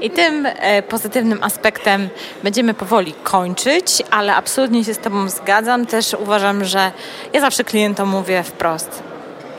I 0.00 0.10
tym 0.10 0.46
e, 0.46 0.82
pozytywnym 0.82 1.42
aspektem 1.42 2.08
będziemy 2.42 2.74
powoli 2.74 3.14
kończyć, 3.22 4.02
ale 4.10 4.34
absolutnie 4.34 4.84
się 4.84 4.94
z 4.94 4.98
Tobą 4.98 5.28
zgadzam. 5.28 5.86
Też 5.86 6.16
uważam, 6.20 6.64
że 6.64 6.92
ja 7.32 7.40
zawsze 7.40 7.64
klientom 7.64 8.08
mówię 8.08 8.42
wprost. 8.42 9.02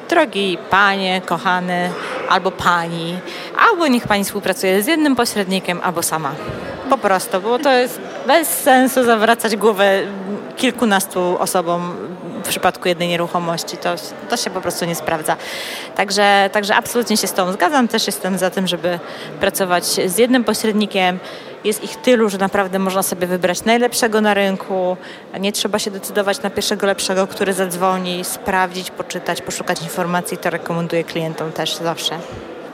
Drogi 0.09 0.57
panie, 0.70 1.22
kochany, 1.26 1.89
albo 2.30 2.51
pani, 2.51 3.18
albo 3.57 3.88
niech 3.88 4.07
pani 4.07 4.24
współpracuje 4.24 4.84
z 4.84 4.88
jednym 4.88 5.16
pośrednikiem, 5.16 5.80
albo 5.84 6.03
sama. 6.03 6.32
Po 6.89 6.97
prostu, 6.97 7.41
bo 7.41 7.59
to 7.59 7.72
jest 7.72 8.01
bez 8.28 8.47
sensu 8.47 9.03
zawracać 9.03 9.55
głowę 9.55 10.01
kilkunastu 10.57 11.38
osobom 11.39 11.95
w 12.46 12.48
przypadku 12.48 12.88
jednej 12.88 13.08
nieruchomości. 13.08 13.78
To, 13.78 13.96
to 14.30 14.38
się 14.38 14.50
po 14.50 14.62
prostu 14.62 14.86
nie 14.86 14.96
sprawdza. 14.96 15.38
Także, 15.96 16.50
także 16.54 16.76
absolutnie 16.76 17.18
się 17.18 17.28
z 17.28 17.34
Tobą 17.34 17.52
zgadzam. 17.52 17.88
Też 17.88 18.08
jestem 18.08 18.38
za 18.38 18.50
tym, 18.50 18.68
żeby 18.68 19.00
pracować 19.39 19.86
z 19.86 20.18
jednym 20.18 20.43
pośrednikiem. 20.43 21.20
Jest 21.64 21.84
ich 21.84 21.96
tylu, 21.96 22.30
że 22.30 22.38
naprawdę 22.38 22.80
można 22.80 23.04
sobie 23.04 23.28
wybrać 23.28 23.66
najlepszego 23.66 24.22
na 24.22 24.34
rynku. 24.34 24.98
Nie 25.39 25.52
trzeba 25.52 25.80
się 25.80 25.91
decydować 25.91 26.41
na 26.41 26.50
pierwszego 26.50 26.88
lepszego, 26.88 27.28
który 27.28 27.54
zadzwoni, 27.54 28.24
sprawdzić, 28.24 28.91
poczytać, 28.91 29.41
poszukać 29.41 29.82
informacji. 29.82 30.38
To 30.38 30.50
rekomenduję 30.50 31.04
klientom 31.04 31.52
też 31.52 31.76
zawsze. 31.76 32.20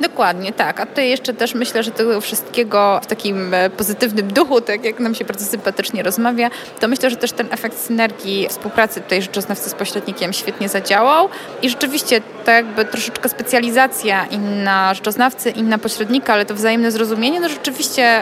Dokładnie, 0.01 0.53
tak. 0.53 0.79
A 0.79 0.85
tutaj 0.85 1.09
jeszcze 1.09 1.33
też 1.33 1.53
myślę, 1.53 1.83
że 1.83 1.91
tego 1.91 2.21
wszystkiego 2.21 2.99
w 3.03 3.05
takim 3.05 3.53
e, 3.53 3.69
pozytywnym 3.69 4.27
duchu, 4.27 4.61
tak 4.61 4.85
jak 4.85 4.99
nam 4.99 5.15
się 5.15 5.25
bardzo 5.25 5.45
sympatycznie 5.45 6.03
rozmawia, 6.03 6.49
to 6.79 6.87
myślę, 6.87 7.09
że 7.09 7.15
też 7.15 7.31
ten 7.31 7.47
efekt 7.51 7.77
synergii 7.77 8.47
współpracy 8.49 9.01
tutaj 9.01 9.21
rzeczoznawcy 9.21 9.69
z 9.69 9.73
pośrednikiem 9.73 10.33
świetnie 10.33 10.69
zadziałał 10.69 11.29
i 11.61 11.69
rzeczywiście 11.69 12.21
tak 12.45 12.55
jakby 12.55 12.85
troszeczkę 12.85 13.29
specjalizacja 13.29 14.25
inna 14.25 14.93
rzeczoznawcy, 14.93 15.49
inna 15.49 15.77
pośrednika, 15.77 16.33
ale 16.33 16.45
to 16.45 16.55
wzajemne 16.55 16.91
zrozumienie, 16.91 17.39
no 17.39 17.49
rzeczywiście 17.49 18.21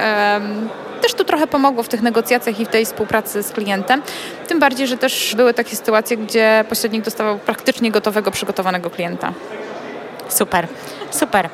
też 1.02 1.14
tu 1.14 1.24
trochę 1.24 1.48
pomogło 1.48 1.84
w 1.84 1.90
tych 1.90 2.02
negocjacjach 2.02 2.60
i 2.60 2.66
w 2.66 2.70
tej 2.70 2.86
współpracy 2.86 3.44
z 3.44 3.52
klientem. 3.52 4.02
Tym 4.48 4.60
bardziej, 4.60 4.88
że 4.88 4.98
też 4.98 5.36
były 5.36 5.54
takie 5.54 5.76
sytuacje, 5.76 6.18
gdzie 6.18 6.66
pośrednik 6.70 7.06
dostawał 7.06 7.40
praktycznie 7.40 7.92
gotowego, 7.92 8.32
przygotowanego 8.32 8.90
klienta. 8.90 9.34
Super. 10.30 10.68
Super. 11.12 11.50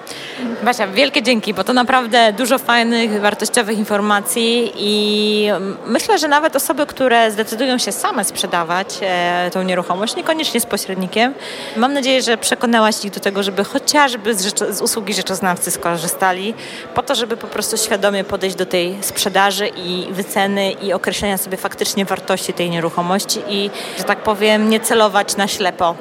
Basia, 0.63 0.87
wielkie 0.87 1.23
dzięki, 1.23 1.53
bo 1.53 1.63
to 1.63 1.73
naprawdę 1.73 2.33
dużo 2.33 2.57
fajnych, 2.57 3.21
wartościowych 3.21 3.77
informacji 3.77 4.71
i 4.75 5.47
myślę, 5.85 6.19
że 6.19 6.27
nawet 6.27 6.55
osoby, 6.55 6.85
które 6.85 7.31
zdecydują 7.31 7.77
się 7.77 7.91
same 7.91 8.23
sprzedawać 8.23 8.87
e, 9.01 9.49
tą 9.53 9.63
nieruchomość, 9.63 10.15
niekoniecznie 10.15 10.61
z 10.61 10.65
pośrednikiem, 10.65 11.33
mam 11.77 11.93
nadzieję, 11.93 12.21
że 12.21 12.37
przekonałaś 12.37 13.05
ich 13.05 13.11
do 13.11 13.19
tego, 13.19 13.43
żeby 13.43 13.63
chociażby 13.63 14.35
z, 14.35 14.45
rzeczo- 14.45 14.73
z 14.73 14.81
usługi 14.81 15.13
rzeczoznawcy 15.13 15.71
skorzystali, 15.71 16.53
po 16.93 17.03
to, 17.03 17.15
żeby 17.15 17.37
po 17.37 17.47
prostu 17.47 17.77
świadomie 17.77 18.23
podejść 18.23 18.55
do 18.55 18.65
tej 18.65 18.97
sprzedaży 19.01 19.67
i 19.67 20.07
wyceny 20.11 20.71
i 20.71 20.93
określenia 20.93 21.37
sobie 21.37 21.57
faktycznie 21.57 22.05
wartości 22.05 22.53
tej 22.53 22.69
nieruchomości 22.69 23.39
i, 23.49 23.69
że 23.97 24.03
tak 24.03 24.19
powiem, 24.19 24.69
nie 24.69 24.79
celować 24.79 25.37
na 25.37 25.47
ślepo. 25.47 25.95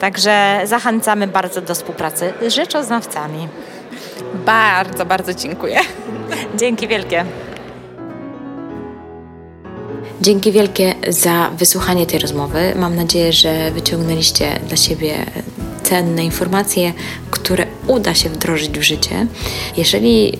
Także 0.00 0.60
zachęcamy 0.64 1.26
bardzo 1.26 1.60
do 1.60 1.74
współpracy 1.74 2.32
z 2.48 2.54
rzeczoznawcami. 2.86 3.48
Bardzo, 4.46 5.06
bardzo 5.06 5.34
dziękuję. 5.34 5.78
Dzięki 6.56 6.88
wielkie. 6.88 7.24
Dzięki 10.20 10.52
wielkie 10.52 10.94
za 11.08 11.50
wysłuchanie 11.58 12.06
tej 12.06 12.18
rozmowy. 12.18 12.72
Mam 12.76 12.96
nadzieję, 12.96 13.32
że 13.32 13.70
wyciągnęliście 13.70 14.60
dla 14.68 14.76
siebie 14.76 15.14
cenne 15.88 16.24
informacje, 16.24 16.92
które 17.30 17.66
uda 17.86 18.14
się 18.14 18.28
wdrożyć 18.28 18.78
w 18.78 18.82
życie. 18.82 19.26
Jeżeli 19.76 20.38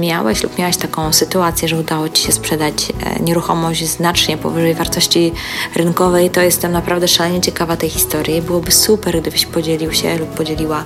miałeś 0.00 0.42
lub 0.42 0.58
miałaś 0.58 0.76
taką 0.76 1.12
sytuację, 1.12 1.68
że 1.68 1.76
udało 1.76 2.08
Ci 2.08 2.22
się 2.22 2.32
sprzedać 2.32 2.74
e, 2.90 2.92
nieruchomość 3.22 3.86
znacznie 3.86 4.36
powyżej 4.36 4.74
wartości 4.74 5.32
rynkowej, 5.76 6.30
to 6.30 6.40
jestem 6.40 6.72
naprawdę 6.72 7.08
szalenie 7.08 7.40
ciekawa 7.40 7.76
tej 7.76 7.90
historii. 7.90 8.42
Byłoby 8.42 8.72
super, 8.72 9.20
gdybyś 9.20 9.46
podzielił 9.46 9.92
się 9.92 10.18
lub 10.18 10.28
podzieliła 10.28 10.84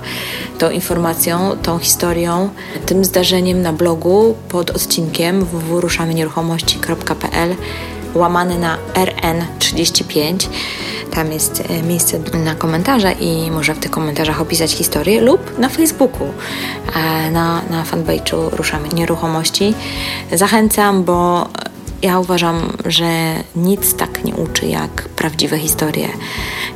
tą 0.59 0.69
informacją, 0.69 1.57
tą 1.63 1.79
historią, 1.79 2.49
tym 2.85 3.05
zdarzeniem 3.05 3.61
na 3.61 3.73
blogu 3.73 4.35
pod 4.49 4.69
odcinkiem 4.69 5.45
www.ruszamynieruchomości.pl 5.45 7.55
łamany 8.15 8.59
na 8.59 8.77
RN35. 8.93 10.47
Tam 11.15 11.31
jest 11.31 11.63
e, 11.69 11.83
miejsce 11.83 12.19
na 12.19 12.55
komentarze 12.55 13.11
i 13.11 13.51
może 13.51 13.73
w 13.73 13.79
tych 13.79 13.91
komentarzach 13.91 14.41
opisać 14.41 14.71
historię 14.71 15.21
lub 15.21 15.59
na 15.59 15.69
Facebooku, 15.69 16.27
e, 16.95 17.31
na, 17.31 17.61
na 17.69 17.83
fanpage'u 17.83 18.49
Ruszamy 18.55 18.89
Nieruchomości. 18.89 19.73
Zachęcam, 20.31 21.03
bo 21.03 21.47
ja 22.01 22.19
uważam, 22.19 22.77
że 22.85 23.35
nic 23.55 23.95
tak 23.95 24.23
nie 24.23 24.35
uczy 24.35 24.65
jak 24.65 25.09
prawdziwe 25.15 25.59
historie. 25.59 26.09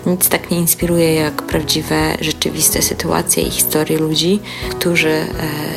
Nic 0.05 0.29
tak 0.29 0.51
nie 0.51 0.57
inspiruje 0.57 1.13
jak 1.13 1.41
prawdziwe, 1.41 2.17
rzeczywiste 2.21 2.81
sytuacje 2.81 3.43
i 3.43 3.51
historie 3.51 3.97
ludzi, 3.97 4.39
którzy 4.69 5.09
e, 5.09 5.27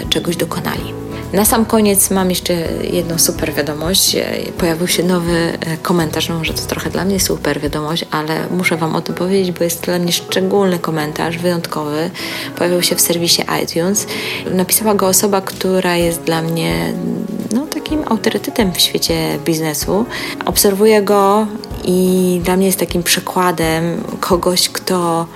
czegoś 0.09 0.37
dokonali. 0.37 0.95
Na 1.33 1.45
sam 1.45 1.65
koniec 1.65 2.11
mam 2.11 2.31
jeszcze 2.31 2.53
jedną 2.93 3.19
super 3.19 3.55
wiadomość. 3.55 4.17
Pojawił 4.59 4.89
się 4.89 5.03
nowy 5.03 5.37
e, 5.37 5.77
komentarz, 5.77 6.29
no 6.29 6.39
może 6.39 6.55
to 6.55 6.63
trochę 6.63 6.91
dla 6.91 7.05
mnie 7.05 7.21
super 7.21 7.61
wiadomość, 7.61 8.05
ale 8.11 8.47
muszę 8.51 8.77
Wam 8.77 8.97
o 8.97 9.01
tym 9.01 9.15
powiedzieć, 9.15 9.53
bo 9.59 9.65
jest 9.65 9.85
dla 9.85 9.99
mnie 9.99 10.13
szczególny 10.13 10.79
komentarz, 10.79 11.39
wyjątkowy. 11.39 12.11
Pojawił 12.57 12.83
się 12.83 12.97
w 12.97 13.01
serwisie 13.01 13.43
iTunes. 13.63 14.07
Napisała 14.55 14.95
go 14.95 15.07
osoba, 15.07 15.41
która 15.41 15.97
jest 15.97 16.23
dla 16.23 16.43
mnie 16.43 16.93
no, 17.55 17.67
takim 17.67 18.03
autorytetem 18.09 18.73
w 18.73 18.81
świecie 18.81 19.39
biznesu. 19.45 20.05
Obserwuję 20.45 21.03
go 21.03 21.47
i 21.85 22.41
dla 22.45 22.57
mnie 22.57 22.67
jest 22.67 22.79
takim 22.79 23.03
przykładem 23.03 24.05
kogoś, 24.21 24.69
kto 24.69 25.27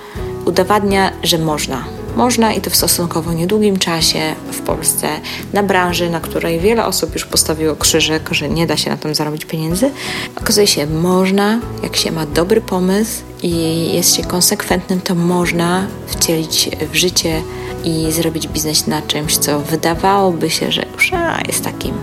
udowadnia, 0.44 1.12
że 1.22 1.38
można 1.38 2.03
można 2.16 2.52
i 2.52 2.60
to 2.60 2.70
w 2.70 2.76
stosunkowo 2.76 3.32
niedługim 3.32 3.78
czasie 3.78 4.34
w 4.52 4.60
Polsce 4.60 5.08
na 5.52 5.62
branży, 5.62 6.10
na 6.10 6.20
której 6.20 6.60
wiele 6.60 6.86
osób 6.86 7.14
już 7.14 7.24
postawiło 7.24 7.76
krzyżyk, 7.76 8.28
że 8.32 8.48
nie 8.48 8.66
da 8.66 8.76
się 8.76 8.90
na 8.90 8.96
tym 8.96 9.14
zarobić 9.14 9.44
pieniędzy. 9.44 9.90
Okazuje 10.36 10.66
się, 10.66 10.86
można, 10.86 11.60
jak 11.82 11.96
się 11.96 12.12
ma 12.12 12.26
dobry 12.26 12.60
pomysł 12.60 13.22
i 13.42 13.52
jest 13.94 14.16
się 14.16 14.22
konsekwentnym, 14.22 15.00
to 15.00 15.14
można 15.14 15.86
wcielić 16.06 16.70
w 16.92 16.94
życie 16.94 17.42
i 17.84 18.12
zrobić 18.12 18.48
biznes 18.48 18.86
na 18.86 19.02
czymś, 19.02 19.36
co 19.36 19.60
wydawałoby 19.60 20.50
się, 20.50 20.72
że 20.72 20.86
już 20.94 21.04
zawsze 21.10 21.42
jest 21.46 21.64
takim 21.64 21.94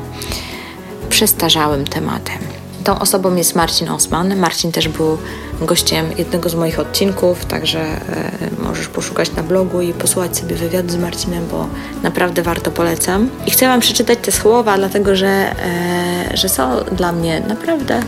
przestarzałym 1.10 1.88
tematem. 1.88 2.61
Tą 2.84 3.00
osobą 3.00 3.36
jest 3.36 3.56
Marcin 3.56 3.90
Osman. 3.90 4.36
Marcin 4.36 4.72
też 4.72 4.88
był 4.88 5.18
gościem 5.62 6.06
jednego 6.18 6.50
z 6.50 6.56
moich 6.56 6.80
odcinków, 6.80 7.46
także 7.46 7.80
e, 7.80 8.00
możesz 8.64 8.88
poszukać 8.88 9.36
na 9.36 9.44
blogu 9.44 9.82
i 9.82 9.94
posłuchać 9.94 10.38
sobie 10.38 10.56
wywiadu 10.56 10.90
z 10.90 10.98
Marcinem, 10.98 11.48
bo 11.52 11.68
naprawdę 12.04 12.42
warto 12.42 12.72
polecam. 12.72 13.30
I 13.48 13.52
chcę 13.52 13.68
Wam 13.68 13.80
przeczytać 13.80 14.20
te 14.22 14.32
słowa, 14.32 14.78
dlatego 14.78 15.16
że, 15.16 15.28
e, 15.28 16.38
że 16.38 16.50
są 16.50 16.84
dla 16.92 17.12
mnie 17.12 17.42
naprawdę 17.48 18.02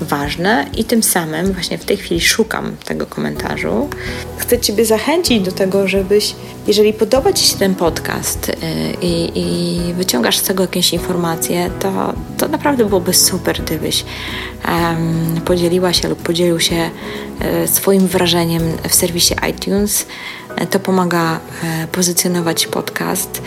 ważne 0.00 0.66
i 0.76 0.84
tym 0.84 1.02
samym 1.02 1.52
właśnie 1.52 1.78
w 1.78 1.84
tej 1.84 1.96
chwili 1.96 2.20
szukam 2.20 2.76
tego 2.84 3.06
komentarzu. 3.06 3.88
Chcę 4.36 4.58
Ciebie 4.58 4.84
zachęcić 4.84 5.40
do 5.40 5.52
tego, 5.52 5.88
żebyś, 5.88 6.34
jeżeli 6.66 6.92
podoba 6.92 7.32
Ci 7.32 7.46
się 7.46 7.56
ten 7.56 7.74
podcast 7.74 8.48
yy, 8.48 8.54
i 9.34 9.80
wyciągasz 9.94 10.38
z 10.38 10.42
tego 10.42 10.62
jakieś 10.62 10.92
informacje, 10.92 11.70
to, 11.80 12.12
to 12.38 12.48
naprawdę 12.48 12.84
byłoby 12.84 13.14
super, 13.14 13.62
gdybyś 13.62 14.04
um, 14.68 15.40
podzieliła 15.44 15.92
się 15.92 16.08
lub 16.08 16.22
podzielił 16.22 16.60
się 16.60 16.90
yy, 17.60 17.68
swoim 17.68 18.06
wrażeniem 18.06 18.62
w 18.88 18.94
serwisie 18.94 19.34
iTunes. 19.50 20.06
To 20.70 20.80
pomaga 20.80 21.40
yy, 21.62 21.86
pozycjonować 21.86 22.66
podcast, 22.66 23.42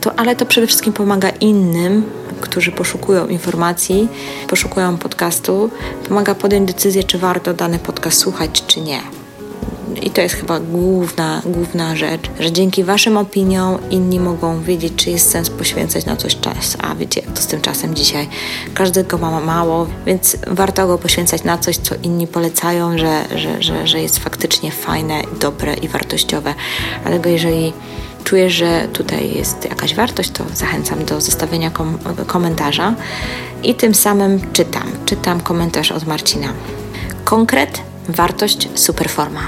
to, 0.00 0.18
ale 0.18 0.36
to 0.36 0.46
przede 0.46 0.66
wszystkim 0.66 0.92
pomaga 0.92 1.28
innym 1.28 2.19
którzy 2.40 2.72
poszukują 2.72 3.26
informacji, 3.26 4.08
poszukują 4.48 4.96
podcastu, 4.96 5.70
pomaga 6.08 6.34
podjąć 6.34 6.72
decyzję, 6.72 7.04
czy 7.04 7.18
warto 7.18 7.54
dany 7.54 7.78
podcast 7.78 8.18
słuchać, 8.18 8.62
czy 8.66 8.80
nie. 8.80 9.00
I 10.02 10.10
to 10.10 10.20
jest 10.20 10.34
chyba 10.34 10.60
główna, 10.60 11.42
główna 11.44 11.96
rzecz, 11.96 12.30
że 12.40 12.52
dzięki 12.52 12.84
Waszym 12.84 13.16
opiniom 13.16 13.78
inni 13.90 14.20
mogą 14.20 14.62
wiedzieć, 14.62 14.92
czy 14.96 15.10
jest 15.10 15.30
sens 15.30 15.50
poświęcać 15.50 16.06
na 16.06 16.16
coś 16.16 16.36
czas. 16.40 16.76
A 16.82 16.94
wiecie, 16.94 17.22
to 17.22 17.42
z 17.42 17.46
tym 17.46 17.60
czasem 17.60 17.94
dzisiaj. 17.94 18.28
Każdy 18.74 19.04
go 19.04 19.18
ma 19.18 19.40
mało, 19.40 19.86
więc 20.06 20.36
warto 20.46 20.86
go 20.86 20.98
poświęcać 20.98 21.44
na 21.44 21.58
coś, 21.58 21.76
co 21.76 21.94
inni 22.02 22.26
polecają, 22.26 22.98
że, 22.98 23.24
że, 23.36 23.62
że, 23.62 23.86
że 23.86 24.00
jest 24.00 24.18
faktycznie 24.18 24.70
fajne, 24.70 25.22
dobre 25.40 25.74
i 25.74 25.88
wartościowe. 25.88 26.54
Dlatego 27.02 27.28
jeżeli 27.28 27.72
czuję, 28.24 28.50
że 28.50 28.88
tutaj 28.92 29.34
jest 29.34 29.64
jakaś 29.64 29.94
wartość, 29.94 30.30
to 30.30 30.44
zachęcam 30.54 31.04
do 31.04 31.20
zostawienia 31.20 31.70
kom 31.70 31.98
komentarza 32.26 32.94
i 33.62 33.74
tym 33.74 33.94
samym 33.94 34.52
czytam. 34.52 34.90
Czytam 35.06 35.40
komentarz 35.40 35.92
od 35.92 36.06
Marcina. 36.06 36.52
Konkret, 37.24 37.82
wartość, 38.08 38.68
superforma. 38.74 39.40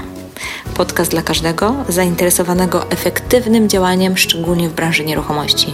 Podcast 0.73 1.11
dla 1.11 1.21
każdego 1.21 1.75
zainteresowanego 1.89 2.91
efektywnym 2.91 3.69
działaniem, 3.69 4.17
szczególnie 4.17 4.69
w 4.69 4.73
branży 4.73 5.05
nieruchomości. 5.05 5.73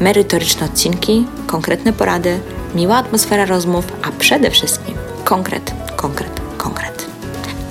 Merytoryczne 0.00 0.66
odcinki, 0.66 1.26
konkretne 1.46 1.92
porady, 1.92 2.40
miła 2.74 2.96
atmosfera 2.96 3.44
rozmów, 3.44 3.84
a 4.02 4.10
przede 4.18 4.50
wszystkim 4.50 4.94
konkret, 5.24 5.74
konkret, 5.96 6.40
konkret. 6.56 7.06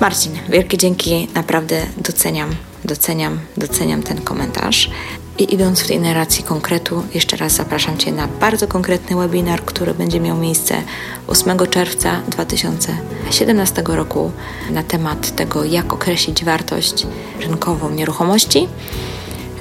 Marcin, 0.00 0.32
wielkie 0.48 0.78
dzięki, 0.78 1.28
naprawdę 1.34 1.82
doceniam 1.96 2.54
doceniam, 2.84 3.40
doceniam 3.56 4.02
ten 4.02 4.20
komentarz. 4.20 4.90
I 5.38 5.54
idąc 5.54 5.80
w 5.80 5.86
tej 5.86 6.00
narracji 6.00 6.44
konkretu, 6.44 7.02
jeszcze 7.14 7.36
raz 7.36 7.52
zapraszam 7.52 7.98
Cię 7.98 8.12
na 8.12 8.28
bardzo 8.28 8.68
konkretny 8.68 9.16
webinar, 9.16 9.64
który 9.64 9.94
będzie 9.94 10.20
miał 10.20 10.36
miejsce 10.36 10.82
8 11.26 11.58
czerwca 11.70 12.22
2017 12.28 13.82
roku 13.86 14.32
na 14.70 14.82
temat 14.82 15.36
tego, 15.36 15.64
jak 15.64 15.92
określić 15.92 16.44
wartość 16.44 17.06
rynkową 17.40 17.90
nieruchomości. 17.90 18.68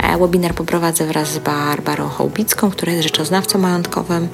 E, 0.03 0.17
webinar 0.17 0.55
poprowadzę 0.55 1.05
wraz 1.05 1.32
z 1.32 1.39
Barbarą 1.39 2.07
Hołbicką, 2.07 2.72
która 2.72 2.91
jest 2.91 3.03
rzeczoznawcą 3.03 3.59
majątkowym. 3.59 4.28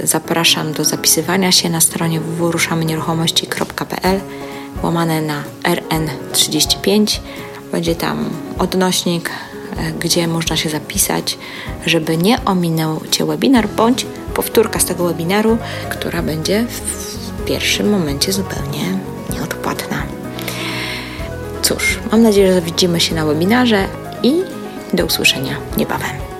Zapraszam 0.00 0.72
do 0.72 0.84
zapisywania 0.84 1.52
się 1.52 1.70
na 1.70 1.80
stronie 1.80 2.20
www.ruszamynieruchomości.pl 2.20 4.20
łamane 4.82 5.22
na 5.22 5.42
RN35 5.62 7.20
będzie 7.72 7.94
tam 7.94 8.30
odnośnik, 8.58 9.30
e, 9.76 9.92
gdzie 9.92 10.28
można 10.28 10.56
się 10.56 10.70
zapisać, 10.70 11.38
żeby 11.86 12.16
nie 12.16 12.44
ominął 12.44 13.00
Cię 13.10 13.26
webinar, 13.26 13.68
bądź 13.68 14.06
powtórka 14.34 14.80
z 14.80 14.84
tego 14.84 15.04
webinaru, 15.04 15.58
która 15.90 16.22
będzie 16.22 16.64
w 16.68 17.44
pierwszym 17.44 17.90
momencie 17.90 18.32
zupełnie 18.32 18.98
nieodpłatna. 19.34 20.02
Cóż, 21.62 21.98
mam 22.12 22.22
nadzieję, 22.22 22.54
że 22.54 22.60
widzimy 22.60 23.00
się 23.00 23.14
na 23.14 23.26
webinarze 23.26 23.86
i 24.22 24.42
do 24.92 25.06
usłyszenia 25.06 25.56
niebawem. 25.76 26.31